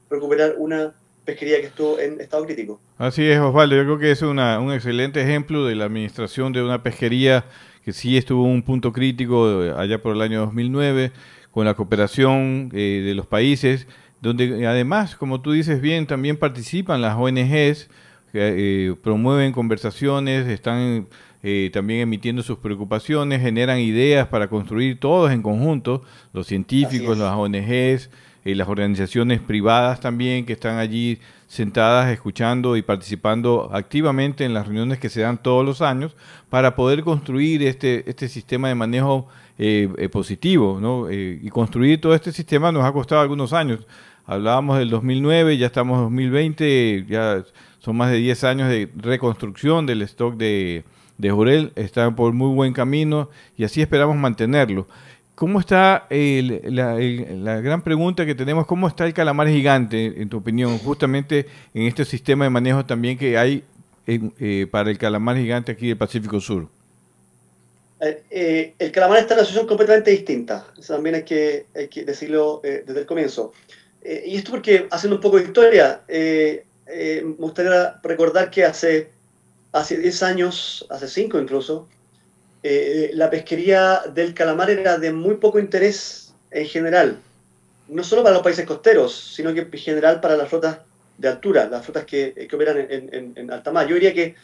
recuperar 0.09 0.55
una 0.57 0.93
pesquería 1.25 1.59
que 1.59 1.67
estuvo 1.67 1.99
en 1.99 2.21
estado 2.21 2.45
crítico. 2.45 2.79
Así 2.97 3.25
es, 3.27 3.39
Osvaldo. 3.39 3.75
Yo 3.75 3.83
creo 3.83 3.99
que 3.99 4.11
es 4.11 4.21
una- 4.21 4.59
un 4.59 4.71
excelente 4.71 5.21
ejemplo 5.21 5.65
de 5.65 5.75
la 5.75 5.86
administración 5.86 6.53
de 6.53 6.61
una 6.63 6.83
pesquería 6.83 7.45
que 7.83 7.93
sí 7.93 8.15
estuvo 8.17 8.45
en 8.45 8.51
un 8.51 8.63
punto 8.63 8.93
crítico 8.93 9.63
eh, 9.63 9.73
allá 9.75 10.01
por 10.01 10.15
el 10.15 10.21
año 10.21 10.41
2009, 10.41 11.11
con 11.51 11.65
la 11.65 11.73
cooperación 11.73 12.69
de 12.69 13.13
los 13.15 13.25
países, 13.27 13.88
donde 14.26 14.65
además, 14.65 15.15
como 15.15 15.39
tú 15.41 15.51
dices 15.51 15.80
bien, 15.82 16.07
también 16.07 16.38
participan 16.38 16.99
las 16.99 17.15
ONGs, 17.15 17.89
que 18.32 18.89
eh, 18.89 18.95
promueven 19.03 19.51
conversaciones, 19.51 20.47
están 20.47 21.07
eh, 21.43 21.69
también 21.71 21.99
emitiendo 21.99 22.41
sus 22.41 22.57
preocupaciones, 22.57 23.39
generan 23.39 23.78
ideas 23.78 24.28
para 24.28 24.47
construir 24.47 24.99
todos 24.99 25.32
en 25.32 25.43
conjunto, 25.43 26.01
los 26.34 26.47
científicos, 26.47 27.19
las 27.19 27.36
ONGs, 27.36 28.09
eh, 28.45 28.55
las 28.55 28.67
organizaciones 28.67 29.41
privadas 29.41 29.99
también 29.99 30.45
que 30.47 30.53
están 30.53 30.80
allí 30.80 31.19
sentadas 31.47 32.11
escuchando 32.11 32.76
y 32.78 32.82
participando 32.82 33.69
activamente 33.71 34.43
en 34.43 34.55
las 34.55 34.65
reuniones 34.65 34.97
que 34.97 35.09
se 35.09 35.21
dan 35.21 35.38
todos 35.38 35.63
los 35.63 35.84
años 35.84 36.15
para 36.49 36.76
poder 36.76 37.03
construir 37.03 37.61
este, 37.61 38.09
este 38.09 38.28
sistema 38.28 38.69
de 38.69 38.76
manejo 38.76 39.28
eh, 39.59 40.09
positivo. 40.11 40.80
¿no? 40.82 41.11
Y 41.11 41.47
construir 41.49 42.01
todo 42.01 42.15
este 42.15 42.32
sistema 42.32 42.71
nos 42.71 42.84
ha 42.84 42.91
costado 42.91 43.21
algunos 43.21 43.53
años. 43.53 43.86
Hablábamos 44.28 44.80
del 44.80 44.89
2009, 44.89 45.57
ya 45.57 45.67
estamos 45.67 45.97
en 45.97 46.03
2020, 46.05 47.05
ya 47.07 47.43
son 47.80 47.95
más 47.95 48.11
de 48.11 48.17
10 48.17 48.43
años 48.43 48.69
de 48.69 48.89
reconstrucción 48.95 49.86
del 49.86 50.01
stock 50.01 50.36
de, 50.36 50.84
de 51.19 51.32
Jurel, 51.32 51.71
está 51.76 52.09
por 52.15 52.34
muy 52.34 52.53
buen 52.55 52.73
camino 52.73 53.30
y 53.55 53.65
así 53.65 53.82
esperamos 53.82 54.15
mantenerlo. 54.15 54.88
¿Cómo 55.36 55.59
está 55.59 56.07
la, 56.09 56.97
la 56.97 57.61
gran 57.61 57.84
pregunta 57.84 58.26
que 58.26 58.34
tenemos? 58.34 58.65
¿Cómo 58.65 58.88
está 58.88 59.05
el 59.05 59.13
calamar 59.13 59.47
gigante, 59.47 60.19
en 60.19 60.30
tu 60.30 60.38
opinión, 60.38 60.80
justamente 60.80 61.45
en 61.73 61.84
este 61.84 62.05
sistema 62.05 62.45
de 62.45 62.49
manejo 62.49 62.86
también 62.86 63.17
que 63.17 63.38
hay 63.38 63.63
eh, 64.07 64.65
para 64.71 64.89
el 64.89 64.97
calamar 64.97 65.36
gigante 65.38 65.71
aquí 65.71 65.89
del 65.89 65.97
Pacífico 65.97 66.39
Sur? 66.39 66.67
Eh, 67.99 68.23
eh, 68.32 68.73
el 68.80 68.91
calamar 68.91 69.19
está 69.19 69.34
en 69.34 69.39
una 69.39 69.45
situación 69.45 69.67
completamente 69.67 70.09
distinta. 70.09 70.65
Eso 70.80 70.93
también 70.93 71.15
hay 71.15 71.23
que, 71.23 71.65
hay 71.76 71.89
que 71.89 72.05
decirlo 72.05 72.61
desde 72.63 73.01
el 73.01 73.05
comienzo. 73.05 73.53
Eh, 74.08 74.24
y 74.28 74.38
esto 74.38 74.51
porque, 74.51 74.88
haciendo 74.91 75.16
un 75.18 75.22
poco 75.22 75.38
de 75.38 75.45
historia, 75.45 76.06
eh, 76.08 76.68
eh, 76.88 77.24
me 77.26 77.34
gustaría 77.47 77.99
recordar 78.03 78.51
que 78.51 78.66
hace, 78.66 79.16
hace 79.74 79.97
10 79.99 80.24
años, 80.24 80.86
hace 80.91 81.08
5 81.10 81.39
incluso, 81.39 81.93
la 83.14 83.30
pesquería 83.30 84.01
del 84.14 84.34
calamar 84.34 84.70
era 84.72 84.97
de 84.97 85.12
muy 85.12 85.38
poco 85.38 85.60
interés 85.60 86.36
en 86.49 86.66
general. 86.68 87.26
No 87.88 88.03
solo 88.03 88.24
para 88.24 88.36
los 88.36 88.43
países 88.43 88.66
costeros, 88.66 89.34
sino 89.36 89.53
que 89.53 89.62
en 89.62 89.72
general 89.80 90.22
para 90.22 90.38
las 90.38 90.49
flotas 90.49 90.82
de 91.18 91.30
altura, 91.30 91.68
las 91.70 91.84
flotas 91.86 92.06
que, 92.06 92.47
operan 92.56 92.78
en, 92.89 93.10
en- 93.38 93.51
alta 93.51 93.72
mar. 93.72 93.88
Yo 93.88 93.95
diría 93.95 94.14
que 94.14 94.36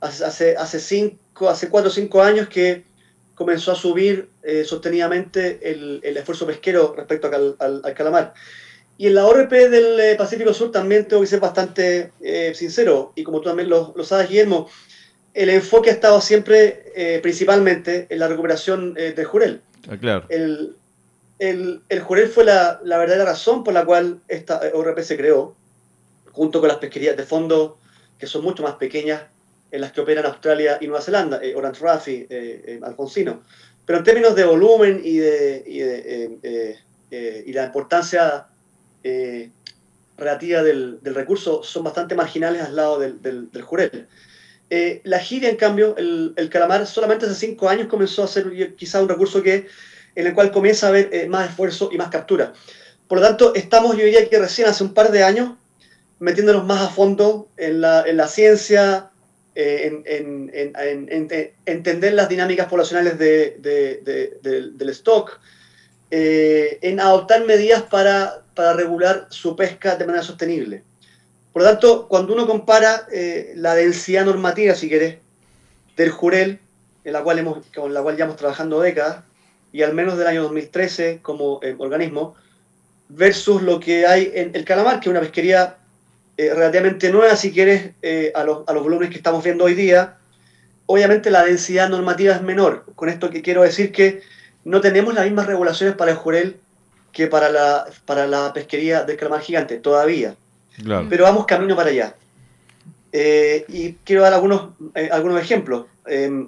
hace, 0.00 0.56
hace, 0.56 0.80
cinco, 0.80 1.48
hace 1.50 1.68
cuatro 1.70 1.90
o 1.90 1.94
cinco 1.94 2.22
años 2.22 2.48
que 2.48 2.86
comenzó 3.34 3.72
a 3.72 3.76
subir 3.76 4.32
sostenidamente 4.64 5.70
el, 5.70 6.00
el 6.04 6.16
esfuerzo 6.18 6.46
pesquero 6.46 6.94
respecto 6.96 7.28
al- 7.32 7.56
al 7.84 7.94
calamar. 7.94 8.34
Y 8.98 9.08
en 9.08 9.14
la 9.14 9.26
ORP 9.26 9.50
del 9.50 10.00
eh, 10.00 10.14
Pacífico 10.16 10.54
Sur 10.54 10.72
también 10.72 11.06
tengo 11.06 11.20
que 11.20 11.28
ser 11.28 11.40
bastante 11.40 12.12
eh, 12.20 12.52
sincero, 12.54 13.12
y 13.14 13.24
como 13.24 13.40
tú 13.40 13.48
también 13.48 13.68
lo, 13.68 13.92
lo 13.94 14.04
sabes, 14.04 14.28
Guillermo, 14.28 14.68
el 15.34 15.50
enfoque 15.50 15.90
ha 15.90 15.92
estado 15.92 16.20
siempre 16.22 16.92
eh, 16.94 17.20
principalmente 17.22 18.06
en 18.08 18.18
la 18.18 18.28
recuperación 18.28 18.94
eh, 18.96 19.12
del 19.12 19.26
jurel. 19.26 19.60
Ah, 19.86 19.98
claro. 19.98 20.24
El, 20.30 20.74
el, 21.38 21.82
el 21.90 22.00
jurel 22.00 22.28
fue 22.28 22.44
la, 22.44 22.80
la 22.84 22.96
verdadera 22.96 23.26
razón 23.26 23.62
por 23.62 23.74
la 23.74 23.84
cual 23.84 24.20
esta 24.28 24.66
eh, 24.66 24.72
ORP 24.72 25.00
se 25.00 25.18
creó, 25.18 25.54
junto 26.32 26.60
con 26.60 26.68
las 26.68 26.78
pesquerías 26.78 27.18
de 27.18 27.24
fondo, 27.24 27.78
que 28.18 28.26
son 28.26 28.42
mucho 28.42 28.62
más 28.62 28.76
pequeñas, 28.76 29.24
en 29.70 29.82
las 29.82 29.92
que 29.92 30.00
operan 30.00 30.24
Australia 30.24 30.78
y 30.80 30.86
Nueva 30.86 31.02
Zelanda, 31.02 31.38
eh, 31.42 31.54
Orange 31.54 31.84
eh, 32.30 32.80
Alfonsino. 32.82 33.42
Pero 33.84 33.98
en 33.98 34.04
términos 34.04 34.34
de 34.34 34.44
volumen 34.44 35.02
y 35.04 35.18
de, 35.18 35.62
y 35.66 35.78
de, 35.80 36.78
y 37.46 37.52
la 37.52 37.66
importancia 37.66 38.46
eh, 39.08 39.50
relativa 40.18 40.62
del, 40.62 40.98
recurso 41.14 41.62
son 41.62 41.84
bastante 41.84 42.14
marginales 42.14 42.62
al 42.62 42.74
lado 42.74 42.98
del, 42.98 43.50
jurel. 43.62 44.06
Eh, 44.68 45.00
la 45.04 45.20
giria, 45.20 45.48
en 45.48 45.56
cambio, 45.56 45.94
el, 45.96 46.34
calamar, 46.50 46.86
solamente 46.86 47.26
hace 47.26 47.46
cinco 47.46 47.68
años 47.68 47.86
comenzó 47.86 48.24
a 48.24 48.26
ser 48.34 48.44
quizá 48.76 49.00
un 49.00 49.08
recurso 49.08 49.42
que, 49.42 49.66
en 50.16 50.26
el 50.26 50.34
cual 50.34 50.50
comienza 50.50 50.86
a 50.86 50.90
haber 50.90 51.08
eh, 51.12 51.28
más 51.28 51.50
esfuerzo 51.50 51.90
y 51.92 51.98
más 51.98 52.10
captura. 52.10 52.52
Por 53.06 53.18
lo 53.18 53.26
tanto, 53.28 53.54
estamos, 53.54 53.96
yo 53.96 54.04
diría 54.04 54.28
que 54.28 54.38
recién 54.38 54.66
hace 54.66 54.82
un 54.82 54.92
par 54.92 55.12
de 55.12 55.22
años, 55.22 55.50
metiéndonos 56.18 56.64
más 56.64 56.82
a 56.82 56.88
fondo 56.88 57.48
en 57.56 57.80
la, 57.80 58.02
en 58.10 58.16
la 58.16 58.26
ciencia, 58.26 59.10
eh, 59.54 59.78
en, 59.86 59.94
en- 60.16 60.50
en- 60.52 60.72
en- 60.76 61.08
en- 61.12 61.28
en 61.30 61.50
entender 61.66 62.14
las 62.14 62.28
dinámicas 62.28 62.66
poblacionales 62.66 63.18
de- 63.18 63.56
de- 63.60 64.00
de- 64.02 64.70
del- 64.80 64.88
stock, 64.90 65.38
en 66.10 67.00
adoptar 67.00 67.44
medidas 67.44 67.82
para, 67.82 68.42
para 68.56 68.72
regular 68.72 69.26
su 69.28 69.54
pesca 69.54 69.94
de 69.94 70.06
manera 70.06 70.24
sostenible. 70.24 70.82
Por 71.52 71.62
lo 71.62 71.68
tanto, 71.68 72.08
cuando 72.08 72.32
uno 72.32 72.46
compara 72.46 73.06
eh, 73.12 73.52
la 73.54 73.74
densidad 73.74 74.24
normativa, 74.24 74.74
si 74.74 74.88
querés, 74.88 75.18
del 75.96 76.10
jurel, 76.10 76.58
en 77.04 77.12
la 77.12 77.22
cual 77.22 77.38
hemos, 77.38 77.64
con 77.74 77.94
la 77.94 78.02
cual 78.02 78.16
llevamos 78.16 78.36
trabajando 78.36 78.80
décadas, 78.80 79.24
y 79.72 79.82
al 79.82 79.94
menos 79.94 80.16
del 80.18 80.26
año 80.26 80.42
2013 80.44 81.20
como 81.22 81.60
eh, 81.62 81.76
organismo, 81.78 82.34
versus 83.10 83.62
lo 83.62 83.78
que 83.78 84.06
hay 84.06 84.32
en 84.34 84.50
el 84.54 84.64
calamar, 84.64 85.00
que 85.00 85.08
es 85.08 85.10
una 85.10 85.20
pesquería 85.20 85.76
eh, 86.38 86.52
relativamente 86.52 87.10
nueva, 87.10 87.36
si 87.36 87.52
quieres, 87.52 87.92
a, 88.34 88.42
los, 88.42 88.66
a 88.66 88.72
volúmenes 88.72 89.10
que 89.10 89.18
estamos 89.18 89.44
viendo 89.44 89.64
hoy 89.64 89.74
día. 89.74 90.16
Obviamente 90.86 91.30
la 91.30 91.44
densidad 91.44 91.88
normativa 91.90 92.34
es 92.34 92.42
menor. 92.42 92.86
Con 92.94 93.08
esto 93.10 93.30
quiero 93.30 93.62
decir 93.62 93.92
que 93.92 94.22
no 94.64 94.80
tenemos 94.80 95.14
las 95.14 95.24
mismas 95.24 95.46
regulaciones 95.46 95.94
para 95.94 96.12
el 96.12 96.16
jurel 96.16 96.56
que 97.16 97.28
para 97.28 97.48
la, 97.48 97.86
para 98.04 98.26
la 98.26 98.52
pesquería 98.52 99.02
del 99.04 99.16
calamar 99.16 99.40
gigante, 99.40 99.78
todavía. 99.78 100.34
Claro. 100.76 101.06
Pero 101.08 101.24
vamos 101.24 101.46
camino 101.46 101.74
para 101.74 101.88
allá. 101.88 102.14
Eh, 103.10 103.64
y 103.68 103.94
quiero 104.04 104.20
dar 104.20 104.34
algunos, 104.34 104.72
eh, 104.94 105.08
algunos 105.10 105.40
ejemplos. 105.40 105.86
Eh, 106.06 106.46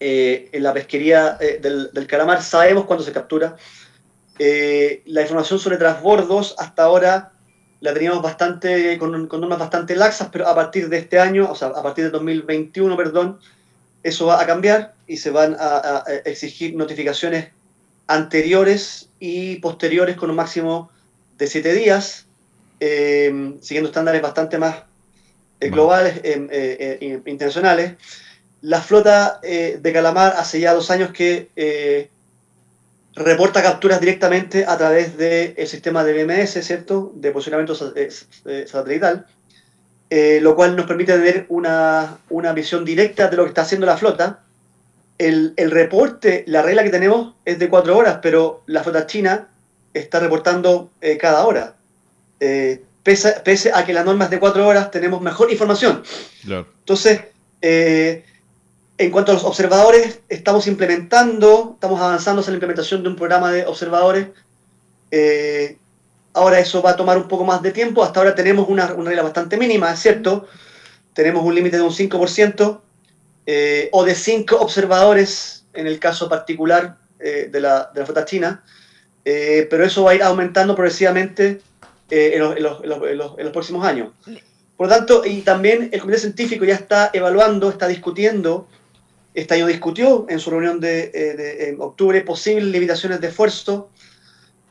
eh, 0.00 0.48
en 0.50 0.62
la 0.64 0.72
pesquería 0.72 1.38
eh, 1.40 1.60
del, 1.62 1.92
del 1.92 2.08
calamar 2.08 2.42
sabemos 2.42 2.86
cuándo 2.86 3.04
se 3.04 3.12
captura. 3.12 3.56
La 4.36 5.22
información 5.22 5.60
sobre 5.60 5.76
transbordos 5.76 6.56
hasta 6.58 6.82
ahora 6.82 7.30
la 7.78 7.94
teníamos 7.94 8.20
bastante, 8.20 8.98
con, 8.98 9.28
con 9.28 9.40
normas 9.40 9.60
bastante 9.60 9.94
laxas, 9.94 10.28
pero 10.32 10.48
a 10.48 10.56
partir 10.56 10.88
de 10.88 10.98
este 10.98 11.20
año, 11.20 11.48
o 11.48 11.54
sea, 11.54 11.68
a 11.68 11.82
partir 11.84 12.06
de 12.06 12.10
2021, 12.10 12.96
perdón, 12.96 13.38
eso 14.02 14.26
va 14.26 14.42
a 14.42 14.46
cambiar 14.46 14.94
y 15.06 15.18
se 15.18 15.30
van 15.30 15.56
a 15.56 16.02
exigir 16.24 16.74
notificaciones 16.74 17.50
anteriores 18.08 19.08
y 19.26 19.56
posteriores 19.56 20.16
con 20.16 20.28
un 20.28 20.36
máximo 20.36 20.90
de 21.38 21.46
7 21.46 21.72
días, 21.72 22.26
eh, 22.78 23.54
siguiendo 23.62 23.88
estándares 23.88 24.20
bastante 24.20 24.58
más 24.58 24.82
eh, 25.60 25.70
globales, 25.70 26.16
eh, 26.22 26.46
eh, 26.50 26.98
eh, 27.00 27.22
internacionales. 27.30 27.94
La 28.60 28.80
flota 28.80 29.40
de 29.42 29.90
Calamar 29.92 30.34
hace 30.38 30.58
ya 30.60 30.72
dos 30.72 30.90
años 30.90 31.10
que 31.12 31.48
reporta 33.14 33.62
capturas 33.62 34.00
directamente 34.00 34.64
a 34.66 34.76
través 34.78 35.18
del 35.18 35.54
sistema 35.66 36.02
de 36.02 36.12
BMS, 36.24 36.62
¿cierto? 36.62 37.12
De 37.14 37.30
posicionamiento 37.30 37.74
sa- 37.74 37.92
satelital, 38.66 39.26
lo 40.40 40.56
cual 40.56 40.76
nos 40.76 40.86
permite 40.86 41.12
tener 41.12 41.44
una, 41.50 42.16
una 42.30 42.54
visión 42.54 42.86
directa 42.86 43.28
de 43.28 43.36
lo 43.36 43.44
que 43.44 43.50
está 43.50 43.62
haciendo 43.62 43.86
la 43.86 43.98
flota. 43.98 44.43
El, 45.16 45.54
el 45.56 45.70
reporte, 45.70 46.44
la 46.46 46.62
regla 46.62 46.82
que 46.82 46.90
tenemos 46.90 47.34
es 47.44 47.58
de 47.58 47.68
cuatro 47.68 47.96
horas, 47.96 48.18
pero 48.20 48.62
la 48.66 48.82
flota 48.82 49.06
china 49.06 49.48
está 49.94 50.20
reportando 50.20 50.90
eh, 51.00 51.16
cada 51.16 51.46
hora. 51.46 51.76
Eh, 52.40 52.82
pese, 53.02 53.32
pese 53.44 53.70
a 53.72 53.84
que 53.84 53.92
la 53.92 54.04
norma 54.04 54.24
es 54.24 54.30
de 54.30 54.40
cuatro 54.40 54.66
horas, 54.66 54.90
tenemos 54.90 55.22
mejor 55.22 55.50
información. 55.50 56.02
Claro. 56.44 56.66
Entonces, 56.80 57.20
eh, 57.62 58.24
en 58.98 59.10
cuanto 59.10 59.30
a 59.30 59.34
los 59.34 59.44
observadores, 59.44 60.18
estamos 60.28 60.66
implementando, 60.66 61.72
estamos 61.74 62.00
avanzando 62.00 62.40
hacia 62.40 62.50
la 62.50 62.56
implementación 62.56 63.02
de 63.02 63.08
un 63.08 63.16
programa 63.16 63.50
de 63.52 63.64
observadores. 63.66 64.26
Ahora 66.34 66.58
eso 66.58 66.82
va 66.82 66.90
a 66.90 66.96
tomar 66.96 67.16
un 67.16 67.28
poco 67.28 67.44
más 67.44 67.62
de 67.62 67.70
tiempo. 67.70 68.02
Hasta 68.02 68.18
ahora 68.18 68.34
tenemos 68.34 68.68
una, 68.68 68.92
una 68.94 69.08
regla 69.08 69.22
bastante 69.22 69.56
mínima, 69.56 69.92
es 69.92 70.00
cierto. 70.00 70.48
Tenemos 71.12 71.44
un 71.44 71.54
límite 71.54 71.76
de 71.76 71.82
un 71.82 71.92
5% 71.92 72.80
eh, 73.46 73.88
o 73.92 74.04
de 74.04 74.14
5 74.14 74.56
observadores 74.60 75.64
en 75.74 75.86
el 75.86 75.98
caso 75.98 76.28
particular 76.28 76.96
eh, 77.20 77.48
de, 77.50 77.60
la, 77.60 77.90
de 77.92 78.00
la 78.00 78.06
flota 78.06 78.24
china. 78.24 78.62
Eh, 79.24 79.66
pero 79.70 79.84
eso 79.84 80.04
va 80.04 80.10
a 80.12 80.14
ir 80.14 80.22
aumentando 80.22 80.74
progresivamente 80.74 81.60
eh, 82.10 82.32
en, 82.34 82.40
los, 82.40 82.56
en 82.56 82.62
los- 82.62 82.82
en 82.82 82.88
los- 83.18 83.38
en 83.38 83.44
los- 83.44 83.52
próximos 83.52 83.86
años. 83.86 84.12
Por 84.76 84.88
lo 84.88 84.94
tanto, 84.94 85.24
y 85.24 85.40
también 85.40 85.88
el 85.92 86.00
comité 86.00 86.18
científico 86.18 86.64
ya 86.64 86.74
está 86.74 87.10
evaluando, 87.12 87.70
está 87.70 87.86
discutiendo, 87.88 88.66
este 89.32 89.54
año 89.54 89.66
discutió 89.66 90.26
en 90.28 90.38
su 90.40 90.50
reunión 90.50 90.78
de, 90.80 91.10
eh, 91.14 91.34
de- 91.36 91.68
en 91.70 91.80
octubre 91.80 92.20
posibles 92.20 92.64
limitaciones 92.64 93.20
de 93.20 93.28
esfuerzo, 93.28 93.88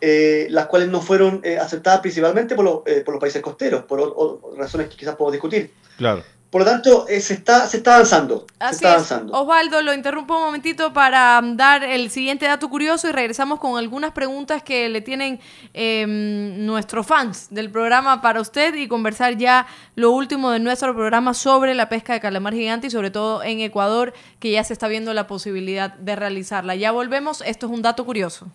eh, 0.01 0.47
las 0.49 0.65
cuales 0.67 0.89
no 0.89 1.01
fueron 1.01 1.41
aceptadas 1.61 2.01
principalmente 2.01 2.55
por, 2.55 2.83
eh, 2.85 3.01
por 3.05 3.13
los 3.15 3.21
países 3.21 3.41
costeros, 3.41 3.85
por 3.85 3.99
o- 4.01 4.13
o 4.51 4.55
razones 4.57 4.89
que 4.89 4.97
quizás 4.97 5.15
puedo 5.15 5.31
discutir. 5.31 5.71
Claro. 5.97 6.23
Por 6.53 6.61
lo 6.61 6.67
tanto, 6.69 7.07
eh, 7.09 7.19
se, 7.19 7.33
está, 7.33 7.65
se 7.65 7.77
está 7.77 7.95
avanzando. 7.95 8.45
se 8.59 8.75
está 8.75 8.89
es. 8.89 8.93
avanzando. 8.93 9.33
Osvaldo, 9.33 9.81
lo 9.81 9.91
interrumpo 9.91 10.35
un 10.35 10.43
momentito 10.43 10.93
para 10.93 11.41
mm, 11.41 11.57
dar 11.57 11.83
el 11.83 12.11
siguiente 12.11 12.45
dato 12.45 12.69
curioso 12.69 13.09
y 13.09 13.11
regresamos 13.11 13.59
con 13.59 13.75
algunas 13.75 14.11
preguntas 14.11 14.61
que 14.61 14.87
le 14.87 15.01
tienen 15.01 15.39
eh, 15.73 16.05
nuestros 16.07 17.07
fans 17.07 17.47
del 17.49 17.71
programa 17.71 18.21
para 18.21 18.39
usted 18.39 18.75
y 18.75 18.87
conversar 18.87 19.35
ya 19.35 19.65
lo 19.95 20.11
último 20.11 20.51
de 20.51 20.59
nuestro 20.59 20.93
programa 20.93 21.33
sobre 21.33 21.73
la 21.73 21.89
pesca 21.89 22.13
de 22.13 22.19
calamar 22.19 22.53
gigante 22.53 22.85
y 22.85 22.91
sobre 22.91 23.09
todo 23.09 23.41
en 23.41 23.59
Ecuador, 23.61 24.13
que 24.39 24.51
ya 24.51 24.63
se 24.63 24.73
está 24.73 24.87
viendo 24.87 25.11
la 25.15 25.25
posibilidad 25.25 25.91
de 25.95 26.15
realizarla. 26.15 26.75
Ya 26.75 26.91
volvemos, 26.91 27.41
esto 27.47 27.65
es 27.65 27.71
un 27.71 27.81
dato 27.81 28.05
curioso. 28.05 28.45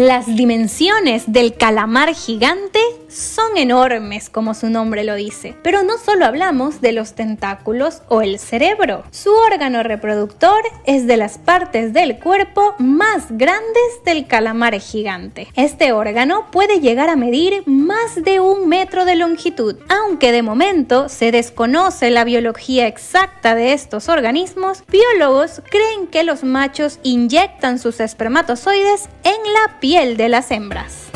Las 0.00 0.34
dimensiones 0.34 1.24
del 1.30 1.58
calamar 1.58 2.14
gigante 2.14 2.78
son 3.10 3.56
enormes, 3.56 4.30
como 4.30 4.54
su 4.54 4.70
nombre 4.70 5.04
lo 5.04 5.14
dice. 5.14 5.54
Pero 5.62 5.82
no 5.82 5.98
solo 5.98 6.24
hablamos 6.24 6.80
de 6.80 6.92
los 6.92 7.14
tentáculos 7.14 8.02
o 8.08 8.22
el 8.22 8.38
cerebro. 8.38 9.04
Su 9.10 9.30
órgano 9.32 9.82
reproductor 9.82 10.62
es 10.86 11.06
de 11.06 11.16
las 11.16 11.38
partes 11.38 11.92
del 11.92 12.18
cuerpo 12.18 12.74
más 12.78 13.26
grandes 13.30 14.04
del 14.04 14.26
calamar 14.26 14.78
gigante. 14.78 15.48
Este 15.56 15.92
órgano 15.92 16.50
puede 16.50 16.80
llegar 16.80 17.08
a 17.08 17.16
medir 17.16 17.62
más 17.66 18.22
de 18.22 18.40
un 18.40 18.68
metro 18.68 19.04
de 19.04 19.16
longitud. 19.16 19.76
Aunque 19.88 20.32
de 20.32 20.42
momento 20.42 21.08
se 21.08 21.32
desconoce 21.32 22.10
la 22.10 22.24
biología 22.24 22.86
exacta 22.86 23.54
de 23.54 23.72
estos 23.72 24.08
organismos, 24.08 24.84
biólogos 24.88 25.62
creen 25.70 26.06
que 26.06 26.24
los 26.24 26.44
machos 26.44 26.98
inyectan 27.02 27.78
sus 27.78 28.00
espermatozoides 28.00 29.08
en 29.24 29.52
la 29.52 29.80
piel 29.80 30.16
de 30.16 30.28
las 30.28 30.50
hembras. 30.50 31.10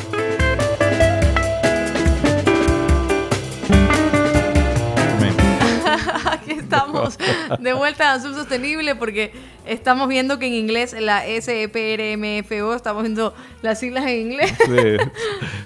Estamos 6.65 7.17
de 7.61 7.73
vuelta 7.73 8.11
a 8.11 8.15
Azul 8.15 8.35
Sostenible 8.35 8.95
porque 8.97 9.33
estamos 9.67 10.09
viendo 10.09 10.39
que 10.39 10.47
en 10.47 10.55
inglés 10.55 10.95
la 10.99 11.23
SEPRMFO, 11.23 12.75
estamos 12.75 13.03
viendo 13.05 13.35
las 13.63 13.79
siglas 13.81 14.05
en 14.07 14.33
inglés. 14.33 14.53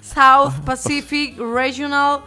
South 0.02 0.54
Pacific 0.64 1.38
Regional, 1.38 2.20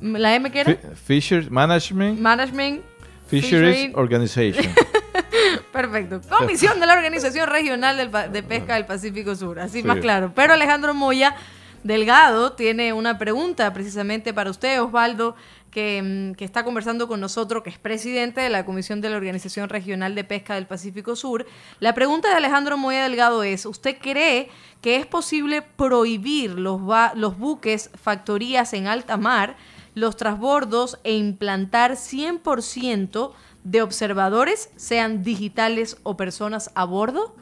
la 0.00 0.34
M 0.34 0.50
que 0.50 0.60
era? 0.60 0.72
Fi- 0.74 0.78
Fisheries 1.20 1.50
Management 1.50 2.18
Management. 2.18 2.82
Fisheries 3.28 3.76
Fishery- 3.76 3.92
Organization. 3.94 4.66
Perfecto. 5.72 6.20
Comisión 6.28 6.78
de 6.80 6.86
la 6.86 6.92
Organización 6.94 7.48
Regional 7.48 7.96
del 7.96 8.10
de 8.32 8.42
Pesca 8.42 8.74
del 8.74 8.84
Pacífico 8.86 9.34
Sur. 9.34 9.58
Así 9.58 9.80
Sí. 9.80 9.86
más 9.86 9.98
claro. 9.98 10.32
Pero 10.34 10.52
Alejandro 10.52 10.92
Moya 10.92 11.34
Delgado 11.82 12.52
tiene 12.52 12.92
una 12.92 13.18
pregunta 13.18 13.72
precisamente 13.72 14.32
para 14.32 14.50
usted, 14.50 14.80
Osvaldo, 14.80 15.34
que, 15.72 16.02
mm, 16.02 16.34
que 16.36 16.44
está 16.44 16.64
conversando 16.64 17.08
con 17.08 17.18
nosotros, 17.20 17.62
que 17.64 17.70
es 17.70 17.78
presidente 17.78 18.40
de 18.40 18.50
la 18.50 18.64
Comisión 18.64 19.00
de 19.00 19.10
la 19.10 19.16
Organización 19.16 19.68
Regional 19.68 20.14
de 20.14 20.22
Pesca 20.22 20.54
del 20.54 20.66
Pacífico 20.66 21.16
Sur. 21.16 21.46
La 21.80 21.94
pregunta 21.94 22.28
de 22.28 22.34
Alejandro 22.36 22.76
Moya 22.76 23.02
Delgado 23.02 23.42
es, 23.42 23.66
¿usted 23.66 23.96
cree 23.98 24.48
que 24.80 24.96
es 24.96 25.06
posible 25.06 25.62
prohibir 25.62 26.52
los, 26.52 26.80
los 27.14 27.38
buques, 27.38 27.90
factorías 28.00 28.72
en 28.74 28.86
alta 28.86 29.16
mar, 29.16 29.56
los 29.94 30.16
transbordos 30.16 30.98
e 31.02 31.14
implantar 31.14 31.92
100% 31.92 33.32
de 33.64 33.82
observadores, 33.82 34.70
sean 34.76 35.22
digitales 35.24 35.96
o 36.04 36.16
personas 36.16 36.70
a 36.74 36.84
bordo? 36.84 37.34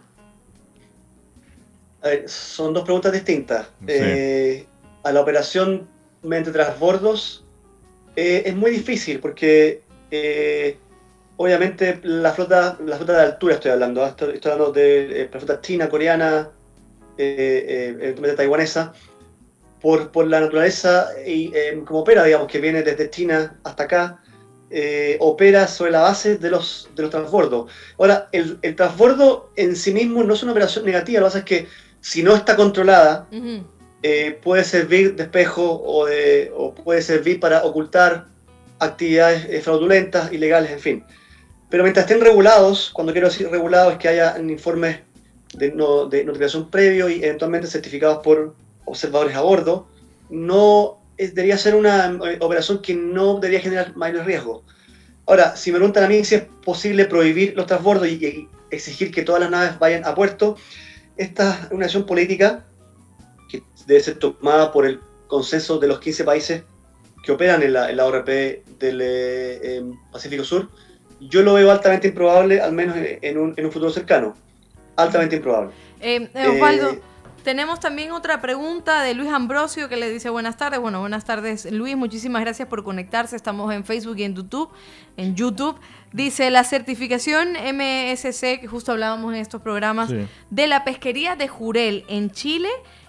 A 2.03 2.09
ver, 2.09 2.28
son 2.28 2.72
dos 2.72 2.84
preguntas 2.84 3.12
distintas. 3.12 3.66
Eh, 3.86 4.66
a 5.03 5.12
la 5.12 5.20
operación 5.20 5.86
mediante 6.22 6.51
transbordos 6.51 7.44
eh, 8.16 8.42
es 8.46 8.55
muy 8.55 8.70
difícil 8.70 9.20
porque 9.20 9.82
eh, 10.11 10.76
obviamente 11.36 11.98
la 12.03 12.32
flota, 12.32 12.78
la 12.84 12.96
flota 12.96 13.12
de 13.14 13.22
altura 13.22 13.55
estoy 13.55 13.70
hablando, 13.72 14.05
¿ah? 14.05 14.09
estoy, 14.09 14.34
estoy 14.34 14.53
hablando 14.53 14.72
de 14.72 15.28
la 15.32 15.38
flota 15.38 15.61
china, 15.61 15.88
coreana, 15.88 16.48
eventualmente 17.16 18.36
taiwanesa, 18.36 18.92
por, 19.80 20.11
por 20.11 20.26
la 20.26 20.40
naturaleza 20.40 21.09
y 21.26 21.53
como 21.86 22.01
opera, 22.01 22.24
digamos, 22.24 22.48
que 22.48 22.61
viene 22.61 22.82
desde 22.82 23.09
China 23.11 23.59
hasta 23.64 23.84
acá, 23.84 24.20
eh, 24.72 25.16
opera 25.18 25.66
sobre 25.66 25.90
la 25.90 26.03
base 26.03 26.36
de 26.36 26.48
los, 26.48 26.88
de 26.94 27.03
los 27.03 27.11
transbordos. 27.11 27.68
Ahora, 27.98 28.28
el, 28.30 28.57
el 28.62 28.76
transbordo 28.76 29.51
en 29.57 29.74
sí 29.74 29.92
mismo 29.92 30.22
no 30.22 30.34
es 30.34 30.44
una 30.44 30.53
operación 30.53 30.84
negativa, 30.84 31.18
lo 31.18 31.26
que 31.26 31.28
pasa 31.28 31.38
es 31.40 31.44
que 31.44 31.66
si 32.01 32.22
no 32.22 32.34
está 32.34 32.57
controlada, 32.57 33.26
eh, 34.03 34.38
puede 34.42 34.64
servir 34.64 35.14
de 35.16 35.24
espejo 35.24 35.82
o, 35.84 36.07
de, 36.07 36.51
o 36.57 36.74
puede 36.74 37.03
servir 37.03 37.38
para 37.40 37.62
ocultar 37.64 38.26
actividades 38.78 39.46
eh, 39.51 39.61
fraudulentas, 39.61 40.32
ilegales, 40.32 40.70
en 40.70 40.80
fin. 40.80 41.05
Pero 41.68 41.82
mientras 41.82 42.07
estén 42.07 42.20
regulados, 42.22 42.90
cuando 42.92 43.12
quiero 43.12 43.28
decir 43.28 43.48
regulados 43.51 43.92
es 43.92 43.98
que 43.98 44.09
haya 44.09 44.36
informes 44.38 45.01
de, 45.55 45.70
no- 45.72 46.07
de 46.07 46.24
notificación 46.24 46.70
previo 46.70 47.09
y 47.09 47.22
eventualmente 47.22 47.66
certificados 47.68 48.22
por 48.24 48.55
observadores 48.86 49.36
a 49.36 49.40
bordo, 49.42 49.86
no 50.30 50.98
es- 51.18 51.34
debería 51.34 51.59
ser 51.59 51.74
una 51.74 52.07
eh, 52.26 52.38
operación 52.40 52.80
que 52.80 52.94
no 52.94 53.34
debería 53.34 53.61
generar 53.61 53.94
mayor 53.96 54.24
riesgo. 54.24 54.62
Ahora, 55.26 55.55
si 55.57 55.70
me 55.70 55.76
preguntan 55.78 56.05
a 56.05 56.09
mí 56.09 56.24
si 56.24 56.36
es 56.36 56.42
posible 56.64 57.05
prohibir 57.05 57.53
los 57.55 57.66
transbordos 57.66 58.09
y, 58.09 58.12
y 58.14 58.48
exigir 58.70 59.12
que 59.12 59.22
todas 59.22 59.40
las 59.42 59.51
naves 59.51 59.78
vayan 59.78 60.05
a 60.07 60.14
puerto, 60.14 60.57
esta 61.20 61.64
es 61.66 61.72
una 61.72 61.84
acción 61.84 62.06
política 62.06 62.64
que 63.50 63.62
debe 63.86 64.00
ser 64.00 64.18
tomada 64.18 64.72
por 64.72 64.86
el 64.86 65.00
consenso 65.26 65.78
de 65.78 65.86
los 65.86 66.00
15 66.00 66.24
países 66.24 66.62
que 67.22 67.32
operan 67.32 67.62
en 67.62 67.74
la, 67.74 67.90
en 67.90 67.96
la 67.98 68.06
ORP 68.06 68.28
del 68.78 69.00
eh, 69.02 69.82
Pacífico 70.10 70.44
Sur. 70.44 70.68
Yo 71.20 71.42
lo 71.42 71.52
veo 71.52 71.70
altamente 71.70 72.08
improbable, 72.08 72.62
al 72.62 72.72
menos 72.72 72.96
en, 72.96 73.18
en 73.20 73.38
un, 73.38 73.54
en 73.54 73.66
un 73.66 73.70
futuro 73.70 73.92
cercano. 73.92 74.34
Altamente 74.96 75.36
improbable. 75.36 75.72
Eh, 76.00 76.30
eh, 76.34 76.48
Osvaldo, 76.48 76.90
Eh, 76.90 77.00
tenemos 77.43 77.80
también 77.80 78.12
otra 78.12 78.41
pregunta 78.41 79.03
de 79.03 79.14
Luis 79.14 79.30
Ambrosio 79.30 79.88
que 79.88 79.97
le 79.97 80.11
dice 80.11 80.30
buenas 80.30 80.57
tardes. 80.57 80.80
Bueno, 80.80 81.01
buenas 81.01 81.24
tardes 81.24 81.70
Luis, 81.72 81.97
muchísimas 81.97 82.43
gracias 82.43 82.68
por 82.68 82.84
conectarse. 82.84 83.36
Estamos 83.36 83.72
en 83.72 83.84
Facebook 83.84 84.18
y 84.18 84.24
en 84.24 84.34
YouTube. 84.34 84.70
En 85.16 85.34
YouTube 85.34 85.78
dice 86.12 86.51
la 86.51 86.64
certificación 86.64 87.51
MSC 87.53 88.61
que 88.61 88.66
justo 88.68 88.93
hablábamos 88.93 89.32
en 89.34 89.41
estos 89.41 89.62
programas 89.62 90.11
Sí. 90.11 90.26
de 90.51 90.66
la 90.66 90.84
pesquería 90.84 91.36
de 91.36 91.49
Jurel 91.49 92.05
en 92.09 92.30
Chile 92.30 92.68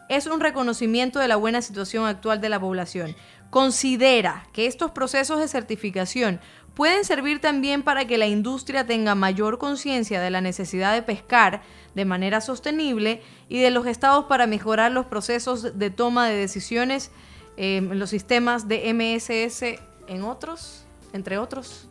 es 0.10 0.28
un 0.28 0.40
reconocimiento 0.40 1.20
de 1.20 1.28
la 1.28 1.36
buena 1.38 1.62
situación 1.62 2.06
actual 2.06 2.42
de 2.42 2.50
la 2.50 2.60
población. 2.60 3.16
Considera 3.50 4.46
que 4.54 4.66
estos 4.66 4.92
procesos 4.92 5.40
de 5.40 5.48
certificación 5.48 6.40
pueden 6.82 7.06
servir 7.06 7.40
también 7.40 7.84
para 7.84 8.06
que 8.08 8.18
la 8.18 8.26
industria 8.26 8.88
tenga 8.88 9.14
mayor 9.14 9.60
conciencia 9.60 10.20
de 10.20 10.32
la 10.32 10.42
necesidad 10.42 10.96
de 10.96 11.04
pescar 11.04 11.62
de 11.94 12.06
manera 12.06 12.42
sostenible 12.42 13.22
y 13.50 13.60
de 13.60 13.70
los 13.70 13.86
estados 13.86 14.26
para 14.26 14.48
mejorar 14.48 14.92
los 14.92 15.06
procesos 15.06 15.78
de 15.78 15.92
toma 15.92 16.28
de 16.28 16.36
decisiones 16.38 17.12
eh, 17.56 17.78
en 17.78 18.00
los 18.00 18.10
sistemas 18.10 18.68
de 18.68 18.92
MSS 18.96 19.80
en 20.08 20.24
otros, 20.24 20.84
entre 21.14 21.38
otros. 21.38 21.88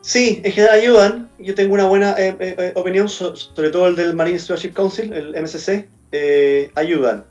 Sí, 0.00 0.40
en 0.42 0.50
general 0.50 0.80
ayudan. 0.80 1.28
Yo 1.38 1.54
tengo 1.54 1.74
una 1.74 1.84
buena 1.86 2.10
eh, 2.18 2.34
eh, 2.40 2.56
eh, 2.58 2.72
opinión, 2.74 3.08
so- 3.08 3.36
sobre 3.36 3.70
todo 3.70 3.86
el 3.86 3.94
del 3.94 4.14
Marine 4.16 4.40
Stewardship 4.40 4.72
Council, 4.72 5.12
el 5.12 5.36
MSC. 5.40 5.86
ayudan. 6.74 7.22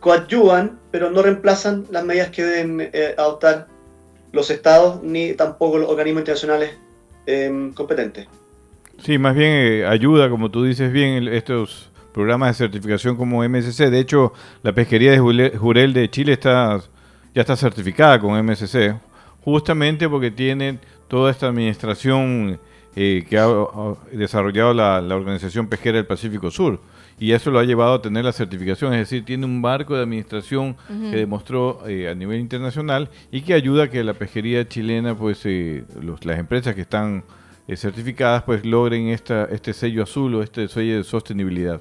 Coadyuvan, 0.00 0.78
pero 0.90 1.10
no 1.10 1.22
reemplazan 1.22 1.86
las 1.90 2.04
medidas 2.04 2.28
que 2.28 2.44
deben 2.44 2.90
adoptar 3.16 3.66
los 4.32 4.50
estados 4.50 5.02
ni 5.02 5.34
tampoco 5.34 5.78
los 5.78 5.88
organismos 5.88 6.22
internacionales 6.22 6.76
eh, 7.26 7.70
competentes. 7.74 8.26
Sí, 9.02 9.18
más 9.18 9.34
bien 9.34 9.52
eh, 9.52 9.86
ayuda, 9.86 10.28
como 10.28 10.50
tú 10.50 10.64
dices 10.64 10.92
bien, 10.92 11.28
estos 11.28 11.90
programas 12.12 12.48
de 12.48 12.64
certificación 12.64 13.16
como 13.16 13.48
MSC. 13.48 13.90
De 13.90 14.00
hecho, 14.00 14.32
la 14.62 14.72
pesquería 14.72 15.12
de 15.12 15.50
Jurel 15.56 15.92
de 15.92 16.10
Chile 16.10 16.32
está 16.32 16.80
ya 17.34 17.42
está 17.42 17.56
certificada 17.56 18.18
con 18.18 18.44
MSC, 18.44 18.96
justamente 19.44 20.08
porque 20.08 20.30
tiene 20.30 20.78
toda 21.06 21.30
esta 21.30 21.46
administración 21.46 22.58
eh, 22.96 23.24
que 23.28 23.38
ha, 23.38 23.46
desarrollado 24.10 24.74
la, 24.74 25.00
la 25.00 25.14
Organización 25.14 25.68
Pesquera 25.68 25.98
del 25.98 26.06
Pacífico 26.06 26.50
Sur. 26.50 26.80
Y 27.20 27.32
eso 27.32 27.50
lo 27.50 27.58
ha 27.58 27.64
llevado 27.64 27.94
a 27.94 28.02
tener 28.02 28.24
la 28.24 28.32
certificación, 28.32 28.92
es 28.94 29.00
decir, 29.00 29.24
tiene 29.24 29.44
un 29.44 29.60
marco 29.60 29.96
de 29.96 30.02
administración 30.02 30.76
que 31.10 31.16
demostró 31.16 31.82
eh, 31.88 32.08
a 32.08 32.14
nivel 32.14 32.38
internacional 32.40 33.10
y 33.32 33.40
que 33.42 33.54
ayuda 33.54 33.84
a 33.84 33.90
que 33.90 34.04
la 34.04 34.14
pesquería 34.14 34.68
chilena, 34.68 35.16
pues 35.16 35.40
eh, 35.44 35.84
los- 36.00 36.24
las 36.24 36.38
empresas 36.38 36.74
que 36.74 36.82
están 36.82 37.24
eh, 37.66 37.76
certificadas, 37.76 38.44
pues 38.44 38.64
logren 38.64 39.08
esta, 39.08 39.44
este 39.46 39.72
sello 39.72 40.02
azul 40.04 40.34
o 40.36 40.42
este 40.42 40.68
sello 40.68 40.96
de 40.98 41.04
sostenibilidad. 41.04 41.80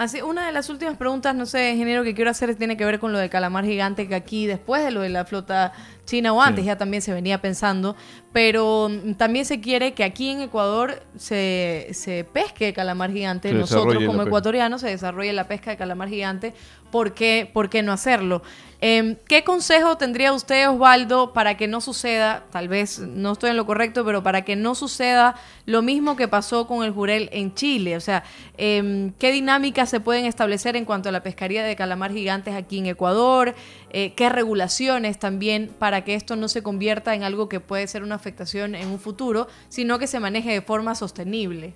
Así, 0.00 0.22
una 0.22 0.46
de 0.46 0.52
las 0.52 0.70
últimas 0.70 0.96
preguntas, 0.96 1.34
no 1.34 1.44
sé, 1.44 1.72
ingeniero, 1.72 2.02
que 2.02 2.14
quiero 2.14 2.30
hacer 2.30 2.54
tiene 2.56 2.78
que 2.78 2.86
ver 2.86 2.98
con 2.98 3.12
lo 3.12 3.18
del 3.18 3.28
calamar 3.28 3.66
gigante, 3.66 4.08
que 4.08 4.14
aquí, 4.14 4.46
después 4.46 4.82
de 4.82 4.90
lo 4.92 5.02
de 5.02 5.10
la 5.10 5.26
flota 5.26 5.74
china 6.06 6.32
o 6.32 6.40
antes, 6.40 6.62
Sí. 6.62 6.68
ya 6.68 6.78
también 6.78 7.02
se 7.02 7.12
venía 7.12 7.42
pensando, 7.42 7.94
pero 8.32 8.88
mm, 8.88 9.12
también 9.16 9.44
se 9.44 9.60
quiere 9.60 9.92
que 9.92 10.02
aquí 10.02 10.30
en 10.30 10.40
Ecuador 10.40 11.02
se, 11.18 11.88
se 11.92 12.24
pesque 12.24 12.72
calamar 12.72 13.12
gigante, 13.12 13.50
Se 13.50 13.54
nosotros 13.54 14.02
como 14.06 14.22
ecuatorianos 14.22 14.80
se 14.80 14.88
desarrolle 14.88 15.34
la 15.34 15.46
pesca 15.46 15.70
de 15.70 15.76
calamar 15.76 16.08
gigante, 16.08 16.54
¿por 16.90 17.12
qué, 17.12 17.50
por 17.52 17.68
qué 17.68 17.82
no 17.82 17.92
hacerlo? 17.92 18.40
Em, 18.82 19.16
¿Qué 19.28 19.44
consejo 19.44 19.98
tendría 19.98 20.32
usted, 20.32 20.70
Osvaldo, 20.70 21.34
para 21.34 21.58
que 21.58 21.68
no 21.68 21.82
suceda, 21.82 22.44
tal 22.50 22.68
vez 22.68 22.98
no 22.98 23.32
estoy 23.32 23.50
en 23.50 23.58
lo 23.58 23.66
correcto, 23.66 24.06
pero 24.06 24.22
para 24.22 24.42
que 24.42 24.56
no 24.56 24.74
suceda 24.74 25.34
lo 25.66 25.82
mismo 25.82 26.16
que 26.16 26.28
pasó 26.28 26.66
con 26.66 26.82
el 26.82 26.90
jurel 26.90 27.28
en 27.32 27.54
Chile? 27.54 27.96
O 27.96 28.00
sea, 28.00 28.24
em, 28.56 29.12
¿qué 29.18 29.32
dinámicas 29.32 29.90
se 29.90 30.00
pueden 30.00 30.24
establecer 30.24 30.76
en 30.76 30.86
cuanto 30.86 31.10
a 31.10 31.12
la 31.12 31.22
pescaría 31.22 31.62
de 31.62 31.76
calamar 31.76 32.10
gigantes 32.10 32.54
aquí 32.54 32.78
en 32.78 32.86
Ecuador? 32.86 33.54
Eh, 33.90 34.14
¿Qué 34.14 34.30
regulaciones 34.30 35.18
también 35.18 35.70
para 35.78 36.02
que 36.02 36.14
esto 36.14 36.34
no 36.36 36.48
se 36.48 36.62
convierta 36.62 37.14
en 37.14 37.22
algo 37.22 37.50
que 37.50 37.60
puede 37.60 37.86
ser 37.86 38.02
una 38.02 38.14
afectación 38.14 38.74
en 38.74 38.88
un 38.88 38.98
futuro, 38.98 39.46
sino 39.68 39.98
que 39.98 40.06
se 40.06 40.20
maneje 40.20 40.52
de 40.52 40.62
forma 40.62 40.94
sostenible? 40.94 41.74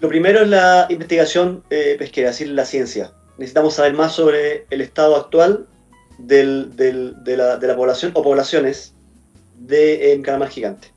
Lo 0.00 0.08
primero 0.10 0.42
es 0.42 0.48
la 0.48 0.86
investigación 0.90 1.62
eh, 1.70 1.96
pesquera, 1.98 2.28
es 2.28 2.38
decir, 2.38 2.52
la 2.52 2.66
ciencia. 2.66 3.10
Necesitamos 3.38 3.74
saber 3.74 3.94
más 3.94 4.12
sobre 4.12 4.66
el 4.70 4.80
estado 4.80 5.16
actual 5.16 5.66
del- 6.18 6.74
del- 6.76 7.22
de, 7.24 7.36
la, 7.36 7.56
de 7.56 7.66
la 7.66 7.76
población 7.76 8.12
o 8.14 8.22
poblaciones 8.22 8.92
de 9.58 10.12
eh, 10.12 10.22
calamar 10.22 10.48
gigante. 10.48 10.88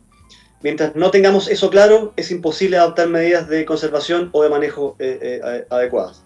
Mientras 0.61 0.95
no 0.95 1.11
tengamos 1.11 1.47
eso 1.49 1.69
claro, 1.69 2.13
es 2.15 2.31
imposible 2.31 2.77
adoptar 2.77 3.07
medidas 3.07 3.47
de 3.47 3.65
conservación 3.65 4.29
o 4.31 4.43
de 4.43 4.49
manejo 4.49 4.95
eh, 4.99 5.19
eh, 5.21 5.65
adecuadas. 5.69 6.21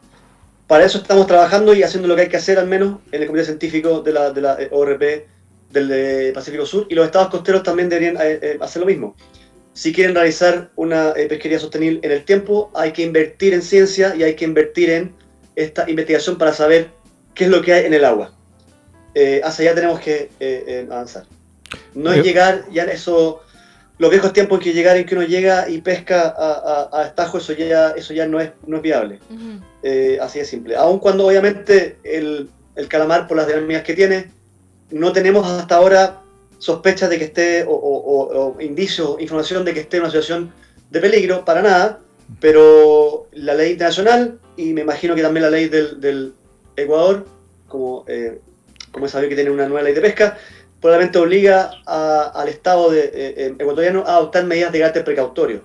Para 0.67 0.85
eso 0.85 0.97
estamos 0.99 1.27
trabajando 1.27 1.73
y 1.73 1.83
haciendo 1.83 2.07
lo 2.07 2.15
que 2.15 2.21
hay 2.23 2.29
que 2.29 2.37
hacer, 2.37 2.57
al 2.57 2.67
menos 2.67 2.99
en 3.11 3.21
el 3.21 3.27
Comité 3.27 3.45
Científico 3.45 3.99
de 4.01 4.13
la, 4.13 4.31
de 4.31 4.41
la 4.41 4.55
eh, 4.61 4.69
ORP 4.71 5.01
del 5.69 5.91
eh, 5.91 6.31
Pacífico 6.33 6.65
Sur, 6.65 6.87
y 6.89 6.95
los 6.95 7.05
estados 7.05 7.29
costeros 7.29 7.63
también 7.63 7.89
deberían 7.89 8.15
eh, 8.17 8.39
eh, 8.41 8.57
hacer 8.61 8.79
lo 8.81 8.85
mismo 8.85 9.15
si 9.73 9.93
quieren 9.93 10.13
realizar 10.13 10.69
una 10.75 11.11
eh, 11.15 11.27
pesquería 11.27 11.57
sostenible 11.57 12.01
en 12.03 12.11
el 12.11 12.25
tiempo, 12.25 12.69
hay 12.73 12.91
que 12.91 13.03
invertir 13.03 13.53
en 13.53 13.61
ciencia 13.61 14.13
y 14.17 14.23
hay 14.23 14.35
que 14.35 14.43
invertir 14.43 14.89
en 14.89 15.13
esta 15.55 15.89
investigación 15.89 16.37
para 16.37 16.53
saber 16.53 16.89
qué 17.33 17.45
es 17.45 17.49
lo 17.49 17.61
que 17.61 17.73
hay 17.73 17.85
en 17.85 17.93
el 17.93 18.05
agua. 18.05 18.31
Eh, 19.13 19.41
hacia 19.43 19.65
allá 19.71 19.75
tenemos 19.75 19.99
que 19.99 20.29
eh, 20.39 20.63
eh, 20.67 20.87
avanzar. 20.89 21.25
No 21.93 22.11
es 22.13 22.23
llegar 22.23 22.65
ya 22.71 22.83
en 22.83 22.89
eso, 22.89 23.41
los 23.97 24.09
viejos 24.09 24.33
tiempos 24.33 24.59
en 24.59 24.63
que 24.63 24.73
llegar 24.73 24.97
en 24.97 25.05
que 25.05 25.15
uno 25.15 25.25
llega 25.25 25.69
y 25.69 25.81
pesca 25.81 26.33
a, 26.37 26.89
a, 26.93 27.01
a 27.01 27.05
estajo, 27.07 27.37
eso 27.37 27.53
ya, 27.53 27.91
eso 27.91 28.13
ya 28.13 28.25
no 28.27 28.39
es, 28.39 28.51
no 28.65 28.77
es 28.77 28.83
viable. 28.83 29.19
Eh, 29.83 30.17
así 30.21 30.39
de 30.39 30.45
simple. 30.45 30.75
Aun 30.75 30.99
cuando 30.99 31.27
obviamente 31.27 31.97
el, 32.03 32.49
el 32.75 32.87
calamar, 32.87 33.27
por 33.27 33.37
las 33.37 33.47
dinámicas 33.47 33.83
que 33.83 33.93
tiene, 33.93 34.31
no 34.91 35.11
tenemos 35.13 35.45
hasta 35.47 35.75
ahora 35.75 36.17
sospechas 36.59 37.09
de 37.09 37.17
que 37.17 37.25
esté, 37.25 37.63
o, 37.63 37.71
o- 37.71 38.01
o- 38.01 38.55
o 38.57 38.61
indicios, 38.61 39.19
información 39.19 39.65
de 39.65 39.73
que 39.73 39.79
esté 39.81 39.97
en 39.97 40.03
una 40.03 40.11
situación 40.11 40.53
de 40.89 40.99
peligro, 40.99 41.43
para 41.45 41.61
nada, 41.61 41.99
pero 42.39 43.27
la 43.33 43.53
ley 43.53 43.71
internacional, 43.73 44.39
y 44.57 44.73
me 44.73 44.81
imagino 44.81 45.15
que 45.15 45.21
también 45.21 45.43
la 45.43 45.49
ley 45.49 45.67
del, 45.69 45.99
del 45.99 46.33
Ecuador, 46.75 47.25
como, 47.67 48.05
eh, 48.07 48.39
como 48.91 49.05
es 49.05 49.11
sabido 49.11 49.29
que 49.29 49.35
tiene 49.35 49.51
una 49.51 49.67
nueva 49.67 49.83
ley 49.83 49.93
de 49.93 50.01
pesca, 50.01 50.37
probablemente 50.79 51.19
obliga 51.19 51.71
a- 51.85 52.31
al 52.35 52.47
Estado 52.49 52.89
de, 52.91 53.01
eh, 53.01 53.11
eh, 53.13 53.55
ecuatoriano 53.59 54.03
a 54.05 54.15
adoptar 54.17 54.45
medidas 54.45 54.71
de 54.71 54.79
carácter 54.79 55.03
precautorio. 55.03 55.57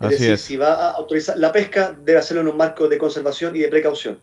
Es 0.00 0.06
Así 0.06 0.10
decir, 0.14 0.30
es. 0.32 0.40
si 0.40 0.56
va 0.56 0.74
a 0.74 0.90
autorizar 0.92 1.36
la 1.38 1.52
pesca, 1.52 1.94
debe 2.04 2.18
hacerlo 2.18 2.42
en 2.42 2.48
un 2.48 2.56
marco 2.56 2.88
de 2.88 2.98
conservación 2.98 3.54
y 3.56 3.60
de 3.60 3.68
precaución. 3.68 4.18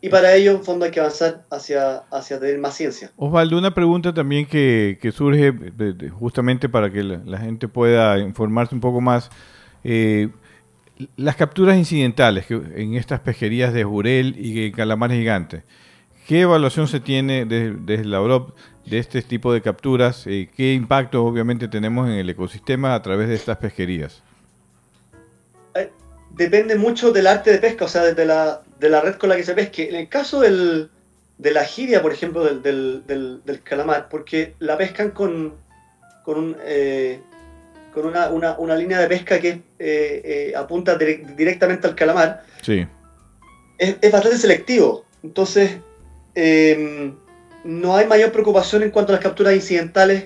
Y 0.00 0.10
para 0.10 0.34
ello, 0.34 0.50
en 0.50 0.62
fondo, 0.62 0.84
hay 0.84 0.90
que 0.90 1.00
avanzar 1.00 1.42
hacia, 1.50 1.98
hacia 2.10 2.38
tener 2.38 2.58
más 2.58 2.74
ciencia. 2.76 3.10
Osvaldo, 3.16 3.56
una 3.56 3.72
pregunta 3.72 4.12
también 4.12 4.44
que, 4.44 4.98
que 5.00 5.12
surge 5.12 5.54
justamente 6.18 6.68
para 6.68 6.90
que 6.90 7.02
la, 7.02 7.20
la 7.24 7.38
gente 7.38 7.68
pueda 7.68 8.18
informarse 8.18 8.74
un 8.74 8.80
poco 8.82 9.00
más. 9.00 9.30
Eh, 9.82 10.28
las 11.16 11.36
capturas 11.36 11.76
incidentales 11.76 12.46
en 12.50 12.94
estas 12.94 13.20
pesquerías 13.20 13.72
de 13.72 13.84
jurel 13.84 14.34
y 14.38 14.54
de 14.62 14.72
calamar 14.72 15.10
gigante, 15.10 15.62
¿qué 16.28 16.42
evaluación 16.42 16.86
se 16.88 17.00
tiene 17.00 17.44
de- 17.46 17.72
desde 17.72 18.04
la 18.04 18.20
OROP 18.20 18.56
de 18.86 18.98
este 18.98 19.22
tipo 19.22 19.52
de 19.52 19.60
capturas? 19.62 20.26
Eh, 20.26 20.48
¿Qué 20.56 20.72
impacto 20.72 21.24
obviamente 21.24 21.68
tenemos 21.68 22.08
en 22.08 22.14
el 22.14 22.30
ecosistema 22.30 22.94
a 22.94 23.02
través 23.02 23.28
de 23.28 23.34
estas 23.34 23.58
pesquerías? 23.58 24.22
depende 26.30 26.74
mucho 26.74 27.12
del 27.12 27.28
arte 27.28 27.52
de 27.52 27.58
pesca, 27.58 27.84
o 27.84 27.88
sea, 27.88 28.02
de 28.12 28.24
la, 28.26 28.60
de 28.80 28.88
la 28.88 29.00
red 29.00 29.14
con 29.14 29.28
la 29.28 29.36
que 29.36 29.44
se 29.44 29.54
pesque. 29.54 29.88
En 29.88 29.94
el 29.94 30.08
caso 30.08 30.40
del, 30.40 30.90
de 31.38 31.50
la 31.52 31.64
giria, 31.64 32.02
por 32.02 32.12
ejemplo, 32.12 32.42
del, 32.44 32.60
del, 32.60 33.02
del- 33.06 33.40
del 33.44 33.62
calamar, 33.62 34.08
porque 34.08 34.54
la 34.58 34.76
pescan 34.76 35.10
con, 35.12 35.54
con, 36.24 36.38
un, 36.38 36.56
eh, 36.64 37.20
con 37.94 38.06
una, 38.06 38.28
una- 38.28 38.58
una 38.58 38.74
línea 38.76 38.98
de 38.98 39.06
pesca 39.06 39.38
que 39.40 39.48
eh, 39.48 39.60
eh, 39.78 40.52
apunta 40.56 40.98
direc- 40.98 41.34
directamente 41.36 41.86
al 41.86 41.94
calamar, 41.94 42.42
Sí. 42.62 42.84
es, 43.78 43.96
es 44.00 44.12
bastante 44.12 44.36
selectivo. 44.38 45.04
Entonces, 45.22 45.76
eh, 46.34 47.12
no 47.64 47.96
hay 47.96 48.06
mayor 48.06 48.32
preocupación 48.32 48.82
en 48.82 48.90
cuanto 48.90 49.12
a 49.12 49.14
las 49.16 49.22
capturas 49.22 49.54
incidentales 49.54 50.24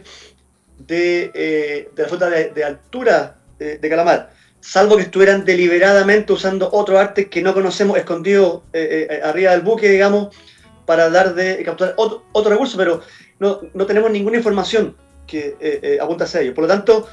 de, 0.79 1.31
eh, 1.35 1.89
de 1.95 2.03
la 2.03 2.09
flota 2.09 2.31
de, 2.31 2.51
de 2.51 2.65
altura 2.65 3.37
de, 3.59 3.79
de 3.79 3.89
calamar. 3.89 4.31
salvo 4.61 4.97
que 4.97 5.03
estuvieran 5.03 5.45
deliberadamente 5.45 6.33
usando 6.33 6.69
otro 6.73 6.99
arte 6.99 7.29
que 7.29 7.43
no 7.43 7.55
conocemos, 7.55 7.97
escondido 7.99 8.65
eh, 8.73 9.07
eh, 9.11 9.21
arriba 9.23 9.53
del 9.53 9.61
buque, 9.61 9.89
digamos, 9.89 10.35
para 10.87 11.11
dar 11.11 11.35
de 11.35 11.63
capturar 11.65 11.95
otro, 11.97 12.25
otro 12.33 12.51
recurso, 12.53 12.77
pero 12.77 13.03
no, 13.39 13.61
no 13.75 13.87
tenemos 13.87 14.11
ninguna 14.11 14.37
información 14.39 14.97
que 15.27 15.55
eh, 15.61 15.99
apunta 16.01 16.25
hacia 16.25 16.41
ello. 16.41 16.55
Por 16.55 16.63
lo 16.65 16.69
tanto, 16.69 17.07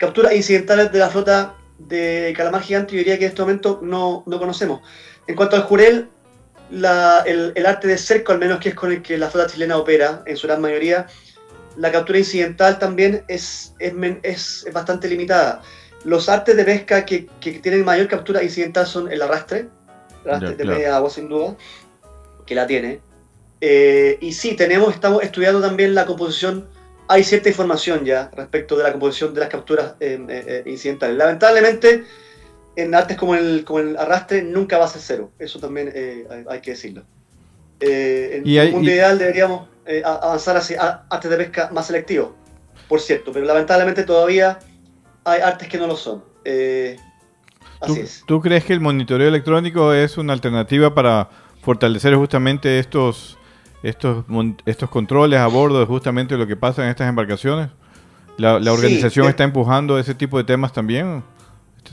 capturas 0.00 0.32
incidentales 0.34 0.90
de 0.90 0.98
la 0.98 1.10
flota 1.10 1.54
de 1.78 2.32
calamar 2.36 2.62
gigante, 2.62 2.92
yo 2.92 2.98
diría 2.98 3.18
que 3.18 3.26
en 3.26 3.30
este 3.30 3.42
momento 3.42 3.80
no, 3.82 4.24
no 4.26 4.38
conocemos. 4.38 4.80
En 5.26 5.36
cuanto 5.36 5.56
al 5.56 5.62
jurel, 5.62 6.08
la- 6.70 7.22
el, 7.26 7.52
el 7.54 7.66
arte 7.66 7.86
de 7.86 7.98
cerco, 7.98 8.32
al 8.32 8.38
menos 8.38 8.58
que 8.60 8.70
es 8.70 8.74
con 8.74 8.90
el 8.92 9.02
que 9.02 9.16
la 9.18 9.28
flota 9.30 9.46
chilena 9.52 9.76
opera 9.76 10.22
en 10.26 10.36
su 10.36 10.46
gran 10.46 10.60
mayoría, 10.60 11.06
la 11.76 11.92
captura 11.92 12.18
incidental 12.18 12.78
también 12.78 13.24
es, 13.28 13.74
es, 13.78 13.92
es- 14.22 14.64
es 14.66 14.72
bastante 14.72 15.06
limitada. 15.08 15.62
Los 16.04 16.28
artes 16.28 16.56
de 16.56 16.64
pesca 16.64 17.04
que, 17.04 17.26
que 17.40 17.52
tienen 17.60 17.84
mayor 17.84 18.08
captura 18.08 18.42
incidental 18.42 18.86
son 18.86 19.12
el 19.12 19.20
arrastre, 19.20 19.68
el 20.24 20.30
arrastre 20.30 20.50
de 20.56 20.62
claro. 20.64 20.78
media 20.78 20.96
agua 20.96 21.10
sin 21.10 21.28
duda, 21.28 21.56
que 22.46 22.54
la 22.54 22.66
tiene. 22.66 23.00
Eh, 23.60 24.16
y 24.22 24.32
sí, 24.32 24.56
tenemos, 24.56 24.94
estamos 24.94 25.22
estudiando 25.22 25.60
también 25.60 25.94
la 25.94 26.06
composición, 26.06 26.66
hay 27.12 27.24
cierta 27.24 27.48
información 27.48 28.04
ya 28.04 28.30
respecto 28.36 28.76
de 28.76 28.84
la 28.84 28.92
composición 28.92 29.34
de 29.34 29.40
las 29.40 29.48
capturas 29.48 29.94
eh, 29.98 30.24
eh, 30.28 30.62
eh, 30.64 30.70
incidentales. 30.70 31.16
Lamentablemente, 31.16 32.04
en 32.76 32.94
artes 32.94 33.16
como 33.16 33.34
el, 33.34 33.64
como 33.64 33.80
el 33.80 33.96
arrastre 33.96 34.42
nunca 34.42 34.78
va 34.78 34.84
a 34.84 34.88
ser 34.88 35.02
cero, 35.04 35.30
eso 35.40 35.58
también 35.58 35.92
hay, 36.48 36.60
que 36.60 36.70
decirlo. 36.70 37.02
En 37.80 38.46
Y 38.46 38.58
hay- 38.58 38.68
un 38.68 38.74
mundo 38.74 38.90
y- 38.90 38.92
ideal 38.94 39.18
deberíamos 39.18 39.68
avanzar 40.04 40.56
hacia 40.56 41.02
artes 41.10 41.28
de 41.30 41.36
pesca 41.36 41.68
más 41.72 41.88
selectivos, 41.88 42.30
por 42.88 43.00
cierto, 43.00 43.32
pero 43.32 43.44
lamentablemente 43.44 44.04
todavía 44.04 44.60
hay 45.24 45.40
artes 45.40 45.66
que 45.68 45.78
no 45.78 45.88
lo 45.88 45.96
son. 45.96 46.22
¿Tú, 46.44 47.92
así 47.92 48.00
es. 48.02 48.22
tú 48.24 48.40
crees 48.40 48.64
que 48.64 48.72
el 48.72 48.80
monitoreo 48.80 49.26
electrónico 49.26 49.92
es 49.92 50.16
una 50.16 50.32
alternativa 50.32 50.94
para 50.94 51.28
fortalecer 51.60 52.14
justamente 52.14 52.78
estos, 52.78 53.36
estos, 53.82 54.24
estos 54.66 54.90
controles 54.90 55.38
a 55.40 55.46
bordo 55.46 55.80
de 55.80 55.86
justamente 55.86 56.36
lo 56.36 56.46
que 56.46 56.56
pasa 56.56 56.82
en 56.84 56.90
estas 56.90 57.08
embarcaciones? 57.08 57.70
¿La, 58.36 58.54
la 58.58 58.70
Sí, 58.72 58.76
organización 58.78 59.26
de- 59.26 59.30
está 59.30 59.44
empujando 59.44 59.98
ese 59.98 60.14
tipo 60.14 60.38
de 60.38 60.44
temas 60.44 60.72
también? 60.72 61.22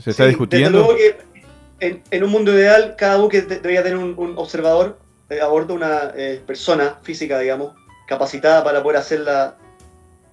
¿Se 0.02 0.10
está 0.10 0.26
discutiendo? 0.26 0.78
Desde 0.78 0.94
luego 0.94 0.96
que 0.98 1.86
en, 1.86 2.02
en 2.10 2.24
un 2.24 2.30
mundo 2.30 2.52
ideal, 2.52 2.94
cada 2.96 3.16
buque 3.16 3.42
de- 3.42 3.56
debería 3.56 3.82
tener 3.82 3.98
un, 3.98 4.14
un 4.16 4.34
observador 4.38 4.98
eh, 5.30 5.40
a 5.40 5.46
bordo, 5.48 5.74
una 5.74 6.12
eh, 6.16 6.40
persona 6.46 6.96
física, 7.02 7.38
digamos, 7.38 7.74
capacitada 8.06 8.64
para 8.64 8.82
poder 8.82 8.98
hacer 8.98 9.20
la, 9.20 9.56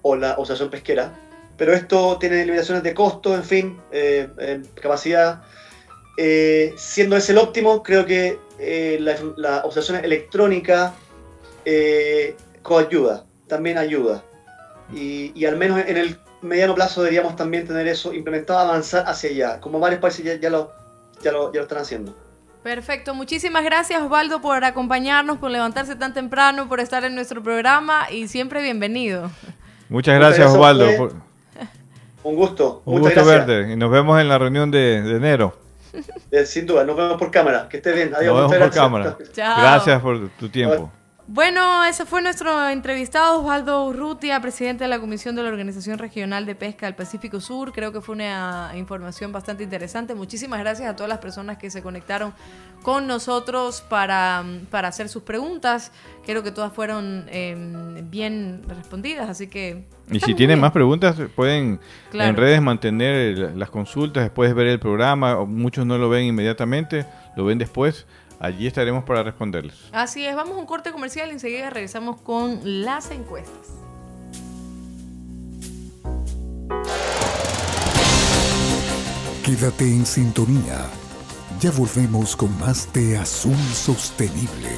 o 0.02 0.16
la 0.16 0.34
observación 0.38 0.70
pesquera. 0.70 1.12
Pero 1.58 1.72
esto 1.72 2.16
tiene 2.18 2.44
limitaciones 2.44 2.82
de 2.82 2.94
costo, 2.94 3.34
en 3.34 3.44
fin, 3.44 3.76
eh, 3.92 4.28
eh, 4.38 4.62
capacidad. 4.80 5.42
Siendo 6.76 7.16
ese 7.16 7.32
el 7.32 7.38
óptimo, 7.38 7.82
creo 7.82 8.06
que 8.06 8.38
eh, 8.58 8.96
la, 9.00 9.16
la 9.36 9.58
observación 9.64 10.02
electrónica 10.04 10.94
eh, 11.66 12.34
coayuda, 12.62 13.24
también 13.48 13.76
ayuda. 13.76 14.22
Y, 14.94 15.32
y 15.34 15.44
al 15.46 15.56
menos 15.56 15.80
en 15.86 15.96
el 15.96 16.16
mediano 16.42 16.74
plazo 16.76 17.02
deberíamos 17.02 17.34
también 17.36 17.66
tener 17.66 17.86
eso 17.88 18.14
implementado, 18.14 18.60
avanzar 18.60 19.04
hacia 19.08 19.30
allá, 19.30 19.60
como 19.60 19.78
varios 19.80 20.00
países 20.00 20.24
ya, 20.24 20.34
ya 20.36 20.48
lo, 20.48 20.70
ya, 21.22 21.32
lo, 21.32 21.52
ya 21.52 21.58
lo 21.58 21.62
están 21.64 21.78
haciendo. 21.78 22.16
Perfecto, 22.62 23.14
muchísimas 23.14 23.64
gracias 23.64 24.02
Osvaldo 24.02 24.40
por 24.40 24.64
acompañarnos, 24.64 25.38
por 25.38 25.50
levantarse 25.50 25.94
tan 25.96 26.14
temprano, 26.14 26.68
por 26.68 26.80
estar 26.80 27.04
en 27.04 27.14
nuestro 27.14 27.42
programa 27.42 28.10
y 28.10 28.28
siempre 28.28 28.62
bienvenido. 28.62 29.30
Muchas 29.88 30.14
Muchas 30.14 30.14
gracias, 30.16 30.38
gracias 30.38 31.00
Osvaldo. 31.00 31.14
Un 32.22 32.34
gusto, 32.34 32.82
Un 32.84 33.00
muchas 33.00 33.14
gusto 33.14 33.30
gracias. 33.30 33.46
verte 33.46 33.72
y 33.72 33.76
nos 33.76 33.90
vemos 33.90 34.20
en 34.20 34.28
la 34.28 34.38
reunión 34.38 34.70
de, 34.70 35.02
de 35.02 35.16
enero. 35.16 35.56
Eh, 36.30 36.44
sin 36.44 36.66
duda, 36.66 36.84
nos 36.84 36.96
vemos 36.96 37.16
por 37.18 37.30
cámara. 37.30 37.68
Que 37.68 37.76
esté 37.78 37.92
bien. 37.92 38.12
Adiós. 38.14 38.34
Nos 38.34 38.50
vemos 38.50 38.50
muchas 38.50 38.58
por 38.58 38.58
gracias. 38.58 38.84
cámara. 38.84 39.16
Chao. 39.32 39.60
Gracias 39.60 40.02
por 40.02 40.28
tu 40.30 40.48
tiempo. 40.48 40.90
Bueno, 41.28 41.84
ese 41.84 42.06
fue 42.06 42.22
nuestro 42.22 42.68
entrevistado 42.68 43.40
Osvaldo 43.40 43.86
Urrutia, 43.86 44.40
presidente 44.40 44.84
de 44.84 44.88
la 44.88 45.00
Comisión 45.00 45.34
de 45.34 45.42
la 45.42 45.48
Organización 45.48 45.98
Regional 45.98 46.46
de 46.46 46.54
Pesca 46.54 46.86
del 46.86 46.94
Pacífico 46.94 47.40
Sur. 47.40 47.72
Creo 47.72 47.92
que 47.92 48.00
fue 48.00 48.14
una 48.14 48.70
información 48.76 49.32
bastante 49.32 49.64
interesante. 49.64 50.14
Muchísimas 50.14 50.60
gracias 50.60 50.88
a 50.88 50.94
todas 50.94 51.08
las 51.08 51.18
personas 51.18 51.58
que 51.58 51.68
se 51.68 51.82
conectaron 51.82 52.32
con 52.84 53.08
nosotros 53.08 53.80
para, 53.80 54.44
para 54.70 54.86
hacer 54.86 55.08
sus 55.08 55.24
preguntas. 55.24 55.90
Creo 56.24 56.44
que 56.44 56.52
todas 56.52 56.72
fueron 56.72 57.24
eh, 57.28 58.02
bien 58.04 58.62
respondidas, 58.68 59.28
así 59.28 59.48
que... 59.48 59.84
Y 60.12 60.20
si 60.20 60.26
tienen 60.34 60.58
bien. 60.58 60.60
más 60.60 60.70
preguntas, 60.70 61.16
pueden 61.34 61.80
Claro. 62.12 62.30
en 62.30 62.36
redes 62.36 62.62
mantener 62.62 63.56
las 63.56 63.70
consultas 63.70 64.22
después 64.22 64.48
de 64.48 64.54
ver 64.54 64.68
el 64.68 64.78
programa. 64.78 65.44
Muchos 65.44 65.84
no 65.86 65.98
lo 65.98 66.08
ven 66.08 66.26
inmediatamente, 66.26 67.04
lo 67.36 67.44
ven 67.44 67.58
después. 67.58 68.06
Allí 68.38 68.66
estaremos 68.66 69.04
para 69.04 69.22
responderles. 69.22 69.76
Así 69.92 70.24
es, 70.26 70.36
vamos 70.36 70.56
a 70.56 70.60
un 70.60 70.66
corte 70.66 70.92
comercial 70.92 71.28
y 71.30 71.32
enseguida 71.32 71.70
regresamos 71.70 72.20
con 72.20 72.60
las 72.84 73.10
encuestas. 73.10 73.86
Quédate 79.44 79.84
en 79.84 80.04
sintonía. 80.04 80.86
Ya 81.60 81.70
volvemos 81.70 82.34
con 82.34 82.58
más 82.58 82.92
de 82.92 83.16
Azul 83.16 83.56
Sostenible. 83.56 84.76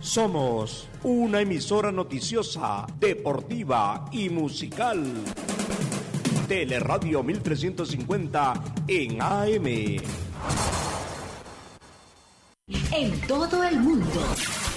Somos 0.00 0.88
una 1.02 1.40
emisora 1.40 1.92
noticiosa, 1.92 2.86
deportiva 2.98 4.06
y 4.12 4.28
musical. 4.28 5.04
Teleradio 6.48 7.22
1350 7.22 8.54
en 8.88 9.22
AM. 9.22 9.66
En 12.92 13.20
todo 13.26 13.64
el 13.64 13.80
mundo. 13.80 14.22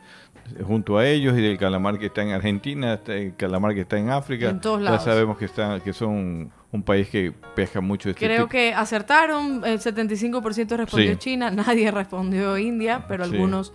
junto 0.67 0.99
a 0.99 1.07
ellos 1.07 1.37
y 1.37 1.43
del 1.43 1.59
calamar 1.59 1.99
que 1.99 2.07
está 2.07 2.23
en 2.23 2.31
Argentina, 2.31 2.99
el 3.07 3.35
calamar 3.37 3.75
que 3.75 3.83
está 3.83 3.99
en 3.99 4.11
África. 4.11 4.49
En 4.49 4.61
todos 4.61 4.79
ya 4.81 4.85
lados. 4.85 5.05
sabemos 5.05 5.37
que, 5.37 5.45
está, 5.45 5.81
que 5.81 5.93
son 5.93 6.51
un 6.71 6.83
país 6.83 7.09
que 7.09 7.33
pesca 7.55 7.81
mucho 7.81 8.09
este 8.11 8.25
Creo 8.25 8.39
tipo. 8.45 8.49
que 8.51 8.73
acertaron, 8.73 9.63
el 9.65 9.79
75% 9.81 10.77
respondió 10.77 11.13
Sí. 11.13 11.19
China, 11.19 11.51
nadie 11.51 11.91
respondió 11.91 12.57
India, 12.57 13.05
pero 13.09 13.25
Sí. 13.25 13.33
algunos 13.33 13.73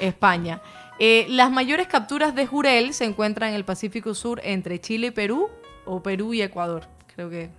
España. 0.00 0.60
Eh, 0.98 1.26
las 1.28 1.50
mayores 1.50 1.86
capturas 1.88 2.34
de 2.34 2.46
jurel 2.46 2.94
se 2.94 3.04
encuentran 3.04 3.50
en 3.50 3.56
el 3.56 3.64
Pacífico 3.64 4.14
Sur 4.14 4.40
entre 4.44 4.80
Chile 4.80 5.08
y 5.08 5.10
Perú 5.10 5.48
o 5.84 6.02
Perú 6.02 6.32
y 6.34 6.42
Ecuador. 6.42 6.84
Creo 7.14 7.28
que 7.30 7.50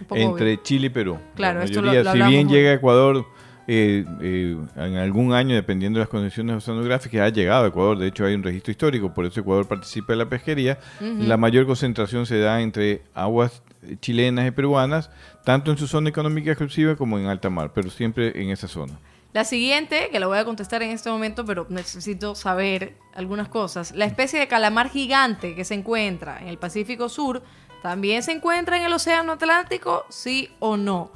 un 0.00 0.06
poco 0.06 0.20
Entre 0.20 0.52
obvio. 0.54 0.62
Chile 0.62 0.86
y 0.86 0.90
Perú. 0.90 1.18
Claro, 1.34 1.58
La 1.60 1.64
esto 1.64 1.82
lo- 1.82 1.92
lo 1.92 2.12
si 2.12 2.22
bien 2.22 2.48
llega 2.48 2.70
a 2.70 2.74
Ecuador 2.74 3.24
eh, 3.68 4.04
eh, 4.20 4.56
en 4.76 4.96
algún 4.96 5.32
año, 5.32 5.56
dependiendo 5.56 5.98
de 5.98 6.02
las 6.04 6.08
condiciones 6.08 6.54
oceanográficas, 6.56 7.22
ha 7.22 7.28
llegado 7.30 7.64
a 7.64 7.68
Ecuador. 7.68 7.98
De 7.98 8.06
hecho, 8.06 8.24
hay 8.24 8.34
un 8.34 8.44
registro 8.44 8.70
histórico, 8.70 9.12
por 9.12 9.24
eso 9.26 9.40
Ecuador 9.40 9.66
participa 9.66 10.12
en 10.12 10.20
la 10.20 10.28
pesquería. 10.28 10.78
La 11.00 11.36
mayor 11.36 11.66
concentración 11.66 12.26
se 12.26 12.38
da 12.38 12.60
entre 12.62 13.02
aguas 13.14 13.62
chilenas 14.00 14.46
y 14.46 14.52
peruanas, 14.52 15.10
tanto 15.44 15.72
en 15.72 15.78
su 15.78 15.88
zona 15.88 16.08
económica 16.10 16.50
exclusiva 16.52 16.94
como 16.94 17.18
en 17.18 17.26
alta 17.26 17.50
mar, 17.50 17.72
pero 17.74 17.90
siempre 17.90 18.40
en 18.40 18.50
esa 18.50 18.68
zona. 18.68 18.92
La 19.36 19.44
siguiente, 19.44 20.08
que 20.10 20.18
la 20.18 20.28
voy 20.28 20.38
a 20.38 20.46
contestar 20.46 20.82
en 20.82 20.92
este 20.92 21.10
momento, 21.10 21.44
pero 21.44 21.66
necesito 21.68 22.34
saber 22.34 22.96
algunas 23.14 23.48
cosas. 23.48 23.92
La 23.94 24.06
especie 24.06 24.38
de 24.38 24.48
calamar 24.48 24.88
gigante 24.88 25.54
que 25.54 25.66
se 25.66 25.74
encuentra 25.74 26.40
en 26.40 26.48
el 26.48 26.56
Pacífico 26.56 27.10
Sur, 27.10 27.42
¿también 27.82 28.22
se 28.22 28.32
encuentra 28.32 28.78
en 28.78 28.84
el 28.84 28.94
Océano 28.94 29.32
Atlántico? 29.32 30.06
¿Sí 30.08 30.48
o 30.58 30.78
no? 30.78 31.10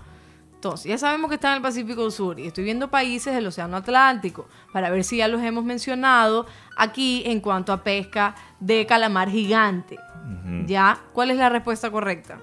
Entonces, 0.55 0.85
ya 0.85 0.99
sabemos 0.99 1.31
que 1.31 1.37
está 1.37 1.49
en 1.49 1.57
el 1.57 1.63
Pacífico 1.63 2.11
Sur 2.11 2.39
y 2.39 2.47
estoy 2.47 2.65
viendo 2.65 2.91
países 2.91 3.35
del 3.35 3.47
Océano 3.47 3.79
Atlántico 3.79 4.47
para 4.71 4.91
ver 4.91 5.03
si 5.03 5.17
ya 5.17 5.27
los 5.27 5.41
hemos 5.41 5.65
mencionado 5.65 6.45
aquí 6.77 7.23
en 7.25 7.41
cuanto 7.41 7.73
a 7.73 7.83
pesca 7.83 8.35
de 8.61 8.85
calamar 8.85 9.31
gigante. 9.31 9.99
¿Ya? 10.67 11.01
¿Cuál 11.15 11.31
es 11.31 11.39
la 11.39 11.49
respuesta 11.49 11.91
correcta? 11.91 12.39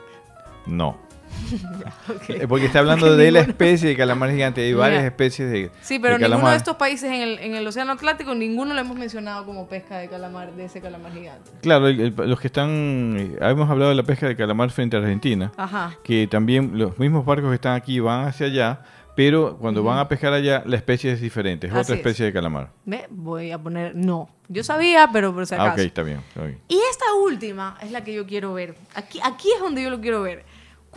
No. 0.65 1.07
Ok. 2.10 2.30
Eh, 2.30 2.48
Porque 2.48 2.66
está 2.66 2.80
hablando 2.80 3.06
Porque 3.08 3.22
de 3.24 3.32
la 3.32 3.40
ninguno- 3.42 3.52
especie 3.52 3.90
de 3.90 3.96
calamar 3.96 4.32
gigante. 4.32 4.62
Hay 4.62 4.74
varias 4.74 5.02
Mira. 5.02 5.08
especies 5.08 5.52
de, 5.52 5.72
Sí, 5.82 6.00
pero 6.00 6.14
de 6.16 6.20
ninguno 6.20 6.36
calamar. 6.38 6.52
de 6.52 6.58
estos 6.58 6.76
países 6.78 7.12
en 7.12 7.22
el, 7.22 7.40
en 7.40 7.56
el 7.56 7.66
Océano 7.68 7.92
Atlántico, 7.94 8.34
ninguno 8.36 8.74
lo 8.74 8.80
hemos 8.82 8.98
mencionado 8.98 9.46
como 9.46 9.68
pesca 9.68 9.98
de 9.98 10.08
calamar, 10.10 10.52
de 10.54 10.66
ese 10.66 10.82
calamar 10.82 11.14
gigante. 11.14 11.50
Claro, 11.62 11.88
el- 11.88 12.00
el- 12.00 12.16
los 12.30 12.40
que 12.40 12.48
están... 12.48 13.16
eh, 13.18 13.38
hemos 13.42 13.70
hablado 13.70 13.90
de 13.90 13.96
la 13.96 14.04
pesca 14.04 14.28
de 14.28 14.36
calamar 14.36 14.70
frente 14.72 14.96
a 14.98 15.00
Argentina. 15.00 15.52
Ajá. 15.58 15.96
Que 16.04 16.28
también 16.28 16.72
los 16.78 16.98
mismos 17.00 17.26
barcos 17.26 17.50
que 17.50 17.56
están 17.56 17.76
aquí 17.76 18.00
van 18.00 18.26
hacia 18.28 18.48
allá, 18.48 18.82
pero 19.16 19.58
cuando 19.58 19.84
van 19.84 19.98
a 19.98 20.08
pescar 20.08 20.32
allá, 20.34 20.62
la 20.66 20.76
especie 20.76 21.12
es 21.12 21.20
diferente. 21.20 21.68
Es 21.68 21.74
Así 21.74 21.82
otra 21.82 21.96
es. 21.96 22.00
especie 22.02 22.26
de 22.26 22.34
calamar. 22.34 22.70
Ve, 22.86 23.06
Voy 23.10 23.52
a 23.52 23.58
poner 23.58 23.96
no. 23.96 24.30
Yo 24.48 24.64
sabía, 24.64 25.10
pero 25.12 25.34
por 25.34 25.46
si 25.48 25.56
Ah, 25.56 25.64
acaso. 25.64 25.74
ok, 25.74 25.80
está 25.88 26.04
bien. 26.04 26.20
está 26.28 26.44
bien. 26.44 26.60
Y 26.68 26.80
esta 26.92 27.06
última 27.26 27.78
es 27.82 27.92
la 27.92 28.04
que 28.04 28.14
yo 28.14 28.26
quiero 28.28 28.54
ver. 28.54 28.76
Aquí, 28.96 29.20
aquí 29.24 29.50
es 29.54 29.60
donde 29.60 29.82
yo 29.84 29.90
lo 29.90 30.00
quiero 30.00 30.22
ver. 30.22 30.46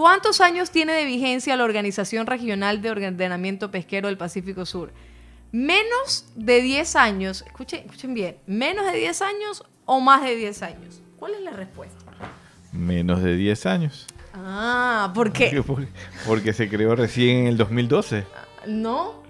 ¿Cuántos 0.01 0.41
años 0.41 0.71
tiene 0.71 0.95
de 0.95 1.05
vigencia 1.05 1.59
la 1.59 1.65
Organización 1.65 2.27
Regional 2.27 2.81
de 2.81 2.89
Ordenamiento 2.89 3.71
Pesquero 3.71 4.09
del 4.09 4.17
Pacífico 4.17 4.65
Sur? 4.65 4.95
Menos 5.53 6.25
de 6.37 6.63
10 6.63 6.97
años, 6.97 7.45
escuchen, 7.47 7.81
escuchen 7.81 8.15
bien, 8.15 8.37
menos 8.47 8.91
de 8.91 8.97
10 8.97 9.21
años 9.21 9.63
o 9.85 10.01
más 10.01 10.23
de 10.23 10.37
10 10.37 10.63
años. 10.63 11.03
¿Cuál 11.19 11.35
es 11.35 11.43
la 11.43 11.51
respuesta? 11.51 11.99
Menos 12.73 13.23
de 13.23 13.37
10 13.37 13.67
años. 13.67 14.07
Ah, 14.33 15.13
¿por 15.15 15.35
qué? 15.35 15.63
Porque, 15.67 15.89
porque 16.27 16.55
se 16.55 16.71
creó 16.71 16.97
recién 16.97 17.41
en 17.41 17.47
el 17.49 17.59
2012. 17.59 18.25
No, 18.69 19.23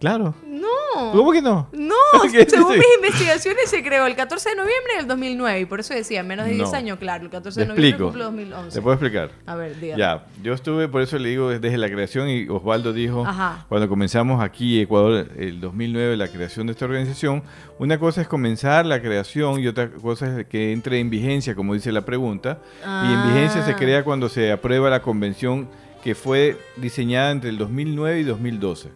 Claro. 0.00 0.34
no. 0.46 0.66
¿Cómo 1.12 1.30
que 1.32 1.42
no? 1.42 1.68
No, 1.72 1.94
¿Qué 2.32 2.48
según 2.48 2.72
mis 2.78 2.86
investigaciones 2.96 3.68
se 3.68 3.82
creó 3.82 4.06
el 4.06 4.16
14 4.16 4.50
de 4.50 4.54
noviembre 4.56 4.94
del 4.96 5.06
2009 5.06 5.60
y 5.60 5.64
por 5.66 5.80
eso 5.80 5.92
decía 5.92 6.22
menos 6.22 6.46
de 6.46 6.52
10 6.54 6.70
No. 6.70 6.76
años, 6.76 6.98
claro, 6.98 7.24
el 7.24 7.30
14 7.30 7.54
Te 7.54 7.60
de 7.60 7.66
noviembre 7.68 7.88
explico. 7.90 8.04
cumple 8.08 8.24
2011. 8.24 8.74
¿Te 8.78 8.82
puedo 8.82 8.94
explicar? 8.94 9.30
A 9.46 9.54
ver, 9.56 9.78
dígame. 9.78 10.00
Ya, 10.00 10.24
yo 10.42 10.54
estuve, 10.54 10.88
por 10.88 11.02
eso 11.02 11.18
le 11.18 11.28
digo 11.28 11.50
desde 11.50 11.76
la 11.76 11.90
creación 11.90 12.30
y 12.30 12.48
Osvaldo 12.48 12.94
dijo, 12.94 13.26
Ajá. 13.26 13.66
cuando 13.68 13.88
comenzamos 13.90 14.42
aquí 14.42 14.80
Ecuador, 14.80 15.28
el 15.36 15.60
2009, 15.60 16.16
la 16.16 16.28
creación 16.28 16.66
de 16.66 16.72
esta 16.72 16.86
organización, 16.86 17.42
una 17.78 17.98
cosa 17.98 18.22
es 18.22 18.28
comenzar 18.28 18.86
la 18.86 19.02
creación 19.02 19.60
y 19.60 19.66
otra 19.68 19.90
cosa 19.90 20.40
es 20.40 20.46
que 20.46 20.72
entre 20.72 20.98
en 20.98 21.10
vigencia, 21.10 21.54
como 21.54 21.74
dice 21.74 21.92
la 21.92 22.06
pregunta, 22.06 22.58
y 22.82 23.12
en 23.12 23.34
vigencia 23.34 23.62
se 23.66 23.72
Ah. 23.72 23.76
crea 23.76 24.02
cuando 24.02 24.30
se 24.30 24.50
aprueba 24.50 24.88
la 24.88 25.02
convención 25.02 25.68
que 26.02 26.14
fue 26.14 26.56
diseñada 26.78 27.32
entre 27.32 27.50
el 27.50 27.58
2009 27.58 28.20
y 28.20 28.24
2012. 28.24 28.90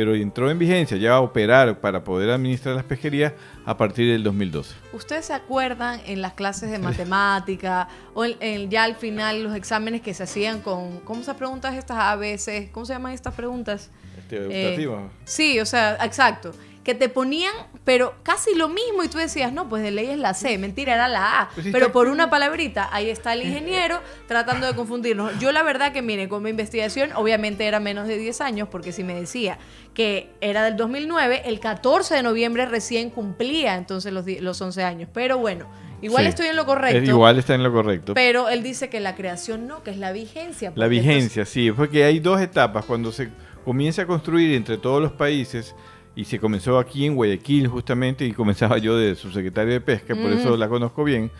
Pero 0.00 0.14
entró 0.14 0.50
en 0.50 0.58
vigencia 0.58 0.96
ya 0.96 1.12
a 1.16 1.20
operar 1.20 1.78
para 1.78 2.02
poder 2.02 2.30
administrar 2.30 2.74
las 2.74 2.84
pesquerías 2.84 3.34
a 3.66 3.76
partir 3.76 4.10
del 4.10 4.22
2012. 4.22 4.74
¿Ustedes 4.94 5.26
se 5.26 5.34
acuerdan 5.34 6.00
en 6.06 6.22
las 6.22 6.32
clases 6.32 6.70
de 6.70 6.78
matemática 6.78 7.86
o 8.14 8.24
en- 8.24 8.38
en 8.40 8.70
ya 8.70 8.84
al 8.84 8.94
final 8.94 9.42
los 9.42 9.54
exámenes 9.54 10.00
que 10.00 10.14
se 10.14 10.22
hacían 10.22 10.60
con, 10.62 11.00
¿cómo 11.00 11.22
se 11.22 11.34
preguntas 11.34 11.74
estas 11.74 11.98
a 11.98 12.16
veces? 12.16 12.70
¿Cómo 12.70 12.86
se 12.86 12.94
llaman 12.94 13.12
estas 13.12 13.34
preguntas? 13.34 13.90
Este, 14.18 14.36
Eh. 14.72 15.08
Sí, 15.26 15.60
o 15.60 15.66
sea, 15.66 15.98
exacto. 16.02 16.52
Que 16.84 16.94
te 16.94 17.10
ponían, 17.10 17.52
pero 17.84 18.14
casi 18.22 18.54
lo 18.54 18.70
mismo 18.70 19.04
y 19.04 19.08
tú 19.08 19.18
decías, 19.18 19.52
no, 19.52 19.68
pues 19.68 19.82
de 19.82 19.90
ley 19.90 20.06
es 20.06 20.18
la 20.18 20.32
C, 20.32 20.56
mentira, 20.56 20.94
era 20.94 21.08
la 21.08 21.42
A. 21.42 21.50
Pues 21.54 21.66
pero 21.72 21.92
por 21.92 22.08
una 22.08 22.30
palabrita, 22.30 22.88
ahí 22.90 23.10
está 23.10 23.34
el 23.34 23.42
ingeniero 23.46 24.00
tratando 24.26 24.66
de 24.66 24.74
confundirnos. 24.74 25.38
Yo 25.38 25.52
la 25.52 25.62
verdad 25.62 25.92
que, 25.92 26.00
mire, 26.00 26.28
con 26.30 26.42
mi 26.42 26.48
investigación, 26.50 27.10
obviamente 27.16 27.66
era 27.66 27.80
menos 27.80 28.08
de 28.08 28.16
10 28.16 28.40
años, 28.40 28.68
porque 28.70 28.92
si 28.92 29.04
me 29.04 29.14
decía 29.14 29.58
que 29.92 30.30
era 30.40 30.64
del 30.64 30.76
2009, 30.78 31.42
el 31.44 31.60
14 31.60 32.14
de 32.14 32.22
noviembre 32.22 32.64
recién 32.64 33.10
cumplía 33.10 33.74
entonces 33.76 34.10
los, 34.12 34.24
los 34.40 34.58
11 34.60 34.82
años. 34.82 35.10
Pero 35.12 35.36
bueno, 35.36 35.66
igual 36.00 36.22
Sí. 36.24 36.28
estoy 36.30 36.46
en 36.46 36.56
lo 36.56 36.62
Es- 36.62 36.66
correcto. 36.66 37.10
igual 37.10 37.38
está 37.38 37.54
en 37.54 37.62
lo 37.62 37.72
correcto. 37.72 38.14
Pero 38.14 38.48
él 38.48 38.62
dice 38.62 38.88
que 38.88 39.00
la 39.00 39.14
creación 39.16 39.66
no, 39.66 39.82
que 39.82 39.90
es 39.90 39.98
la 39.98 40.12
vigencia. 40.12 40.72
La 40.76 40.86
vigencia, 40.88 41.44
sí, 41.44 41.70
porque 41.72 42.04
hay 42.04 42.20
dos 42.20 42.40
etapas. 42.40 42.86
Cuando 42.86 43.12
se 43.12 43.28
comienza 43.66 44.00
a 44.02 44.06
construir 44.06 44.54
entre 44.54 44.78
todos 44.78 45.02
los 45.02 45.12
países, 45.12 45.74
y 46.20 46.24
se 46.24 46.38
comenzó 46.38 46.78
aquí 46.78 47.06
en 47.06 47.14
Guayaquil 47.14 47.66
justamente, 47.68 48.26
y 48.26 48.32
comenzaba 48.32 48.76
yo 48.78 48.96
de 48.96 49.14
subsecretario 49.14 49.72
de 49.72 49.80
Pesca, 49.80 50.14
por 50.14 50.30
eso 50.32 50.54
Mm. 50.56 50.58
la 50.58 50.68
conozco 50.68 51.02
bien, 51.04 51.30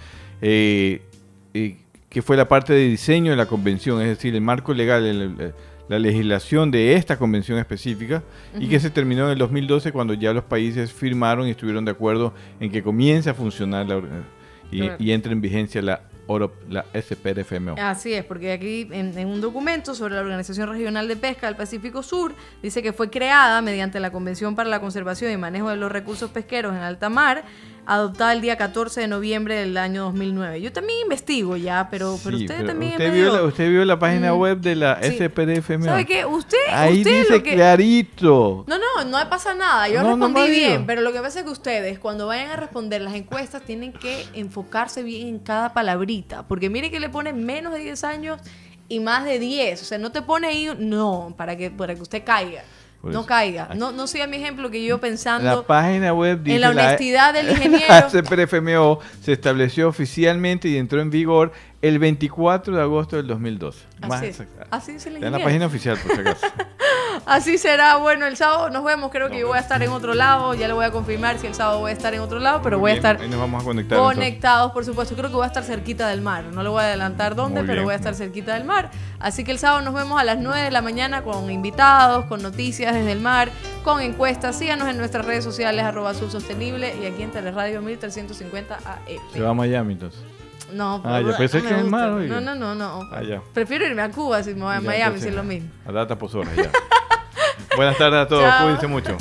eh, 0.41 1.03
eh, 1.55 1.77
que 2.09 2.23
fue 2.23 2.37
la 2.37 2.49
parte 2.49 2.73
de 2.73 2.89
diseño 2.89 3.31
de 3.31 3.37
la 3.37 3.47
convención, 3.47 4.01
es 4.01 4.09
decir, 4.09 4.35
el 4.35 4.41
marco 4.41 4.73
legal, 4.75 5.05
el- 5.05 5.53
la 5.89 5.99
legislación 5.99 6.71
de 6.71 6.95
esta 6.95 7.19
convención 7.19 7.59
específica, 7.59 8.23
y 8.59 8.69
que 8.69 8.79
se 8.81 8.91
terminó 8.91 9.25
en 9.27 9.33
el 9.33 9.39
2012 9.39 9.91
cuando 9.93 10.15
ya 10.15 10.33
los 10.33 10.45
países 10.45 10.93
firmaron 10.93 11.47
y 11.49 11.51
estuvieron 11.51 11.85
de 11.85 11.91
acuerdo 11.91 12.33
en 12.61 12.71
que 12.71 12.83
comience 12.83 13.29
a 13.29 13.35
funcionar 13.35 13.87
la, 13.87 13.97
or- 13.97 14.09
y, 14.71 14.79
Claro. 14.83 14.97
y 15.01 15.11
entre 15.11 15.33
en 15.33 15.41
vigencia 15.41 15.83
la, 15.83 16.01
La 16.69 16.85
SPRFMO. 16.95 17.75
Así 17.79 18.13
es, 18.13 18.25
porque 18.25 18.53
aquí 18.53 18.89
en 18.93 19.27
un 19.27 19.41
documento 19.41 19.95
sobre 19.95 20.15
la 20.15 20.21
Organización 20.21 20.69
Regional 20.69 21.09
de 21.09 21.17
Pesca 21.17 21.47
del 21.47 21.57
Pacífico 21.57 22.03
Sur 22.03 22.35
dice 22.63 22.83
que 22.83 22.93
fue 22.93 23.11
creada 23.11 23.61
mediante 23.63 23.99
la 23.99 24.13
Convención 24.13 24.55
para 24.55 24.69
la 24.69 24.81
Conservación 24.81 25.33
y 25.33 25.37
Manejo 25.37 25.71
de 25.71 25.77
los 25.77 25.91
Recursos 25.91 26.31
Pesqueros 26.31 26.75
en 26.75 26.83
alta 26.83 27.09
mar, 27.09 27.45
adoptada 27.87 28.33
el 28.33 28.41
día 28.41 28.57
14 28.57 29.01
de 29.01 29.09
noviembre 29.09 29.55
del 29.57 29.77
año 29.77 30.05
2009. 30.05 30.61
Yo 30.61 30.73
también 30.73 31.01
investigo 31.03 31.57
ya, 31.57 31.89
pero, 31.91 32.19
pero 32.23 32.37
Sí, 32.39 32.45
usted 32.45 32.57
pero 32.59 32.69
también 32.69 32.93
usted 32.93 33.13
vio, 33.13 33.25
medio- 33.25 33.33
la, 33.37 33.43
usted 33.45 33.69
vio 33.71 33.85
la 33.85 33.99
página 33.99 34.33
Mm, 34.33 34.39
web 34.39 34.59
de 34.61 34.75
la 34.77 34.99
sí. 35.03 35.17
SPRFMO. 35.19 35.85
¿Sabe 35.85 36.07
qué? 36.07 36.25
Usted, 36.25 36.57
Ahí 36.71 36.99
usted 36.99 37.19
dice 37.21 37.33
lo 37.39 37.43
que... 37.43 37.55
clarito. 37.55 38.65
No, 38.67 38.77
no, 38.79 39.05
no 39.05 39.29
pasa 39.31 39.55
nada. 39.55 39.89
Yo 39.89 40.03
No, 40.03 40.11
respondí 40.11 40.51
bien, 40.51 40.87
pero 40.87 41.01
lo 41.03 41.13
que 41.13 41.21
pasa 41.21 41.41
es 41.41 41.45
que 41.45 41.51
ustedes, 41.51 41.99
cuando 41.99 42.27
vayan 42.27 42.51
a 42.51 42.57
responder 42.57 43.01
las 43.03 43.15
encuestas, 43.15 43.63
tienen 43.63 43.93
que 43.93 44.25
enfocarse 44.35 45.03
bien 45.03 45.27
en 45.29 45.39
cada 45.39 45.73
palabrita. 45.73 46.47
Porque 46.47 46.71
mire 46.71 46.91
que 46.91 47.01
le 47.01 47.09
ponen 47.09 47.45
menos 47.45 47.73
de 47.73 47.81
10 47.81 48.05
años 48.05 48.41
y 48.89 49.01
más 49.01 49.25
de 49.25 49.39
10. 49.39 49.83
O 49.83 49.85
sea, 49.85 49.99
no 49.99 50.13
te 50.13 50.23
pone 50.23 50.47
ahí, 50.49 50.69
no, 50.79 51.35
para 51.37 51.57
que, 51.57 51.71
para 51.71 51.95
que 51.95 52.03
usted 52.03 52.23
caiga. 52.25 52.63
No 53.03 53.25
caiga. 53.25 53.71
No, 53.75 53.93
no 53.93 54.07
siga 54.07 54.27
mi 54.27 54.37
ejemplo 54.37 54.71
que 54.71 54.85
yo 54.85 54.97
La 54.97 55.01
pensando. 55.01 55.63
página 55.65 56.13
web 56.13 56.43
dice 56.43 56.57
en 56.57 56.61
la 56.61 56.71
honestidad 56.71 57.33
del 57.33 57.49
ingeniero. 57.53 57.87
La 57.89 58.11
SPRFMO 58.11 59.01
se 59.23 59.33
estableció 59.33 59.89
oficialmente 59.89 60.69
y 60.69 60.77
entró 60.77 61.01
en 61.01 61.11
vigor 61.11 61.53
el 61.83 61.99
24 61.99 62.77
de 62.77 62.83
agosto 62.83 63.17
del 63.17 63.27
2012. 63.27 63.87
Más 64.03 64.13
Así 64.13 64.27
es. 64.27 64.41
exacta. 64.41 64.67
Así 64.71 64.91
el 64.93 64.97
Está 65.15 65.27
en 65.27 65.33
la 65.33 65.43
página 65.43 65.67
oficial, 65.67 65.99
por 65.99 66.15
si 66.15 66.21
acaso. 66.21 66.47
Así 67.27 67.59
será. 67.59 67.97
Bueno, 67.97 68.27
el 68.27 68.37
sábado 68.37 68.71
nos 68.71 68.85
vemos. 68.85 69.11
Creo 69.11 69.31
que 69.31 69.39
yo 69.39 69.49
voy 69.49 69.59
a 69.59 69.61
estar 69.61 69.83
en 69.83 69.91
otro 69.91 70.15
lado. 70.15 70.55
Ya 70.55 70.69
le 70.69 70.75
voy 70.75 70.85
a 70.85 70.91
confirmar 70.91 71.39
si 71.39 71.47
el 71.47 71.55
sábado 71.55 71.81
voy 71.81 71.91
a 71.91 71.95
estar 71.95 72.13
en 72.15 72.21
otro 72.21 72.39
lado, 72.39 72.61
pero 72.63 72.79
voy 72.79 72.93
a 72.93 72.95
estar 72.95 73.21
Ahí 73.21 73.29
nos 73.29 73.41
vamos 73.41 73.63
a 73.63 73.65
conectar. 73.65 73.99
entonces. 73.99 74.17
conectados, 74.17 74.73
por 74.73 74.85
supuesto. 74.85 75.15
Creo 75.17 75.29
que 75.31 75.37
voy 75.37 75.45
a 75.45 75.49
estar 75.49 75.63
cerquita 75.65 76.09
del 76.09 76.21
mar. 76.23 76.45
No 76.45 76.63
le 76.63 76.69
voy 76.69 76.83
a 76.83 76.87
adelantar 76.87 77.35
dónde, 77.35 77.63
pero 77.65 77.83
voy 77.83 77.93
a 77.93 77.97
estar 77.97 78.15
cerquita 78.15 78.55
del 78.55 78.65
mar. 78.65 78.91
Así 79.19 79.45
que 79.45 79.53
el 79.53 79.59
sábado 79.59 79.83
nos 79.83 79.95
vemos 79.95 80.21
a 80.21 80.25
las 80.25 80.39
9 80.39 80.61
de 80.63 80.71
la 80.71 80.83
mañana 80.83 81.23
con 81.23 81.51
invitados, 81.51 82.27
con 82.27 82.43
noticias 82.43 82.95
desde 82.95 83.13
el 83.13 83.21
mar, 83.21 83.51
con 83.85 84.01
encuestas. 84.01 84.57
Síganos 84.57 84.89
en 84.89 84.99
nuestras 84.99 85.25
redes 85.25 85.45
sociales, 85.45 85.85
arroba 85.85 86.11
Azul 86.11 86.31
Sostenible 86.31 86.95
y 87.03 87.07
aquí 87.07 87.23
en 87.23 87.31
Teleradio 87.31 87.83
1350 87.83 88.77
AM. 88.77 89.33
Se 89.33 89.41
va 89.41 89.51
a 89.51 89.55
Miami 89.55 89.95
entonces. 89.95 90.23
No, 90.73 91.03
Ah, 91.05 91.21
ya 91.21 91.37
pensé 91.37 91.61
no 91.63 91.69
que. 91.69 92.29
No, 92.29 92.41
no, 92.41 92.55
no, 92.55 92.75
no. 92.75 93.01
Ah, 93.13 93.23
ya. 93.23 93.41
Prefiero 93.53 93.87
irme 93.87 94.03
a 94.03 94.11
Cuba 94.11 94.43
si 94.43 94.55
me 94.55 94.63
voy 94.63 94.75
a 94.75 94.81
Ya, 94.81 94.87
Miami, 94.87 95.21
si 95.21 95.29
es 95.29 95.35
lo 95.35 95.43
mismo. 95.45 95.69
A 95.87 95.93
data 95.93 96.17
por 96.17 96.35
horas, 96.37 96.55
ya. 96.57 96.71
Buenas 97.77 97.97
tardes 97.99 98.21
a 98.21 98.27
todos, 98.29 98.43
Chao. 98.43 98.63
cuídense 98.65 98.87
mucho. 98.87 99.17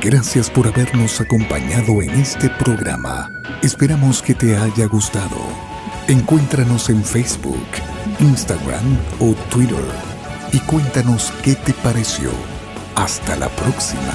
Gracias 0.00 0.48
por 0.48 0.66
habernos 0.66 1.20
acompañado 1.20 2.00
en 2.02 2.10
este 2.10 2.48
programa. 2.50 3.28
Esperamos 3.62 4.22
que 4.22 4.34
te 4.34 4.56
haya 4.56 4.86
gustado. 4.86 5.36
Encuéntranos 6.06 6.88
en 6.88 7.04
Facebook, 7.04 7.66
Instagram 8.20 8.96
o 9.20 9.34
Twitter 9.50 9.84
y 10.52 10.60
cuéntanos 10.60 11.32
qué 11.42 11.54
te 11.54 11.72
pareció. 11.74 12.30
Hasta 12.94 13.36
la 13.36 13.48
próxima. 13.48 14.14